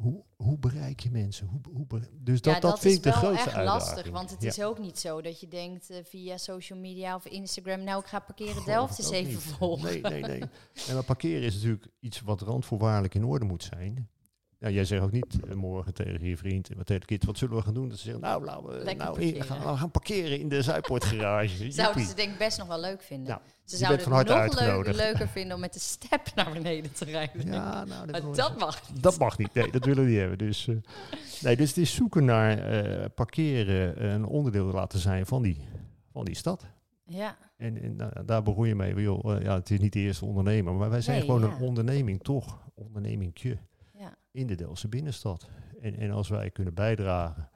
Hoe, 0.00 0.22
hoe 0.36 0.58
bereik 0.58 1.00
je 1.00 1.10
mensen? 1.10 1.46
Hoe, 1.46 1.86
dus 2.12 2.40
dat, 2.40 2.54
ja, 2.54 2.60
dat, 2.60 2.70
dat 2.70 2.80
vind 2.80 2.92
is 2.92 2.98
ik 2.98 3.02
de 3.02 3.12
grootste 3.12 3.46
echt 3.46 3.56
uitdaging. 3.56 3.86
lastig. 3.94 4.12
Want 4.12 4.30
het 4.30 4.42
Ja. 4.42 4.48
is 4.48 4.62
ook 4.62 4.78
niet 4.78 4.98
zo 4.98 5.20
dat 5.22 5.40
je 5.40 5.48
denkt 5.48 5.90
eh, 5.90 6.04
via 6.04 6.36
social 6.36 6.78
media 6.78 7.14
of 7.14 7.24
Instagram... 7.26 7.84
nou, 7.84 8.00
ik 8.00 8.06
ga 8.06 8.18
parkeren 8.18 8.52
Geloof 8.62 8.66
Delft 8.66 8.98
eens 8.98 9.10
even 9.10 9.40
volgen. 9.40 9.84
Nee, 9.84 10.00
nee, 10.00 10.22
nee. 10.22 10.40
En 10.88 10.94
maar 10.94 11.04
parkeren 11.04 11.42
is 11.42 11.54
natuurlijk 11.54 11.86
iets 12.00 12.20
wat 12.20 12.40
randvoorwaardelijk 12.40 13.14
in 13.14 13.24
orde 13.24 13.44
moet 13.44 13.62
zijn. 13.62 14.08
Nou, 14.58 14.74
jij 14.74 14.84
zegt 14.84 15.02
ook 15.02 15.12
niet 15.12 15.40
eh, 15.48 15.54
morgen 15.54 15.94
tegen 15.94 16.28
je 16.28 16.36
vriend, 16.36 16.74
maar 16.74 16.84
tegen 16.84 17.00
de 17.00 17.06
kids, 17.06 17.26
wat 17.26 17.38
zullen 17.38 17.56
we 17.56 17.62
gaan 17.62 17.74
doen? 17.74 17.88
Dat 17.88 17.98
ze 17.98 18.04
zeggen, 18.04 18.22
nou, 18.22 18.44
laten 18.44 18.66
we, 18.66 18.84
nou 18.84 18.96
parkeren. 18.96 19.44
gaan, 19.44 19.72
we 19.72 19.76
gaan 19.78 19.90
parkeren 19.90 20.40
in 20.40 20.48
de 20.48 20.62
Zuidpoortgarage. 20.62 21.70
Zouden 21.72 22.04
ze 22.04 22.14
denk 22.14 22.32
ik 22.32 22.38
best 22.38 22.58
nog 22.58 22.66
wel 22.66 22.80
leuk 22.80 23.02
vinden. 23.02 23.26
Ja, 23.26 23.40
ze 23.64 23.76
zouden 23.76 24.00
het 24.04 24.08
harte 24.08 24.32
nog 24.32 24.40
uitgenodigd. 24.40 24.96
leuker 24.96 25.28
vinden 25.28 25.54
om 25.54 25.60
met 25.60 25.72
de 25.72 25.78
step 25.78 26.22
naar 26.34 26.52
beneden 26.52 26.92
te 26.92 27.04
rijden. 27.04 27.46
Ja, 27.46 27.84
nou, 27.84 28.10
maar 28.10 28.34
dat 28.34 28.58
mag. 28.58 28.80
Dat 29.00 29.18
mag 29.18 29.38
niet. 29.38 29.54
Nee, 29.54 29.70
dat 29.70 29.84
willen 29.84 30.04
we 30.04 30.10
niet 30.10 30.18
hebben. 30.18 30.38
Dus, 30.38 30.68
eh, 30.68 30.74
nee, 31.40 31.56
dus 31.56 31.68
het 31.68 31.78
is 31.78 31.94
zoeken 31.94 32.24
naar 32.24 32.58
eh, 32.58 33.04
parkeren 33.14 34.04
een 34.04 34.24
onderdeel 34.24 34.64
laten 34.64 34.98
zijn 34.98 35.26
van 35.26 35.42
die, 35.42 35.58
van 36.12 36.24
die 36.24 36.36
stad. 36.36 36.64
Ja, 37.04 37.36
En, 37.56 37.82
en 37.82 37.96
nou, 37.96 38.12
daar 38.24 38.42
begon 38.42 38.68
je 38.68 38.74
mee. 38.74 38.94
Joh, 38.94 39.42
ja, 39.42 39.54
het 39.54 39.70
is 39.70 39.78
niet 39.78 39.92
de 39.92 39.98
eerste 39.98 40.24
ondernemer, 40.24 40.72
maar 40.74 40.90
wij 40.90 41.00
zijn 41.00 41.16
Nee, 41.16 41.26
gewoon 41.26 41.40
ja. 41.40 41.46
een 41.46 41.62
onderneming 41.62 42.22
toch. 42.22 42.58
Ondernemingtje. 42.74 43.58
In 44.30 44.46
de 44.46 44.54
Delftse 44.54 44.88
binnenstad. 44.88 45.48
En, 45.80 45.96
en 45.96 46.10
als 46.10 46.28
wij 46.28 46.50
kunnen 46.50 46.74
bijdragen, 46.74 47.50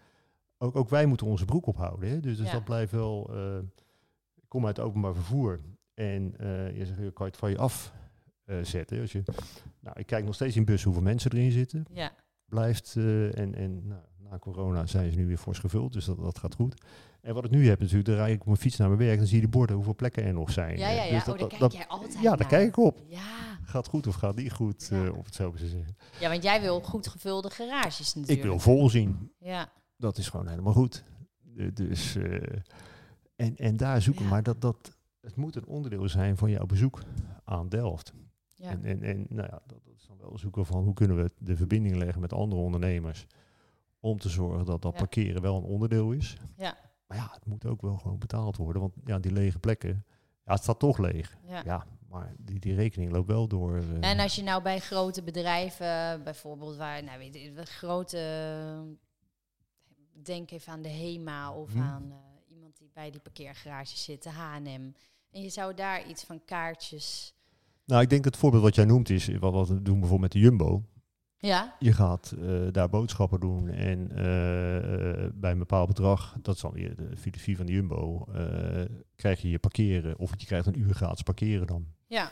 ook, 0.59 0.77
ook 0.77 0.89
wij 0.89 1.07
moeten 1.07 1.27
onze 1.27 1.45
broek 1.45 1.67
ophouden. 1.67 2.09
Hè? 2.09 2.21
Dus, 2.21 2.37
dus 2.37 2.47
Ja. 2.47 2.53
dat 2.53 2.65
blijft 2.65 2.93
wel. 2.93 3.31
eh, 3.35 3.57
ik 4.35 4.49
kom 4.49 4.67
uit 4.67 4.81
openbaar 4.81 5.15
vervoer 5.15 5.61
en 5.95 6.35
eh, 6.39 6.77
je 6.77 6.87
zegt, 6.87 6.99
je 6.99 7.11
kan 7.13 7.27
je 7.27 7.31
het 7.33 7.37
van 7.41 7.51
je 7.51 7.59
af 7.59 7.93
eh, 8.45 8.57
zetten. 8.63 9.01
Als 9.01 9.13
je, 9.13 9.23
nou, 9.81 9.99
ik 10.01 10.07
kijk 10.07 10.25
nog 10.25 10.35
steeds 10.35 10.57
in 10.57 10.65
bus 10.65 10.83
hoeveel 10.83 11.03
mensen 11.03 11.31
erin 11.33 11.51
zitten 11.53 11.85
ja. 11.93 12.13
blijft. 12.45 12.97
en 12.97 13.55
en 13.55 13.87
nou, 13.87 14.01
na 14.19 14.39
corona 14.39 14.87
zijn 14.87 15.11
ze 15.13 15.19
nu 15.19 15.27
weer 15.27 15.37
fors 15.39 15.59
gevuld, 15.59 15.93
dus 15.93 16.05
dat, 16.05 16.19
dat 16.19 16.39
gaat 16.39 16.55
goed. 16.55 16.85
En 17.21 17.35
wat 17.35 17.45
ik 17.45 17.51
nu 17.51 17.69
heb 17.69 17.79
natuurlijk, 17.81 18.07
dan 18.09 18.17
rijd 18.17 18.35
ik 18.35 18.41
op 18.41 18.47
mijn 18.47 18.59
fiets 18.59 18.77
naar 18.77 18.89
mijn 18.89 19.01
werk, 19.01 19.19
dan 19.19 19.27
zie 19.27 19.37
je 19.37 19.43
de 19.43 19.49
borden 19.49 19.77
hoeveel 19.77 19.95
plekken 19.95 20.25
er 20.25 20.33
nog 20.33 20.51
zijn. 20.51 20.79
Ja, 20.79 20.89
ja, 20.91 21.03
ja. 21.03 21.11
dus 21.11 21.21
oh, 21.21 21.27
dat- 21.27 21.39
daar 21.39 21.39
dat- 21.39 21.49
kijk 21.49 21.61
dat- 21.61 21.73
jij 21.73 21.87
altijd 21.87 22.19
Ja, 22.23 22.37
daar 22.37 22.49
kijk 22.49 22.69
ik 22.69 22.77
op. 22.77 22.99
Ja. 23.09 23.52
Gaat 23.65 23.87
goed 23.89 24.07
of 24.07 24.15
gaat 24.15 24.37
niet 24.37 24.53
goed, 24.53 24.87
Ja. 24.91 25.05
eh, 25.05 25.13
om 25.17 25.25
het 25.25 25.35
zo 25.35 25.53
te 25.53 25.69
zeggen. 25.69 25.97
ja, 26.21 26.29
want 26.31 26.43
jij 26.43 26.61
wil 26.61 26.81
goed 26.81 27.07
gevulde 27.09 27.51
garages 27.51 28.15
natuurlijk. 28.15 28.39
Ik 28.39 28.45
wil 28.45 28.59
vol 28.59 28.91
zien. 28.91 29.33
Ja, 29.39 29.73
Dat 29.97 30.19
is 30.19 30.29
gewoon 30.29 30.49
helemaal 30.49 30.73
goed. 30.73 31.05
Dus, 31.75 32.17
eh, 32.17 32.59
en, 33.37 33.57
en 33.57 33.77
daar 33.77 34.03
zoeken, 34.03 34.25
Ja. 34.25 34.31
maar 34.31 34.43
dat, 34.43 34.61
dat, 34.61 34.97
het 35.21 35.37
moet 35.37 35.57
een 35.57 35.67
onderdeel 35.67 36.09
zijn 36.09 36.37
van 36.37 36.51
jouw 36.51 36.67
bezoek 36.67 37.01
aan 37.45 37.69
Delft. 37.69 38.13
ja. 38.55 38.71
En, 38.71 38.85
en, 38.85 39.03
en 39.03 39.27
nou 39.29 39.49
ja, 39.51 39.61
dat, 39.67 39.85
dat 39.85 39.95
is 39.97 40.07
dan 40.07 40.17
wel 40.19 40.39
zoeken 40.39 40.67
van 40.67 40.83
hoe 40.85 40.95
kunnen 40.95 41.17
we 41.17 41.31
de 41.39 41.57
verbinding 41.57 41.97
leggen 41.97 42.21
met 42.21 42.33
andere 42.33 42.61
ondernemers. 42.61 43.27
Om 44.01 44.19
te 44.19 44.29
zorgen 44.29 44.65
dat 44.65 44.83
dat 44.83 44.93
Ja. 44.93 44.99
parkeren 44.99 45.43
wel 45.43 45.57
een 45.57 45.63
onderdeel 45.63 46.13
is. 46.13 46.37
Ja. 46.57 46.77
Maar 47.07 47.17
ja, 47.17 47.29
het 47.33 47.47
moet 47.47 47.67
ook 47.67 47.83
wel 47.83 47.97
gewoon 47.97 48.19
betaald 48.19 48.57
worden. 48.57 48.83
Want 48.83 48.93
ja, 49.05 49.19
die 49.19 49.33
lege 49.33 49.59
plekken, 49.59 50.05
ja, 50.45 50.53
het 50.53 50.63
staat 50.63 50.79
toch 50.79 50.99
leeg. 50.99 51.37
ja. 51.47 51.63
Ja, 51.65 51.87
maar 52.13 52.35
die, 52.39 52.59
die 52.61 52.75
rekening 52.75 53.13
loopt 53.13 53.27
wel 53.29 53.49
door. 53.49 53.77
eh, 53.77 54.11
En 54.11 54.19
als 54.19 54.35
je 54.35 54.43
nou 54.43 54.63
bij 54.63 54.79
grote 54.79 55.23
bedrijven, 55.23 56.23
bijvoorbeeld 56.25 56.77
waar, 56.77 57.05
nou 57.05 57.19
weet 57.19 57.35
je, 57.35 57.53
grote, 57.65 58.19
denk 60.23 60.51
even 60.51 60.73
aan 60.73 60.83
de 60.83 60.89
HEMA 60.89 61.53
of 61.53 61.75
Mhm. 61.75 61.83
aan 61.83 62.11
eh, 62.11 62.55
iemand 62.55 62.77
die 62.79 62.91
bij 62.95 63.11
die 63.11 63.21
parkeergarages 63.21 64.05
zit, 64.05 64.23
de 64.23 64.31
H&M. 64.31 64.93
En 65.31 65.43
je 65.43 65.49
zou 65.49 65.75
daar 65.75 66.09
iets 66.09 66.25
van 66.25 66.45
kaartjes, 66.45 67.35
nou, 67.85 68.03
ik 68.03 68.11
denk 68.11 68.23
dat 68.23 68.33
het 68.33 68.41
voorbeeld 68.43 68.63
wat 68.63 68.75
jij 68.75 68.85
noemt 68.85 69.11
is, 69.11 69.29
wat 69.39 69.69
we 69.69 69.83
doen 69.83 70.01
bijvoorbeeld 70.01 70.21
met 70.21 70.33
de 70.33 70.39
Jumbo. 70.39 70.83
Ja, 71.43 71.77
Je 71.79 71.93
gaat 71.93 72.35
eh, 72.41 72.61
daar 72.71 72.89
boodschappen 72.89 73.41
doen 73.41 73.69
en 73.69 74.11
eh, 74.11 75.31
bij 75.35 75.51
een 75.51 75.59
bepaald 75.59 75.89
bedrag, 75.89 76.37
dat 76.43 76.55
is 76.55 76.61
dan 76.61 76.73
weer 76.73 76.97
de 76.97 77.17
filosofie 77.17 77.57
van 77.57 77.67
de 77.67 77.73
Jumbo, 77.73 78.25
eh, 78.35 78.85
krijg 79.17 79.43
je 79.43 79.51
je 79.51 79.59
parkeren 79.59 80.19
of 80.19 80.31
je 80.37 80.47
krijgt 80.47 80.67
een 80.67 80.79
uur 80.79 80.95
gratis 80.95 81.23
parkeren 81.23 81.67
dan. 81.67 81.87
ja, 82.07 82.31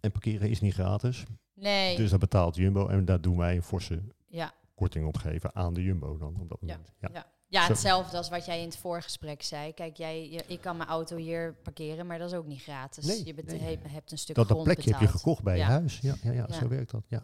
En 0.00 0.12
parkeren 0.12 0.50
is 0.50 0.60
niet 0.60 0.74
gratis, 0.74 1.24
nee, 1.54 1.96
dus 1.96 2.10
dat 2.10 2.20
betaalt 2.20 2.56
Jumbo 2.56 2.86
en 2.88 3.04
daar 3.04 3.20
doen 3.20 3.36
wij 3.36 3.56
een 3.56 3.62
forse 3.62 4.02
ja, 4.26 4.52
korting 4.74 5.06
op 5.06 5.16
geven 5.16 5.54
aan 5.54 5.74
de 5.74 5.82
Jumbo 5.82 6.16
dan 6.18 6.36
op 6.40 6.48
dat 6.48 6.58
Ja, 6.60 6.66
moment. 6.66 6.92
Ja. 7.00 7.08
ja. 7.48 7.66
Hetzelfde 7.68 8.16
als 8.16 8.28
wat 8.28 8.46
jij 8.46 8.58
in 8.60 8.64
het 8.64 8.76
voorgesprek 8.76 9.42
zei. 9.42 9.72
Kijk, 9.72 9.96
jij, 9.96 10.30
je- 10.30 10.44
ik 10.46 10.60
kan 10.60 10.76
mijn 10.76 10.88
auto 10.88 11.16
hier 11.16 11.54
parkeren, 11.62 12.06
maar 12.06 12.18
dat 12.18 12.30
is 12.30 12.36
ook 12.36 12.46
niet 12.46 12.62
gratis. 12.62 13.04
Nee, 13.06 13.26
je 13.26 13.34
nee. 13.46 13.60
he- 13.60 13.78
hebt 13.88 14.12
een 14.12 14.18
stuk 14.18 14.36
Dat, 14.36 14.48
dat 14.48 14.56
grond 14.58 14.72
plekje 14.74 14.90
heb 14.92 15.00
je 15.00 15.08
gekocht 15.18 15.42
bij 15.42 15.56
je 15.56 15.62
huis. 15.62 15.98
Ja, 16.02 16.14
ja, 16.22 16.32
ja, 16.32 16.44
Ja. 16.48 16.54
zo 16.54 16.68
werkt 16.68 16.90
dat. 16.90 17.04
Ja. 17.08 17.22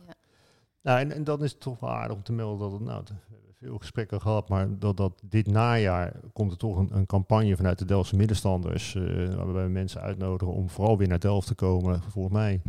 Nou, 0.83 0.99
en, 1.01 1.13
en 1.13 1.25
dan 1.25 1.43
is 1.45 1.51
het 1.51 1.61
toch 1.61 1.81
wel 1.81 1.91
aardig 1.91 2.17
om 2.17 2.23
te 2.23 2.33
melden 2.33 2.59
dat 2.59 2.73
het, 2.73 2.89
nou, 2.89 3.03
we 3.09 3.15
hebben 3.31 3.55
veel 3.55 3.79
gesprekken 3.79 4.21
gehad, 4.21 4.49
maar 4.49 4.79
dat, 4.79 4.97
dat 4.97 5.23
dit 5.25 5.47
najaar 5.47 6.13
komt 6.33 6.51
er 6.51 6.59
toch 6.59 6.77
een, 6.77 6.89
een 6.97 7.07
campagne 7.07 7.57
vanuit 7.57 7.79
de 7.79 7.85
Delftse 7.85 8.17
middenstanders, 8.17 8.95
eh, 8.95 9.35
waarbij 9.35 9.63
we 9.65 9.69
mensen 9.71 10.01
uitnodigen 10.01 10.55
om 10.55 10.69
vooral 10.71 10.99
weer 10.99 11.09
naar 11.09 11.19
Delft 11.21 11.47
te 11.47 11.55
komen. 11.55 12.03
Volgens 12.03 12.35
mij, 12.35 12.61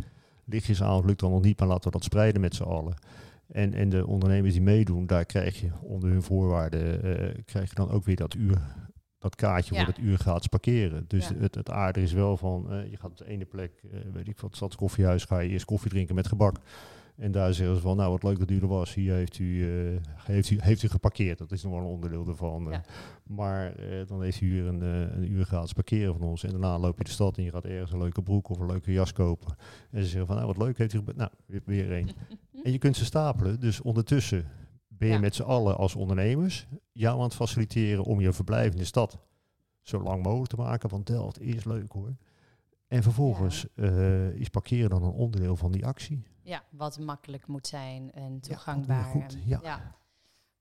lichtjesavond 0.44 1.04
lukt 1.04 1.20
dan 1.20 1.30
nog 1.30 1.42
niet, 1.42 1.58
maar 1.58 1.68
laten 1.68 1.84
we 1.84 1.90
dat 1.90 2.04
spreiden 2.04 2.40
met 2.40 2.54
z'n 2.54 2.62
allen. 2.62 2.94
En, 3.46 3.74
en 3.74 3.88
de 3.88 4.06
ondernemers 4.06 4.52
die 4.52 4.62
meedoen, 4.62 5.06
daar 5.06 5.24
krijg 5.24 5.60
je 5.60 5.70
onder 5.82 6.10
hun 6.10 6.22
voorwaarden, 6.22 7.02
eh, 7.02 7.42
krijg 7.44 7.68
je 7.68 7.74
dan 7.74 7.90
ook 7.90 8.04
weer 8.04 8.16
dat 8.16 8.34
uur, 8.34 8.62
dat 9.18 9.34
kaartje 9.36 9.74
Ja. 9.74 9.84
voor 9.84 9.92
het 9.94 10.02
uur 10.02 10.18
gratis 10.18 10.46
parkeren. 10.46 11.04
Dus 11.08 11.28
Ja. 11.28 11.34
het, 11.38 11.54
het 11.54 11.70
aardige 11.70 12.06
is 12.06 12.12
wel 12.12 12.36
van, 12.36 12.72
eh, 12.72 12.90
je 12.90 12.96
gaat 12.96 13.10
op 13.10 13.16
de 13.16 13.28
ene 13.28 13.44
plek, 13.44 13.82
weet 14.12 14.28
ik 14.28 14.40
wat, 14.40 14.56
stadskoffiehuis, 14.56 15.24
ga 15.24 15.38
je 15.38 15.48
eerst 15.48 15.64
koffie 15.64 15.90
drinken 15.90 16.14
met 16.14 16.28
gebak. 16.28 16.56
En 17.22 17.32
daar 17.32 17.54
zeggen 17.54 17.76
ze 17.76 17.80
van, 17.82 17.96
nou 17.96 18.10
wat 18.10 18.22
leuk 18.22 18.38
dat 18.38 18.50
u 18.50 18.58
er 18.60 18.66
was, 18.66 18.94
hier 18.94 19.14
heeft 19.14 19.38
u, 19.38 19.62
eh, 19.92 19.96
heeft 20.16 20.50
u, 20.50 20.56
heeft 20.60 20.82
u 20.82 20.88
geparkeerd. 20.88 21.38
Dat 21.38 21.52
is 21.52 21.62
nog 21.62 21.72
wel 21.72 21.80
een 21.80 21.86
onderdeel 21.86 22.26
ervan. 22.28 22.66
eh. 22.66 22.72
Ja. 22.72 22.82
Maar 23.22 23.74
eh, 23.74 24.06
dan 24.06 24.22
heeft 24.22 24.40
u 24.40 24.50
hier 24.52 24.66
een, 24.66 24.82
eh, 24.82 25.16
een 25.16 25.32
uur 25.32 25.44
gratis 25.44 25.72
parkeren 25.72 26.12
van 26.18 26.28
ons. 26.28 26.44
En 26.44 26.50
daarna 26.50 26.78
loop 26.78 26.98
je 26.98 27.04
de 27.04 27.10
stad 27.10 27.36
en 27.36 27.44
je 27.44 27.50
gaat 27.50 27.64
ergens 27.64 27.92
een 27.92 27.98
leuke 27.98 28.22
broek 28.22 28.48
of 28.48 28.58
een 28.58 28.66
leuke 28.66 28.92
jas 28.92 29.12
kopen. 29.12 29.56
En 29.90 30.02
ze 30.02 30.08
zeggen 30.08 30.26
van, 30.26 30.36
nou 30.36 30.46
wat 30.46 30.56
leuk 30.58 30.78
heeft 30.78 30.92
u 30.92 31.02
Nou, 31.16 31.30
weer, 31.46 31.62
weer 31.64 31.92
één. 31.92 32.08
En 32.62 32.72
je 32.72 32.78
kunt 32.78 32.96
ze 32.96 33.04
stapelen. 33.04 33.60
Dus 33.60 33.80
ondertussen 33.80 34.44
ben 34.88 35.08
je 35.08 35.14
Ja. 35.14 35.20
met 35.20 35.34
z'n 35.34 35.42
allen 35.42 35.76
als 35.76 35.94
ondernemers 35.94 36.66
jou 36.92 37.16
aan 37.16 37.24
het 37.24 37.34
faciliteren 37.34 38.04
om 38.04 38.20
je 38.20 38.32
verblijf 38.32 38.72
in 38.72 38.78
de 38.78 38.84
stad 38.84 39.18
zo 39.80 40.02
lang 40.02 40.22
mogelijk 40.22 40.50
te 40.50 40.56
maken. 40.56 40.88
Want 40.88 41.06
Delft 41.06 41.40
is 41.40 41.64
leuk 41.64 41.92
hoor. 41.92 42.16
En 42.88 43.02
vervolgens 43.02 43.66
is 44.34 44.48
parkeren 44.48 44.90
dan 44.90 45.02
een 45.02 45.10
onderdeel 45.12 45.56
van 45.56 45.72
die 45.72 45.86
actie. 45.86 46.22
Ja, 46.42 46.62
wat 46.70 46.98
makkelijk 46.98 47.46
moet 47.46 47.66
zijn 47.66 48.12
en 48.12 48.40
goed, 48.56 48.88
en- 48.88 49.42
ja. 49.46 49.60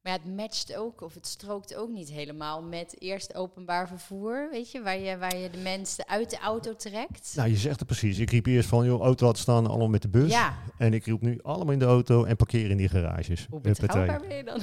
Maar 0.01 0.13
ja, 0.13 0.19
het 0.23 0.35
matcht 0.35 0.75
ook, 0.75 1.01
of 1.01 1.13
het 1.13 1.27
strookt 1.27 1.75
ook 1.75 1.89
niet 1.89 2.09
helemaal 2.09 2.63
met 2.63 3.01
eerst 3.01 3.35
openbaar 3.35 3.87
vervoer, 3.87 4.47
weet 4.51 4.71
je, 4.71 4.81
waar 4.81 4.97
je, 4.97 5.17
waar 5.17 5.37
je 5.37 5.49
de 5.49 5.57
mensen 5.57 6.07
uit 6.07 6.29
de 6.29 6.37
auto 6.39 6.75
trekt. 6.75 7.33
Nou, 7.35 7.49
je 7.49 7.55
zegt 7.57 7.77
het 7.79 7.87
precies. 7.87 8.17
Ik 8.19 8.29
riep 8.31 8.45
eerst 8.45 8.69
van, 8.69 8.85
joh, 8.85 9.01
auto 9.01 9.25
laten 9.25 9.41
staan, 9.41 9.67
allemaal 9.67 9.89
met 9.89 10.01
de 10.01 10.07
bus. 10.09 10.31
ja, 10.31 10.57
En 10.77 10.93
ik 10.93 11.05
roep 11.05 11.21
nu 11.21 11.39
allemaal 11.41 11.73
in 11.73 11.79
de 11.79 11.85
auto 11.85 12.23
en 12.23 12.35
parkeren 12.35 12.71
in 12.71 12.77
die 12.77 12.89
garages. 12.89 13.47
hoe 13.49 13.59
betrouwbaar 13.61 14.19
ben 14.19 14.35
je 14.35 14.43
dan? 14.43 14.61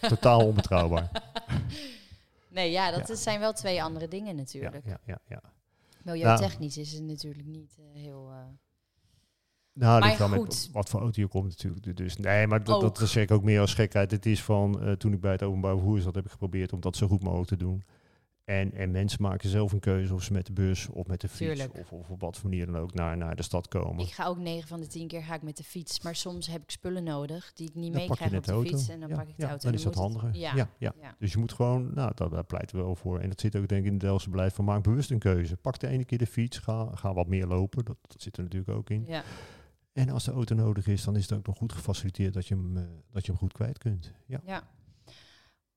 Totaal 0.10 0.46
onbetrouwbaar. 0.46 1.10
nee, 2.48 2.70
ja, 2.70 2.90
dat 2.90 3.08
Ja. 3.08 3.14
zijn 3.14 3.40
wel 3.40 3.52
twee 3.52 3.82
andere 3.82 4.08
dingen 4.08 4.36
natuurlijk. 4.36 4.86
ja, 4.86 4.98
ja, 5.04 5.18
ja. 5.28 5.40
Milieutechnisch 6.02 6.76
is 6.78 6.92
het 6.92 7.02
natuurlijk 7.02 7.46
niet 7.46 7.76
eh, 7.78 7.84
heel... 8.02 8.28
eh, 8.30 8.38
Nou, 9.74 10.16
wel 10.18 10.28
met 10.28 10.68
wat 10.72 10.88
voor 10.88 11.00
auto 11.00 11.20
je 11.20 11.26
komt 11.28 11.48
natuurlijk. 11.48 11.96
Dus 11.96 12.16
nee, 12.16 12.46
maar 12.46 12.64
dat, 12.64 12.80
dat 12.80 12.98
zeg 13.08 13.22
ik 13.22 13.30
ook 13.30 13.42
meer 13.42 13.60
als 13.60 13.74
gekheid. 13.74 14.10
Het 14.10 14.26
is 14.26 14.42
van, 14.42 14.80
eh, 14.82 14.92
toen 14.92 15.12
ik 15.12 15.20
bij 15.20 15.32
het 15.32 15.42
openbaar 15.42 15.74
vervoer 15.76 16.00
zat, 16.00 16.14
heb 16.14 16.24
ik 16.24 16.30
geprobeerd 16.30 16.72
om 16.72 16.80
dat 16.80 16.96
zo 16.96 17.06
goed 17.06 17.22
mogelijk 17.22 17.48
te 17.48 17.56
doen. 17.56 17.82
En, 18.44 18.72
en 18.74 18.90
mensen 18.90 19.22
maken 19.22 19.48
zelf 19.48 19.72
een 19.72 19.80
keuze 19.80 20.14
of 20.14 20.22
ze 20.22 20.32
met 20.32 20.46
de 20.46 20.52
bus 20.52 20.88
of 20.88 21.06
met 21.06 21.20
de 21.20 21.28
fiets 21.28 21.66
of, 21.66 21.92
of 21.92 22.10
op 22.10 22.20
wat 22.20 22.36
voor 22.38 22.48
manier 22.50 22.66
dan 22.66 22.76
ook 22.76 22.94
naar, 22.94 23.16
naar 23.16 23.36
de 23.36 23.42
stad 23.42 23.68
komen. 23.68 24.04
Ik 24.04 24.12
ga 24.12 24.26
ook 24.26 24.38
9 24.38 24.68
van 24.68 24.80
de 24.80 24.86
10 24.86 25.08
keer 25.08 25.22
ga 25.22 25.34
ik 25.34 25.42
met 25.42 25.56
de 25.56 25.64
fiets. 25.64 26.00
Maar 26.00 26.16
soms 26.16 26.46
heb 26.46 26.62
ik 26.62 26.70
spullen 26.70 27.04
nodig 27.04 27.52
die 27.54 27.68
ik 27.68 27.74
niet 27.74 27.92
Dan 27.92 28.00
meekrijg 28.08 28.34
op 28.36 28.44
de, 28.44 28.60
fiets. 28.68 28.88
En 28.88 29.00
dan 29.00 29.08
Ja, 29.08 29.14
pak 29.16 29.28
ik 29.28 29.36
de 29.36 29.42
ja, 29.42 29.48
auto. 29.48 29.62
dan 29.62 29.72
en 29.72 29.78
is 29.78 29.84
dat 29.84 29.94
het- 29.94 30.02
handiger. 30.02 30.28
Ja, 30.32 30.52
Ja, 30.54 30.68
ja. 30.78 30.92
ja. 31.00 31.14
Dus 31.18 31.32
je 31.32 31.38
moet 31.38 31.52
gewoon, 31.52 31.90
nou, 31.94 32.12
daar, 32.14 32.28
daar 32.30 32.44
pleiten 32.44 32.76
we 32.76 32.82
wel 32.82 32.96
voor. 32.96 33.18
En 33.20 33.28
dat 33.28 33.40
zit 33.40 33.56
ook 33.56 33.68
denk 33.68 33.80
ik 33.80 33.86
in 33.86 33.92
het 33.92 34.00
Delftse 34.00 34.30
beleid 34.30 34.52
van 34.52 34.64
maak 34.64 34.82
bewust 34.82 35.10
een 35.10 35.18
keuze. 35.18 35.56
Pak 35.56 35.78
de 35.78 35.86
ene 35.88 36.04
keer 36.04 36.18
de 36.18 36.26
fiets, 36.26 36.58
ga, 36.58 36.88
ga 36.94 37.12
wat 37.14 37.26
meer 37.26 37.46
lopen. 37.46 37.84
Dat, 37.84 37.96
dat 38.06 38.22
zit 38.22 38.36
er 38.36 38.42
natuurlijk 38.42 38.70
ook 38.78 38.90
in. 38.90 39.04
ja. 39.06 39.22
En 39.94 40.08
als 40.10 40.24
de 40.24 40.30
auto 40.32 40.54
nodig 40.54 40.86
is, 40.86 41.04
dan 41.04 41.16
is 41.16 41.22
het 41.28 41.38
ook 41.38 41.46
nog 41.46 41.56
goed 41.56 41.72
gefaciliteerd 41.72 42.34
dat 42.34 42.46
je 42.46 42.54
hem, 42.54 42.76
eh, 42.76 42.82
dat 43.12 43.24
je 43.26 43.30
hem 43.30 43.40
goed 43.40 43.52
kwijt 43.52 43.78
kunt. 43.78 44.12
Ja. 44.26 44.40
Ja. 44.44 44.68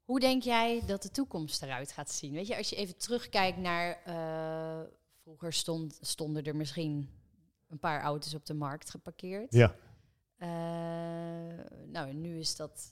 Hoe 0.03 0.19
denk 0.19 0.43
jij 0.43 0.83
dat 0.85 1.01
de 1.01 1.09
toekomst 1.11 1.63
eruit 1.63 1.91
gaat 1.91 2.11
zien? 2.11 2.33
Weet 2.33 2.47
je, 2.47 2.57
als 2.57 2.69
je 2.69 2.75
even 2.75 2.97
terugkijkt 2.97 3.57
naar 3.57 4.01
eh, 4.05 4.87
vroeger 5.21 5.53
stond, 5.53 5.97
stonden 6.01 6.43
er 6.43 6.55
misschien 6.55 7.09
een 7.67 7.79
paar 7.79 8.01
auto's 8.01 8.33
op 8.33 8.45
de 8.45 8.53
markt 8.53 8.89
geparkeerd. 8.89 9.53
Ja. 9.53 9.75
Eh, 10.37 10.47
nou, 11.87 12.13
nu 12.13 12.39
is 12.39 12.55
dat 12.55 12.89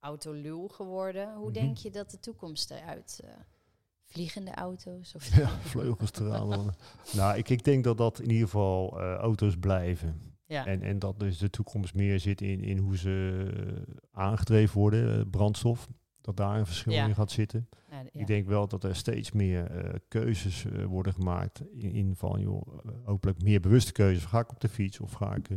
autoluw 0.00 0.68
geworden. 0.68 1.34
Hoe 1.34 1.44
Mhm. 1.50 1.52
denk 1.52 1.76
je 1.76 1.90
dat 1.90 2.10
de 2.10 2.18
toekomst 2.18 2.70
eruit? 2.70 3.20
eh, 3.24 3.30
vliegende 4.04 4.54
auto's? 4.54 5.14
Of 5.14 5.36
Ja, 5.36 5.48
vleugels 5.48 6.12
eraan. 6.12 6.74
nou, 7.14 7.38
ik, 7.38 7.48
ik 7.48 7.64
denk 7.64 7.84
dat 7.84 7.96
dat 7.98 8.18
in 8.20 8.30
ieder 8.30 8.44
geval 8.48 9.00
auto's 9.00 9.56
blijven. 9.58 10.33
Ja. 10.46 10.66
En, 10.66 10.82
en 10.82 10.98
dat 10.98 11.18
dus 11.18 11.38
de 11.38 11.50
toekomst 11.50 11.94
meer 11.94 12.20
zit 12.20 12.40
in, 12.40 12.62
in 12.62 12.78
hoe 12.78 12.96
ze 12.96 13.44
eh, 13.56 13.94
aangedreven 14.12 14.78
worden, 14.80 15.18
eh, 15.18 15.24
brandstof. 15.30 15.88
Dat 16.20 16.36
daar 16.36 16.58
een 16.58 16.66
verschil 16.66 16.92
Ja. 16.92 17.06
in 17.06 17.14
gaat 17.14 17.30
zitten. 17.30 17.68
Ja. 17.90 18.02
Ik 18.12 18.26
denk 18.26 18.46
wel 18.46 18.68
dat 18.68 18.84
er 18.84 18.96
steeds 18.96 19.32
meer 19.32 19.70
eh, 19.70 19.94
keuzes 20.08 20.64
worden 20.86 21.12
gemaakt. 21.12 21.62
In, 21.72 21.92
in 21.92 22.14
van, 22.16 22.40
joh, 22.40 22.66
hopelijk 23.04 23.42
meer 23.42 23.60
bewuste 23.60 23.92
keuzes. 23.92 24.24
Ga 24.24 24.38
ik 24.40 24.50
op 24.50 24.60
de 24.60 24.68
fiets 24.68 25.00
of 25.00 25.12
ga 25.12 25.34
ik... 25.34 25.48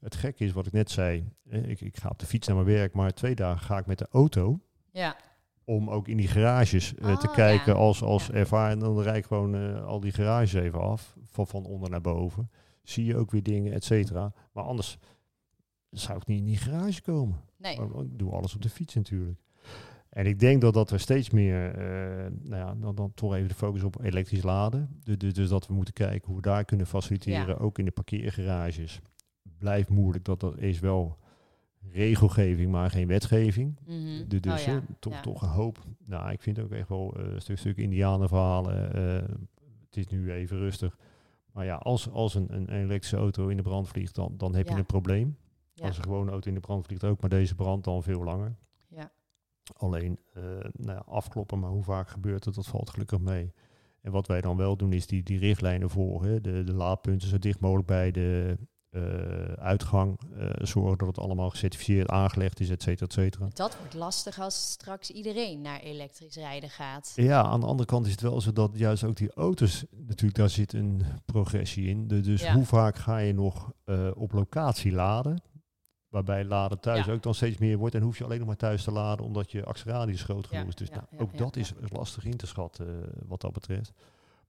het 0.00 0.14
gekke 0.16 0.44
is 0.44 0.52
wat 0.52 0.66
ik 0.66 0.72
net 0.72 0.90
zei. 0.90 1.24
eh, 1.50 1.68
ik, 1.68 1.80
ik 1.80 1.96
ga 1.96 2.08
op 2.08 2.18
de 2.18 2.26
fiets 2.26 2.46
naar 2.46 2.56
mijn 2.56 2.68
werk, 2.68 2.94
maar 2.94 3.12
twee 3.14 3.34
dagen 3.34 3.60
ga 3.66 3.78
ik 3.78 3.86
met 3.86 3.98
de 3.98 4.06
auto. 4.10 4.60
ja. 4.90 5.16
Om 5.64 5.90
ook 5.90 6.08
in 6.08 6.16
die 6.16 6.28
garages 6.28 6.88
te 6.88 7.26
Oh, 7.28 7.34
kijken 7.34 7.72
ja. 7.72 7.78
als, 7.78 8.02
als 8.02 8.26
Ja. 8.26 8.32
ervaren. 8.32 8.72
En 8.72 8.78
dan 8.78 9.00
rijd 9.02 9.16
ik 9.16 9.24
gewoon 9.24 9.82
al 9.84 10.00
die 10.00 10.12
garages 10.12 10.52
even 10.52 10.80
af. 10.80 11.16
Van, 11.24 11.46
van 11.46 11.64
onder 11.64 11.90
naar 11.90 12.00
boven. 12.00 12.50
Zie 12.82 13.04
je 13.04 13.16
ook 13.16 13.30
weer 13.30 13.42
dingen, 13.42 13.72
et 13.72 13.84
cetera. 13.84 14.32
Maar 14.52 14.64
anders 14.64 14.98
zou 15.90 16.18
ik 16.18 16.26
niet 16.26 16.38
in 16.38 16.44
die 16.44 16.56
garage 16.56 17.02
komen. 17.02 17.40
Nee. 17.58 17.80
Ik 17.80 18.18
doe 18.18 18.32
alles 18.32 18.54
op 18.54 18.62
de 18.62 18.68
fiets 18.68 18.94
natuurlijk. 18.94 19.40
En 20.08 20.26
ik 20.26 20.38
denk 20.38 20.60
dat, 20.60 20.74
dat 20.74 20.90
er 20.90 21.00
steeds 21.00 21.30
meer, 21.30 21.74
eh, 21.74 22.30
nou 22.42 22.56
ja, 22.56 22.74
dan, 22.74 22.94
dan 22.94 23.12
toch 23.14 23.34
even 23.34 23.48
de 23.48 23.54
focus 23.54 23.82
op 23.82 24.02
elektrisch 24.02 24.42
laden. 24.42 25.00
Dus, 25.02 25.18
dus, 25.18 25.34
dus 25.34 25.48
dat 25.48 25.66
we 25.66 25.74
moeten 25.74 25.94
kijken 25.94 26.26
hoe 26.26 26.36
we 26.36 26.42
daar 26.42 26.64
kunnen 26.64 26.86
faciliteren, 26.86 27.46
Ja. 27.46 27.54
ook 27.54 27.78
in 27.78 27.84
de 27.84 27.90
parkeergarages. 27.90 29.00
Blijft 29.58 29.88
moeilijk, 29.88 30.24
dat 30.24 30.40
dat 30.40 30.58
is 30.58 30.80
wel 30.80 31.18
regelgeving, 31.92 32.70
maar 32.70 32.90
geen 32.90 33.06
wetgeving. 33.06 33.78
Mhm. 33.86 34.28
De, 34.28 34.40
dus 34.40 34.60
Oh 34.60 34.66
ja, 34.66 34.82
toch, 34.98 35.12
ja. 35.12 35.20
toch 35.20 35.42
een 35.42 35.48
hoop. 35.48 35.78
Nou, 36.04 36.30
ik 36.32 36.42
vind 36.42 36.58
ook 36.58 36.70
echt 36.70 36.88
wel 36.88 37.14
een 37.18 37.40
stuk, 37.40 37.58
stuk 37.58 37.76
indianenverhalen. 37.76 38.94
eh 38.94 39.34
het 39.86 39.96
is 39.96 40.06
nu 40.06 40.32
even 40.32 40.58
rustig. 40.58 40.98
Maar 41.52 41.64
ja, 41.64 41.74
als, 41.74 42.10
als 42.10 42.34
een, 42.34 42.54
een 42.54 42.68
elektrische 42.68 43.16
auto 43.16 43.48
in 43.48 43.56
de 43.56 43.62
brand 43.62 43.88
vliegt, 43.88 44.14
dan, 44.14 44.34
dan 44.36 44.54
heb 44.54 44.66
Ja. 44.66 44.72
je 44.72 44.78
een 44.78 44.86
probleem. 44.86 45.36
Ja. 45.74 45.86
Als 45.86 45.96
een 45.96 46.02
gewone 46.02 46.30
auto 46.30 46.48
in 46.48 46.54
de 46.54 46.60
brand 46.60 46.86
vliegt 46.86 47.04
ook, 47.04 47.20
maar 47.20 47.30
deze 47.30 47.54
brandt 47.54 47.84
dan 47.84 48.02
veel 48.02 48.22
langer. 48.24 48.56
Ja. 48.88 49.12
Alleen 49.76 50.18
eh, 50.32 50.42
nou 50.72 50.98
ja, 50.98 51.02
afkloppen, 51.06 51.58
maar 51.58 51.70
hoe 51.70 51.82
vaak 51.82 52.08
gebeurt 52.08 52.44
het, 52.44 52.54
dat 52.54 52.66
valt 52.66 52.90
gelukkig 52.90 53.18
mee. 53.18 53.52
En 54.00 54.12
wat 54.12 54.26
wij 54.26 54.40
dan 54.40 54.56
wel 54.56 54.76
doen, 54.76 54.92
is 54.92 55.06
die, 55.06 55.22
die 55.22 55.38
richtlijnen 55.38 55.90
volgen. 55.90 56.42
De, 56.42 56.64
de 56.64 56.74
laadpunten 56.74 57.28
zo 57.28 57.38
dicht 57.38 57.60
mogelijk 57.60 57.86
bij 57.86 58.10
de 58.10 58.58
uitgang. 59.58 60.18
eh, 60.38 60.48
zorgen 60.58 60.98
dat 60.98 61.06
het 61.08 61.18
allemaal 61.18 61.50
gecertificeerd 61.50 62.08
aangelegd 62.08 62.60
is, 62.60 62.70
et 62.70 62.82
cetera, 62.82 63.06
et 63.06 63.12
cetera. 63.12 63.48
Dat 63.52 63.76
wordt 63.78 63.94
lastig 63.94 64.38
als 64.40 64.70
straks 64.70 65.10
iedereen 65.10 65.60
naar 65.60 65.80
elektrisch 65.80 66.34
rijden 66.34 66.70
gaat. 66.70 67.12
Ja, 67.16 67.42
aan 67.42 67.60
de 67.60 67.66
andere 67.66 67.88
kant 67.88 68.04
is 68.06 68.12
het 68.12 68.20
wel 68.20 68.40
zo 68.40 68.52
dat 68.52 68.70
juist 68.74 69.04
ook 69.04 69.16
die 69.16 69.32
auto's, 69.34 69.84
natuurlijk 70.06 70.34
daar 70.34 70.50
zit 70.50 70.72
een 70.72 71.02
progressie 71.26 71.88
in. 71.88 72.08
De- 72.08 72.20
dus 72.20 72.42
Ja. 72.42 72.54
hoe 72.54 72.64
vaak 72.64 72.96
ga 72.96 73.18
je 73.18 73.32
nog 73.34 73.72
eh, 73.84 74.10
op 74.14 74.32
locatie 74.32 74.92
laden? 74.92 75.42
Waarbij 76.08 76.44
laden 76.44 76.80
thuis 76.80 77.06
Ja. 77.06 77.12
ook 77.12 77.22
dan 77.22 77.34
steeds 77.34 77.58
meer 77.58 77.76
wordt. 77.78 77.94
En 77.94 78.02
hoef 78.02 78.18
je 78.18 78.24
alleen 78.24 78.38
nog 78.38 78.46
maar 78.46 78.56
thuis 78.56 78.84
te 78.84 78.90
laden 78.90 79.24
omdat 79.24 79.50
je 79.52 79.64
actieradius 79.64 80.22
groot 80.22 80.46
genoeg 80.46 80.62
Ja, 80.62 80.68
is. 80.68 80.74
Dus 80.74 80.88
ja, 80.88 81.04
nou, 81.10 81.22
ook 81.22 81.38
dat 81.38 81.56
is 81.56 81.72
lastig 81.92 82.24
in 82.24 82.36
te 82.36 82.46
schatten 82.46 82.86
eh, 82.88 83.08
wat 83.26 83.40
dat 83.40 83.52
betreft. 83.52 83.92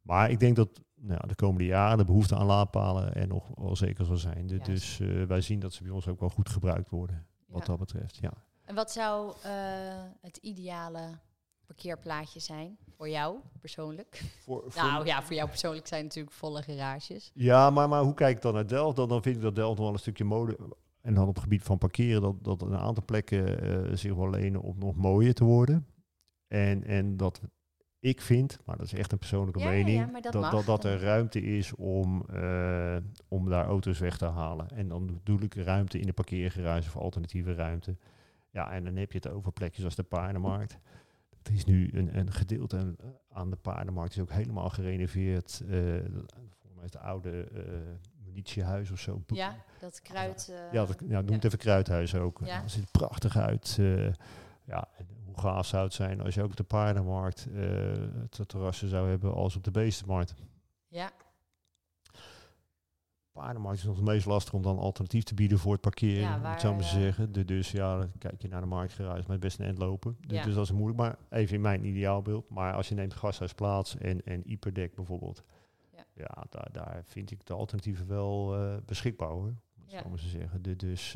Maar 0.04 0.30
ik 0.32 0.40
denk 0.40 0.56
dat 0.56 0.70
nou, 0.96 1.28
de 1.28 1.36
komende 1.36 1.66
jaren 1.66 1.98
de 1.98 2.06
behoefte 2.06 2.36
aan 2.36 2.46
laadpalen 2.46 3.14
er 3.16 3.28
nog 3.28 3.50
wel 3.56 3.76
zeker 3.76 4.06
zal 4.06 4.18
zijn. 4.18 4.48
De- 4.48 4.54
Juist. 4.56 4.66
dus 4.66 5.00
eh, 5.00 5.24
wij 5.24 5.42
zien 5.42 5.60
dat 5.60 5.74
ze 5.74 5.84
bij 5.84 5.92
ons 5.92 6.08
ook 6.08 6.20
wel 6.20 6.30
goed 6.30 6.50
gebruikt 6.50 6.90
worden. 6.90 7.26
Wat 7.48 7.62
Ja. 7.62 7.66
dat 7.68 7.78
betreft, 7.80 8.18
ja. 8.22 8.32
En 8.66 8.76
wat 8.76 8.92
zou 8.92 9.34
eh, 9.44 9.52
het 10.22 10.38
ideale 10.38 11.20
parkeerplaatje 11.66 12.40
zijn 12.40 12.78
voor 12.98 13.10
jou 13.10 13.38
persoonlijk? 13.60 14.24
Voor, 14.46 14.72
Nou 14.76 15.06
ja, 15.06 15.24
voor 15.24 15.36
jou 15.36 15.50
persoonlijk 15.50 15.88
zijn 15.88 16.04
natuurlijk 16.04 16.36
volle 16.36 16.62
garages. 16.62 17.32
Ja, 17.34 17.70
maar, 17.70 17.90
maar 17.90 18.02
hoe 18.04 18.14
kijk 18.14 18.36
ik 18.36 18.42
dan 18.42 18.54
naar 18.54 18.68
Delft? 18.68 18.96
Dan, 18.96 19.10
dan 19.10 19.22
vind 19.22 19.36
ik 19.36 19.42
dat 19.42 19.56
Delft 19.56 19.76
nog 19.78 19.86
wel 19.86 19.94
een 19.94 20.00
stukje 20.00 20.24
mode... 20.24 20.58
En 21.02 21.14
dan 21.14 21.28
op 21.28 21.34
het 21.34 21.44
gebied 21.44 21.64
van 21.64 21.78
parkeren, 21.78 22.22
dat, 22.22 22.44
dat 22.44 22.62
een 22.62 22.78
aantal 22.78 23.04
plekken 23.06 23.62
eh, 23.62 23.96
zich 23.96 24.14
wel 24.14 24.30
lenen 24.30 24.62
om 24.62 24.76
nog 24.80 24.96
mooier 24.96 25.34
te 25.34 25.44
worden. 25.44 25.88
En, 26.48 26.84
en 26.84 27.18
dat 27.18 27.42
ik 28.04 28.22
vind, 28.22 28.60
maar 28.66 28.78
dat 28.78 28.86
is 28.86 28.94
echt 28.94 29.12
een 29.12 29.18
persoonlijke 29.18 29.60
Ja, 29.60 29.70
mening, 29.70 29.98
ja, 29.98 30.22
dat 30.22 30.34
dat, 30.34 30.52
dat, 30.52 30.66
dat 30.66 30.84
er 30.84 31.00
ruimte 31.00 31.42
is 31.42 31.76
om, 31.76 32.26
eh, 32.30 32.98
om 33.28 33.50
daar 33.50 33.66
auto's 33.66 34.00
weg 34.00 34.18
te 34.18 34.26
halen. 34.26 34.70
En 34.70 34.88
dan 34.88 35.06
bedoel 35.06 35.42
ik 35.42 35.56
ruimte 35.56 36.00
in 36.00 36.06
de 36.06 36.14
parkeergarage 36.14 36.88
of 36.88 36.98
alternatieve 36.98 37.54
ruimte. 37.54 37.98
Ja, 38.50 38.72
en 38.72 38.84
dan 38.84 38.96
heb 38.96 39.12
je 39.12 39.18
het 39.18 39.28
over 39.30 39.52
plekjes 39.52 39.86
als 39.86 39.96
de 39.96 40.04
paardenmarkt. 40.04 40.78
Het 41.38 41.50
is 41.50 41.66
nu 41.66 41.90
een, 41.94 42.18
een 42.18 42.32
gedeelte 42.32 42.96
aan 43.32 43.50
de 43.50 43.56
paardenmarkt 43.56 44.16
is 44.16 44.22
ook 44.22 44.32
helemaal 44.32 44.70
gerenoveerd. 44.70 45.62
Eh, 45.70 45.70
volgens 45.70 46.76
mij 46.76 46.86
is 46.86 46.94
het 46.94 46.98
oude 46.98 47.48
munitiehuis 48.24 48.92
of 48.92 49.00
zo. 49.00 49.24
Ja, 49.28 49.56
dat 49.80 50.02
kruid. 50.02 50.54
Ja, 50.72 50.86
dat, 50.86 50.98
ja 51.08 51.22
noem 51.22 51.34
het 51.34 51.44
even 51.44 51.58
Kruidhuis 51.58 52.16
ook. 52.16 52.40
Ja. 52.44 52.62
Dat 52.62 52.72
ziet 52.72 52.84
er 52.84 52.92
prachtig 52.92 53.38
uit. 53.38 53.76
ja, 54.64 54.88
en 54.98 55.08
hoe 55.34 55.42
gaaf 55.44 55.66
zou 55.66 55.84
het 55.84 55.94
zijn 55.94 56.22
als 56.22 56.34
je 56.34 56.42
ook 56.44 56.50
op 56.50 56.56
de 56.58 56.64
paardenmarkt 56.64 57.48
eh 57.54 57.62
het 58.30 58.48
terrassen 58.48 58.90
zou 58.90 59.10
hebben 59.10 59.34
als 59.34 59.56
op 59.56 59.64
de 59.64 59.72
beestenmarkt. 59.72 60.36
ja, 60.88 61.12
Paardenmarkt 63.32 63.78
is 63.80 63.86
nog 63.86 63.96
het 63.96 64.06
meest 64.06 64.26
lastig 64.26 64.54
om 64.54 64.62
dan 64.62 64.78
alternatief 64.78 65.24
te 65.24 65.34
bieden 65.34 65.60
voor 65.60 65.72
het 65.72 65.82
parkeren, 65.82 66.22
Ja, 66.22 66.40
waar, 66.42 66.52
het 66.52 66.62
zo 66.62 66.72
maar 66.74 66.80
te 66.82 66.86
eh, 66.86 66.92
zeggen. 66.94 67.32
De, 67.32 67.46
dus 67.46 67.72
ja, 67.72 67.98
dan 67.98 68.12
kijk 68.18 68.42
je 68.42 68.48
naar 68.48 68.62
de 68.62 68.68
marktgarage 68.68 69.24
met 69.28 69.40
best 69.40 69.60
een 69.60 69.66
end 69.66 69.78
lopen. 69.78 70.18
Dus, 70.28 70.38
Ja. 70.38 70.44
dus 70.44 70.54
dat 70.54 70.64
is 70.64 70.72
moeilijk, 70.72 70.98
maar 71.00 71.18
even 71.30 71.56
in 71.56 71.62
mijn 71.62 71.86
ideaalbeeld. 71.86 72.50
Maar 72.50 72.74
als 72.74 72.90
je 72.90 72.96
neemt 72.96 73.14
Gasthuisplaats 73.14 73.98
en, 73.98 74.26
en 74.26 74.52
Iperdek 74.52 74.96
bijvoorbeeld, 74.96 75.44
Ja. 75.92 76.06
ja, 76.14 76.44
daar, 76.50 76.68
daar 76.72 77.02
vind 77.06 77.32
ik 77.32 77.46
de 77.46 77.54
alternatieven 77.54 78.08
wel 78.08 78.56
eh, 78.56 78.76
beschikbaar 78.86 79.30
hoor, 79.30 79.54
Ja. 79.86 80.02
zo 80.02 80.10
maar 80.10 80.18
te 80.20 80.28
zeggen. 80.28 80.62
De, 80.62 80.76
dus, 80.76 81.16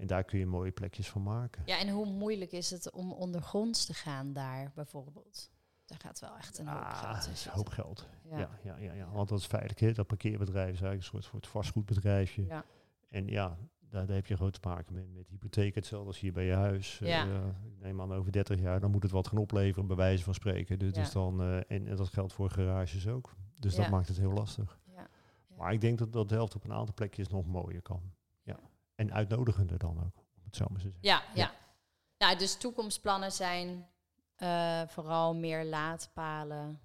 en 0.00 0.06
daar 0.06 0.24
kun 0.24 0.38
je 0.38 0.46
mooie 0.46 0.70
plekjes 0.70 1.08
van 1.10 1.22
maken. 1.22 1.62
ja, 1.66 1.78
en 1.78 1.88
hoe 1.88 2.06
moeilijk 2.06 2.52
is 2.52 2.70
het 2.70 2.90
om 2.90 3.12
ondergronds 3.12 3.86
te 3.86 3.94
gaan 3.94 4.32
daar 4.32 4.72
bijvoorbeeld? 4.74 5.50
Daar 5.86 5.98
gaat 5.98 6.18
wel 6.20 6.36
echt 6.36 6.58
een 6.58 6.66
hoop 6.68 6.82
Ah, 6.82 6.98
geld 7.12 7.26
in 7.26 7.32
een 7.50 7.56
hoop 7.56 7.68
geld. 7.68 8.08
Ja. 8.30 8.38
Ja, 8.38 8.48
ja, 8.62 8.76
ja, 8.76 8.92
ja, 8.92 9.10
want 9.10 9.28
dat 9.28 9.38
is 9.38 9.46
feitelijk. 9.46 9.80
Hè. 9.80 9.92
Dat 9.92 10.06
parkeerbedrijf 10.06 10.72
is 10.72 10.80
eigenlijk 10.80 10.96
een 11.02 11.20
soort, 11.20 11.24
soort 11.24 11.46
vastgoedbedrijfje. 11.46 12.44
Ja. 12.46 12.64
En 13.08 13.26
ja, 13.26 13.56
daar, 13.88 14.06
daar 14.06 14.16
heb 14.16 14.26
je 14.26 14.36
grote 14.36 14.60
te 14.60 14.68
maken 14.68 14.94
met, 14.94 15.12
met 15.14 15.28
hypotheek. 15.28 15.74
Hetzelfde 15.74 16.06
als 16.06 16.18
hier 16.20 16.32
bij 16.32 16.44
je 16.44 16.54
huis. 16.54 16.98
Ja. 16.98 17.26
Eh, 17.26 17.46
ik 17.66 17.78
neem 17.80 18.00
aan 18.00 18.12
over 18.12 18.32
30 18.32 18.60
jaar, 18.60 18.80
dan 18.80 18.90
moet 18.90 19.02
het 19.02 19.12
wat 19.12 19.28
gaan 19.28 19.38
opleveren, 19.38 19.86
bij 19.86 19.96
wijze 19.96 20.24
van 20.24 20.34
spreken. 20.34 20.78
Dus, 20.78 20.94
Ja. 20.94 21.00
dus 21.02 21.12
dan, 21.12 21.40
eh, 21.40 21.56
en, 21.56 21.86
en 21.86 21.96
dat 21.96 22.08
geldt 22.08 22.32
voor 22.32 22.50
garages 22.50 23.08
ook. 23.08 23.34
Dus 23.56 23.74
Ja. 23.74 23.82
dat 23.82 23.90
maakt 23.90 24.08
het 24.08 24.16
heel 24.18 24.32
lastig. 24.32 24.78
Ja. 24.94 25.06
Maar 25.56 25.72
ik 25.72 25.80
denk 25.80 25.98
dat 25.98 26.12
dat 26.12 26.28
de 26.28 26.34
helft 26.34 26.54
op 26.54 26.64
een 26.64 26.72
aantal 26.72 26.94
plekjes 26.94 27.28
nog 27.28 27.46
mooier 27.46 27.82
kan. 27.82 28.00
En 29.00 29.12
uitnodigender 29.12 29.78
dan 29.78 29.96
ook, 29.98 30.16
om 30.16 30.42
het 30.44 30.56
zo 30.56 30.64
maar 30.68 30.78
te 30.78 30.82
zeggen. 30.82 30.98
Ja, 31.02 31.22
ja. 31.34 31.50
Nou, 32.18 32.38
dus 32.38 32.56
toekomstplannen 32.56 33.32
zijn 33.32 33.86
eh, 34.36 34.80
vooral 34.86 35.34
meer 35.34 35.64
laadpalen. 35.64 36.80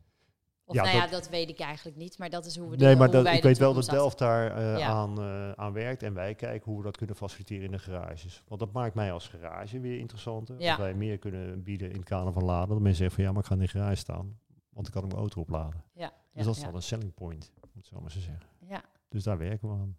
Of 0.65 0.75
Ja, 0.75 0.83
nou 0.83 0.95
ja, 0.95 1.01
dat- 1.01 1.11
dat 1.11 1.29
weet 1.29 1.49
ik 1.49 1.59
eigenlijk 1.59 1.97
niet, 1.97 2.17
maar 2.17 2.29
dat 2.29 2.45
is 2.45 2.57
hoe 2.57 2.69
we 2.69 2.75
Nee, 2.75 2.93
de, 2.93 2.99
maar 2.99 3.11
dat, 3.11 3.25
ik 3.27 3.43
weet 3.43 3.57
wel 3.57 3.73
dat 3.73 3.85
Delft 3.85 4.17
daar 4.17 4.57
eh, 4.57 4.77
Ja. 4.79 4.87
aan, 4.87 5.19
eh, 5.21 5.51
aan 5.51 5.73
werkt. 5.73 6.03
En 6.03 6.13
wij 6.13 6.35
kijken 6.35 6.65
hoe 6.71 6.77
we 6.77 6.83
dat 6.85 6.97
kunnen 6.97 7.15
faciliteren 7.15 7.65
in 7.65 7.71
de 7.71 7.79
garages. 7.79 8.43
Want 8.47 8.59
dat 8.59 8.71
maakt 8.71 8.95
mij 8.95 9.11
als 9.11 9.27
garage 9.27 9.79
weer 9.79 9.99
interessanter. 9.99 10.59
Ja. 10.61 10.69
Dat 10.69 10.77
wij 10.85 10.93
meer 10.93 11.17
kunnen 11.17 11.63
bieden 11.63 11.89
in 11.89 11.95
het 11.95 12.05
kader 12.05 12.33
van 12.33 12.43
laden. 12.43 12.69
Dat 12.69 12.77
mensen 12.79 12.95
zeggen 12.97 13.15
van 13.15 13.23
ja, 13.23 13.31
maar 13.31 13.41
ik 13.41 13.47
ga 13.47 13.53
in 13.53 13.59
de 13.61 13.67
garage 13.67 13.95
staan. 13.95 14.39
Want 14.69 14.87
ik 14.87 14.93
kan 14.93 15.03
mijn 15.07 15.17
auto 15.19 15.41
opladen. 15.41 15.83
Ja, 15.93 16.13
Dus 16.33 16.45
dat 16.45 16.55
is 16.55 16.61
dan 16.61 16.75
een 16.75 16.81
selling 16.81 17.13
point, 17.13 17.51
om 17.61 17.69
het 17.75 17.85
zo 17.85 17.99
maar 18.01 18.11
te 18.11 18.19
zeggen. 18.19 18.47
Ja, 18.59 18.83
Dus 19.09 19.23
daar 19.23 19.37
werken 19.37 19.67
we 19.69 19.73
aan. 19.73 19.97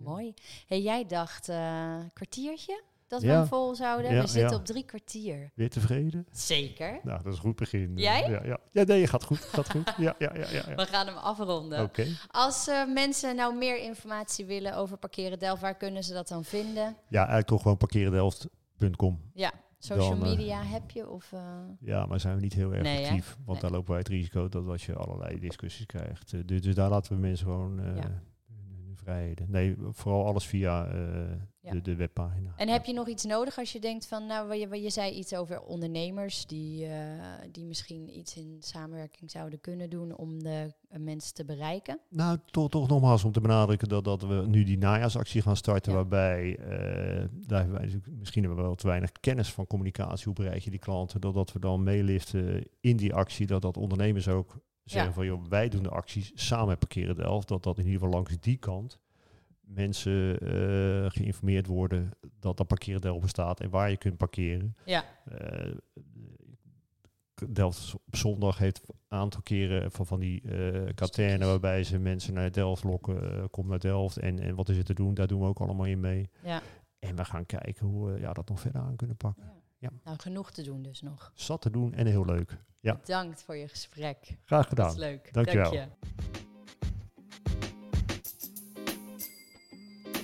Mooi. 0.00 0.34
Hey, 0.66 0.80
jij 0.82 1.06
dacht 1.06 1.48
eh 1.48 1.96
kwartiertje? 2.12 2.82
dat 3.10 3.20
we 3.20 3.26
Ja. 3.26 3.34
hem 3.38 3.46
vol 3.46 3.74
zouden? 3.74 4.14
Ja, 4.14 4.20
we 4.20 4.26
zitten 4.26 4.50
ja. 4.50 4.56
op 4.56 4.64
drie 4.64 4.84
kwartier. 4.84 5.50
Weer 5.54 5.70
tevreden? 5.70 6.26
Zeker. 6.32 7.00
Nou, 7.02 7.22
dat 7.22 7.26
is 7.32 7.38
een 7.38 7.44
goed 7.44 7.56
begin. 7.56 7.92
Jij? 7.96 8.30
Ja, 8.30 8.44
ja. 8.44 8.58
ja 8.70 8.84
nee, 8.84 9.06
gaat 9.06 9.24
goed. 9.24 9.38
Gaat 9.38 9.70
goed. 9.70 9.94
Ja, 9.98 10.14
ja, 10.18 10.32
ja. 10.34 10.74
We 10.74 10.86
gaan 10.86 11.06
hem 11.06 11.16
afronden. 11.16 11.82
Oké. 11.82 12.06
Als 12.30 12.68
eh, 12.68 12.86
mensen 12.86 13.36
nou 13.36 13.56
meer 13.56 13.78
informatie 13.78 14.44
willen 14.44 14.76
over 14.76 14.96
parkeren 14.96 15.38
Delft, 15.38 15.62
waar 15.62 15.76
kunnen 15.76 16.04
ze 16.04 16.12
dat 16.12 16.28
dan 16.28 16.44
vinden? 16.44 16.96
Ja, 17.08 17.18
eigenlijk 17.18 17.46
toch 17.46 17.62
gewoon 17.62 17.76
parkerendelft.com. 17.76 19.20
Ja, 19.34 19.52
social 19.78 20.08
Dan, 20.08 20.22
eh, 20.24 20.30
media 20.30 20.62
heb 20.62 20.90
je? 20.90 21.08
Of, 21.08 21.32
Ja, 21.80 22.06
maar 22.06 22.20
zijn 22.20 22.34
we 22.34 22.40
niet 22.40 22.52
heel 22.54 22.72
erg 22.72 22.82
Nee, 22.82 23.04
actief. 23.06 23.36
Want 23.44 23.46
Nee. 23.46 23.60
daar 23.60 23.70
lopen 23.70 23.90
wij 23.90 23.98
het 23.98 24.08
risico 24.08 24.48
dat 24.48 24.66
als 24.66 24.86
je 24.86 24.94
allerlei 24.94 25.38
discussies 25.38 25.86
krijgt. 25.86 26.48
Dus, 26.48 26.60
dus 26.60 26.74
daar 26.74 26.90
laten 26.90 27.12
we 27.14 27.18
mensen 27.18 27.46
gewoon 27.46 27.80
Nee, 29.46 29.76
vooral 29.90 30.26
alles 30.26 30.46
via 30.46 30.86
eh, 30.86 31.36
Ja. 31.62 31.70
de, 31.72 31.82
de 31.82 31.96
webpagina. 31.96 32.52
En 32.56 32.68
heb 32.68 32.84
je 32.84 32.92
nog 32.92 33.08
iets 33.08 33.24
nodig 33.24 33.58
als 33.58 33.72
je 33.72 33.80
denkt 33.80 34.06
van, 34.06 34.26
nou, 34.26 34.54
je, 34.54 34.82
je 34.82 34.90
zei 34.90 35.12
iets 35.12 35.34
over 35.34 35.60
ondernemers 35.62 36.46
die, 36.46 36.86
eh, 36.86 36.92
die 37.50 37.64
misschien 37.64 38.18
iets 38.18 38.36
in 38.36 38.56
samenwerking 38.60 39.30
zouden 39.30 39.60
kunnen 39.60 39.90
doen 39.90 40.16
om 40.16 40.42
de 40.42 40.74
eh, 40.88 41.00
mensen 41.00 41.34
te 41.34 41.44
bereiken? 41.44 42.00
Nou, 42.08 42.38
toch, 42.50 42.68
toch 42.68 42.88
nogmaals 42.88 43.24
om 43.24 43.32
te 43.32 43.40
benadrukken 43.40 43.88
dat, 43.88 44.04
dat 44.04 44.22
we 44.22 44.44
nu 44.46 44.64
die 44.64 44.78
najaarsactie 44.78 45.42
gaan 45.42 45.56
starten. 45.56 45.92
Ja. 45.92 45.98
Waarbij, 45.98 46.56
eh, 46.56 47.28
daar 47.46 47.60
hebben 47.60 47.78
wij 47.78 48.00
misschien 48.18 48.42
hebben 48.42 48.60
we 48.60 48.66
wel 48.66 48.74
te 48.74 48.86
weinig 48.86 49.12
kennis 49.12 49.52
van 49.52 49.66
communicatie. 49.66 50.24
Hoe 50.24 50.34
bereik 50.44 50.62
je 50.62 50.70
die 50.70 50.78
klanten? 50.78 51.20
Dat, 51.20 51.34
dat 51.34 51.52
we 51.52 51.58
dan 51.58 51.82
meeliften 51.82 52.64
in 52.80 52.96
die 52.96 53.14
actie. 53.14 53.46
Dat 53.46 53.62
dat 53.62 53.76
ondernemers 53.76 54.28
ook 54.28 54.56
zeggen 54.84 55.10
Ja. 55.10 55.16
van, 55.16 55.26
joh, 55.26 55.44
wij 55.48 55.68
doen 55.68 55.82
de 55.82 55.88
acties 55.88 56.32
samen 56.34 56.68
met 56.68 56.78
Parkeren 56.78 57.16
Delft. 57.16 57.48
Dat 57.48 57.62
dat 57.62 57.78
in 57.78 57.84
ieder 57.84 57.98
geval 58.00 58.14
langs 58.14 58.40
die 58.40 58.56
kant 58.56 58.98
mensen 59.60 60.38
eh, 60.40 61.10
geïnformeerd 61.10 61.66
worden 61.66 62.10
dat 62.40 62.56
dat 62.56 62.66
Parkeren 62.66 63.00
Delft 63.00 63.20
bestaat 63.20 63.60
en 63.60 63.70
waar 63.70 63.90
je 63.90 63.96
kunt 63.96 64.16
parkeren. 64.16 64.76
Ja. 64.84 65.04
Eh, 65.24 65.74
Delft 67.48 67.94
op 68.06 68.16
zondag 68.16 68.58
heeft 68.58 68.88
een 68.88 69.18
aantal 69.18 69.42
keren 69.42 69.90
van, 69.90 70.06
van 70.06 70.20
die 70.20 70.40
katernen 70.40 71.06
Stukjes. 71.06 71.46
waarbij 71.46 71.84
ze 71.84 71.98
mensen 71.98 72.34
naar 72.34 72.52
Delft 72.52 72.84
lokken. 72.84 73.50
kom 73.50 73.68
naar 73.68 73.78
Delft 73.78 74.16
en, 74.16 74.38
en 74.38 74.54
wat 74.54 74.68
is 74.68 74.76
er 74.76 74.84
te 74.84 74.94
doen? 74.94 75.14
Daar 75.14 75.26
doen 75.26 75.40
we 75.40 75.46
ook 75.46 75.60
allemaal 75.60 75.86
in 75.86 76.00
mee. 76.00 76.30
Ja. 76.42 76.60
En 76.98 77.16
we 77.16 77.24
gaan 77.24 77.46
kijken 77.46 77.86
hoe 77.86 78.12
we 78.12 78.20
ja, 78.20 78.32
dat 78.32 78.48
nog 78.48 78.60
verder 78.60 78.80
aan 78.80 78.96
kunnen 78.96 79.16
pakken. 79.16 79.42
Ja. 79.44 79.59
Nou, 79.80 80.18
genoeg 80.18 80.50
te 80.50 80.62
doen 80.62 80.82
dus 80.82 81.00
nog. 81.00 81.32
Zat 81.34 81.60
te 81.60 81.70
doen 81.70 81.94
en 81.94 82.06
heel 82.06 82.24
leuk. 82.24 82.56
Ja. 82.80 82.96
Bedankt 82.96 83.42
voor 83.42 83.56
je 83.56 83.68
gesprek. 83.68 84.36
Graag 84.44 84.60
Dat 84.60 84.68
gedaan. 84.68 84.90
is 84.90 84.96
leuk. 84.96 85.32
Dankjewel. 85.32 85.72
Dank 85.72 85.74
je. 85.74 85.88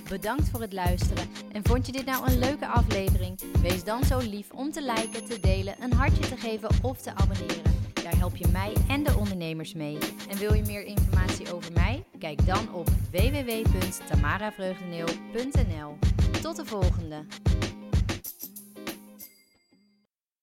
Bedankt 0.09 0.49
voor 0.49 0.61
het 0.61 0.73
luisteren. 0.73 1.27
En 1.51 1.63
vond 1.63 1.85
je 1.85 1.91
dit 1.91 2.05
nou 2.05 2.31
een 2.31 2.39
leuke 2.39 2.67
aflevering? 2.67 3.41
Wees 3.61 3.83
dan 3.83 4.03
zo 4.03 4.17
lief 4.17 4.51
om 4.51 4.71
te 4.71 4.93
liken, 4.95 5.25
te 5.25 5.39
delen, 5.39 5.75
een 5.81 5.93
hartje 5.93 6.27
te 6.27 6.37
geven 6.37 6.69
of 6.81 7.01
te 7.01 7.15
abonneren. 7.15 7.75
Daar 7.93 8.17
help 8.17 8.35
je 8.35 8.47
mij 8.47 8.73
en 8.87 9.03
de 9.03 9.15
ondernemers 9.17 9.73
mee. 9.73 9.97
En 10.29 10.37
wil 10.37 10.53
je 10.53 10.63
meer 10.63 10.85
informatie 10.85 11.53
over 11.53 11.73
mij? 11.73 12.05
Kijk 12.19 12.45
dan 12.45 12.73
op 12.73 12.89
www.tamaravreugdeneel.nl. 13.11 15.97
Tot 16.41 16.55
de 16.55 16.65
volgende! 16.65 17.25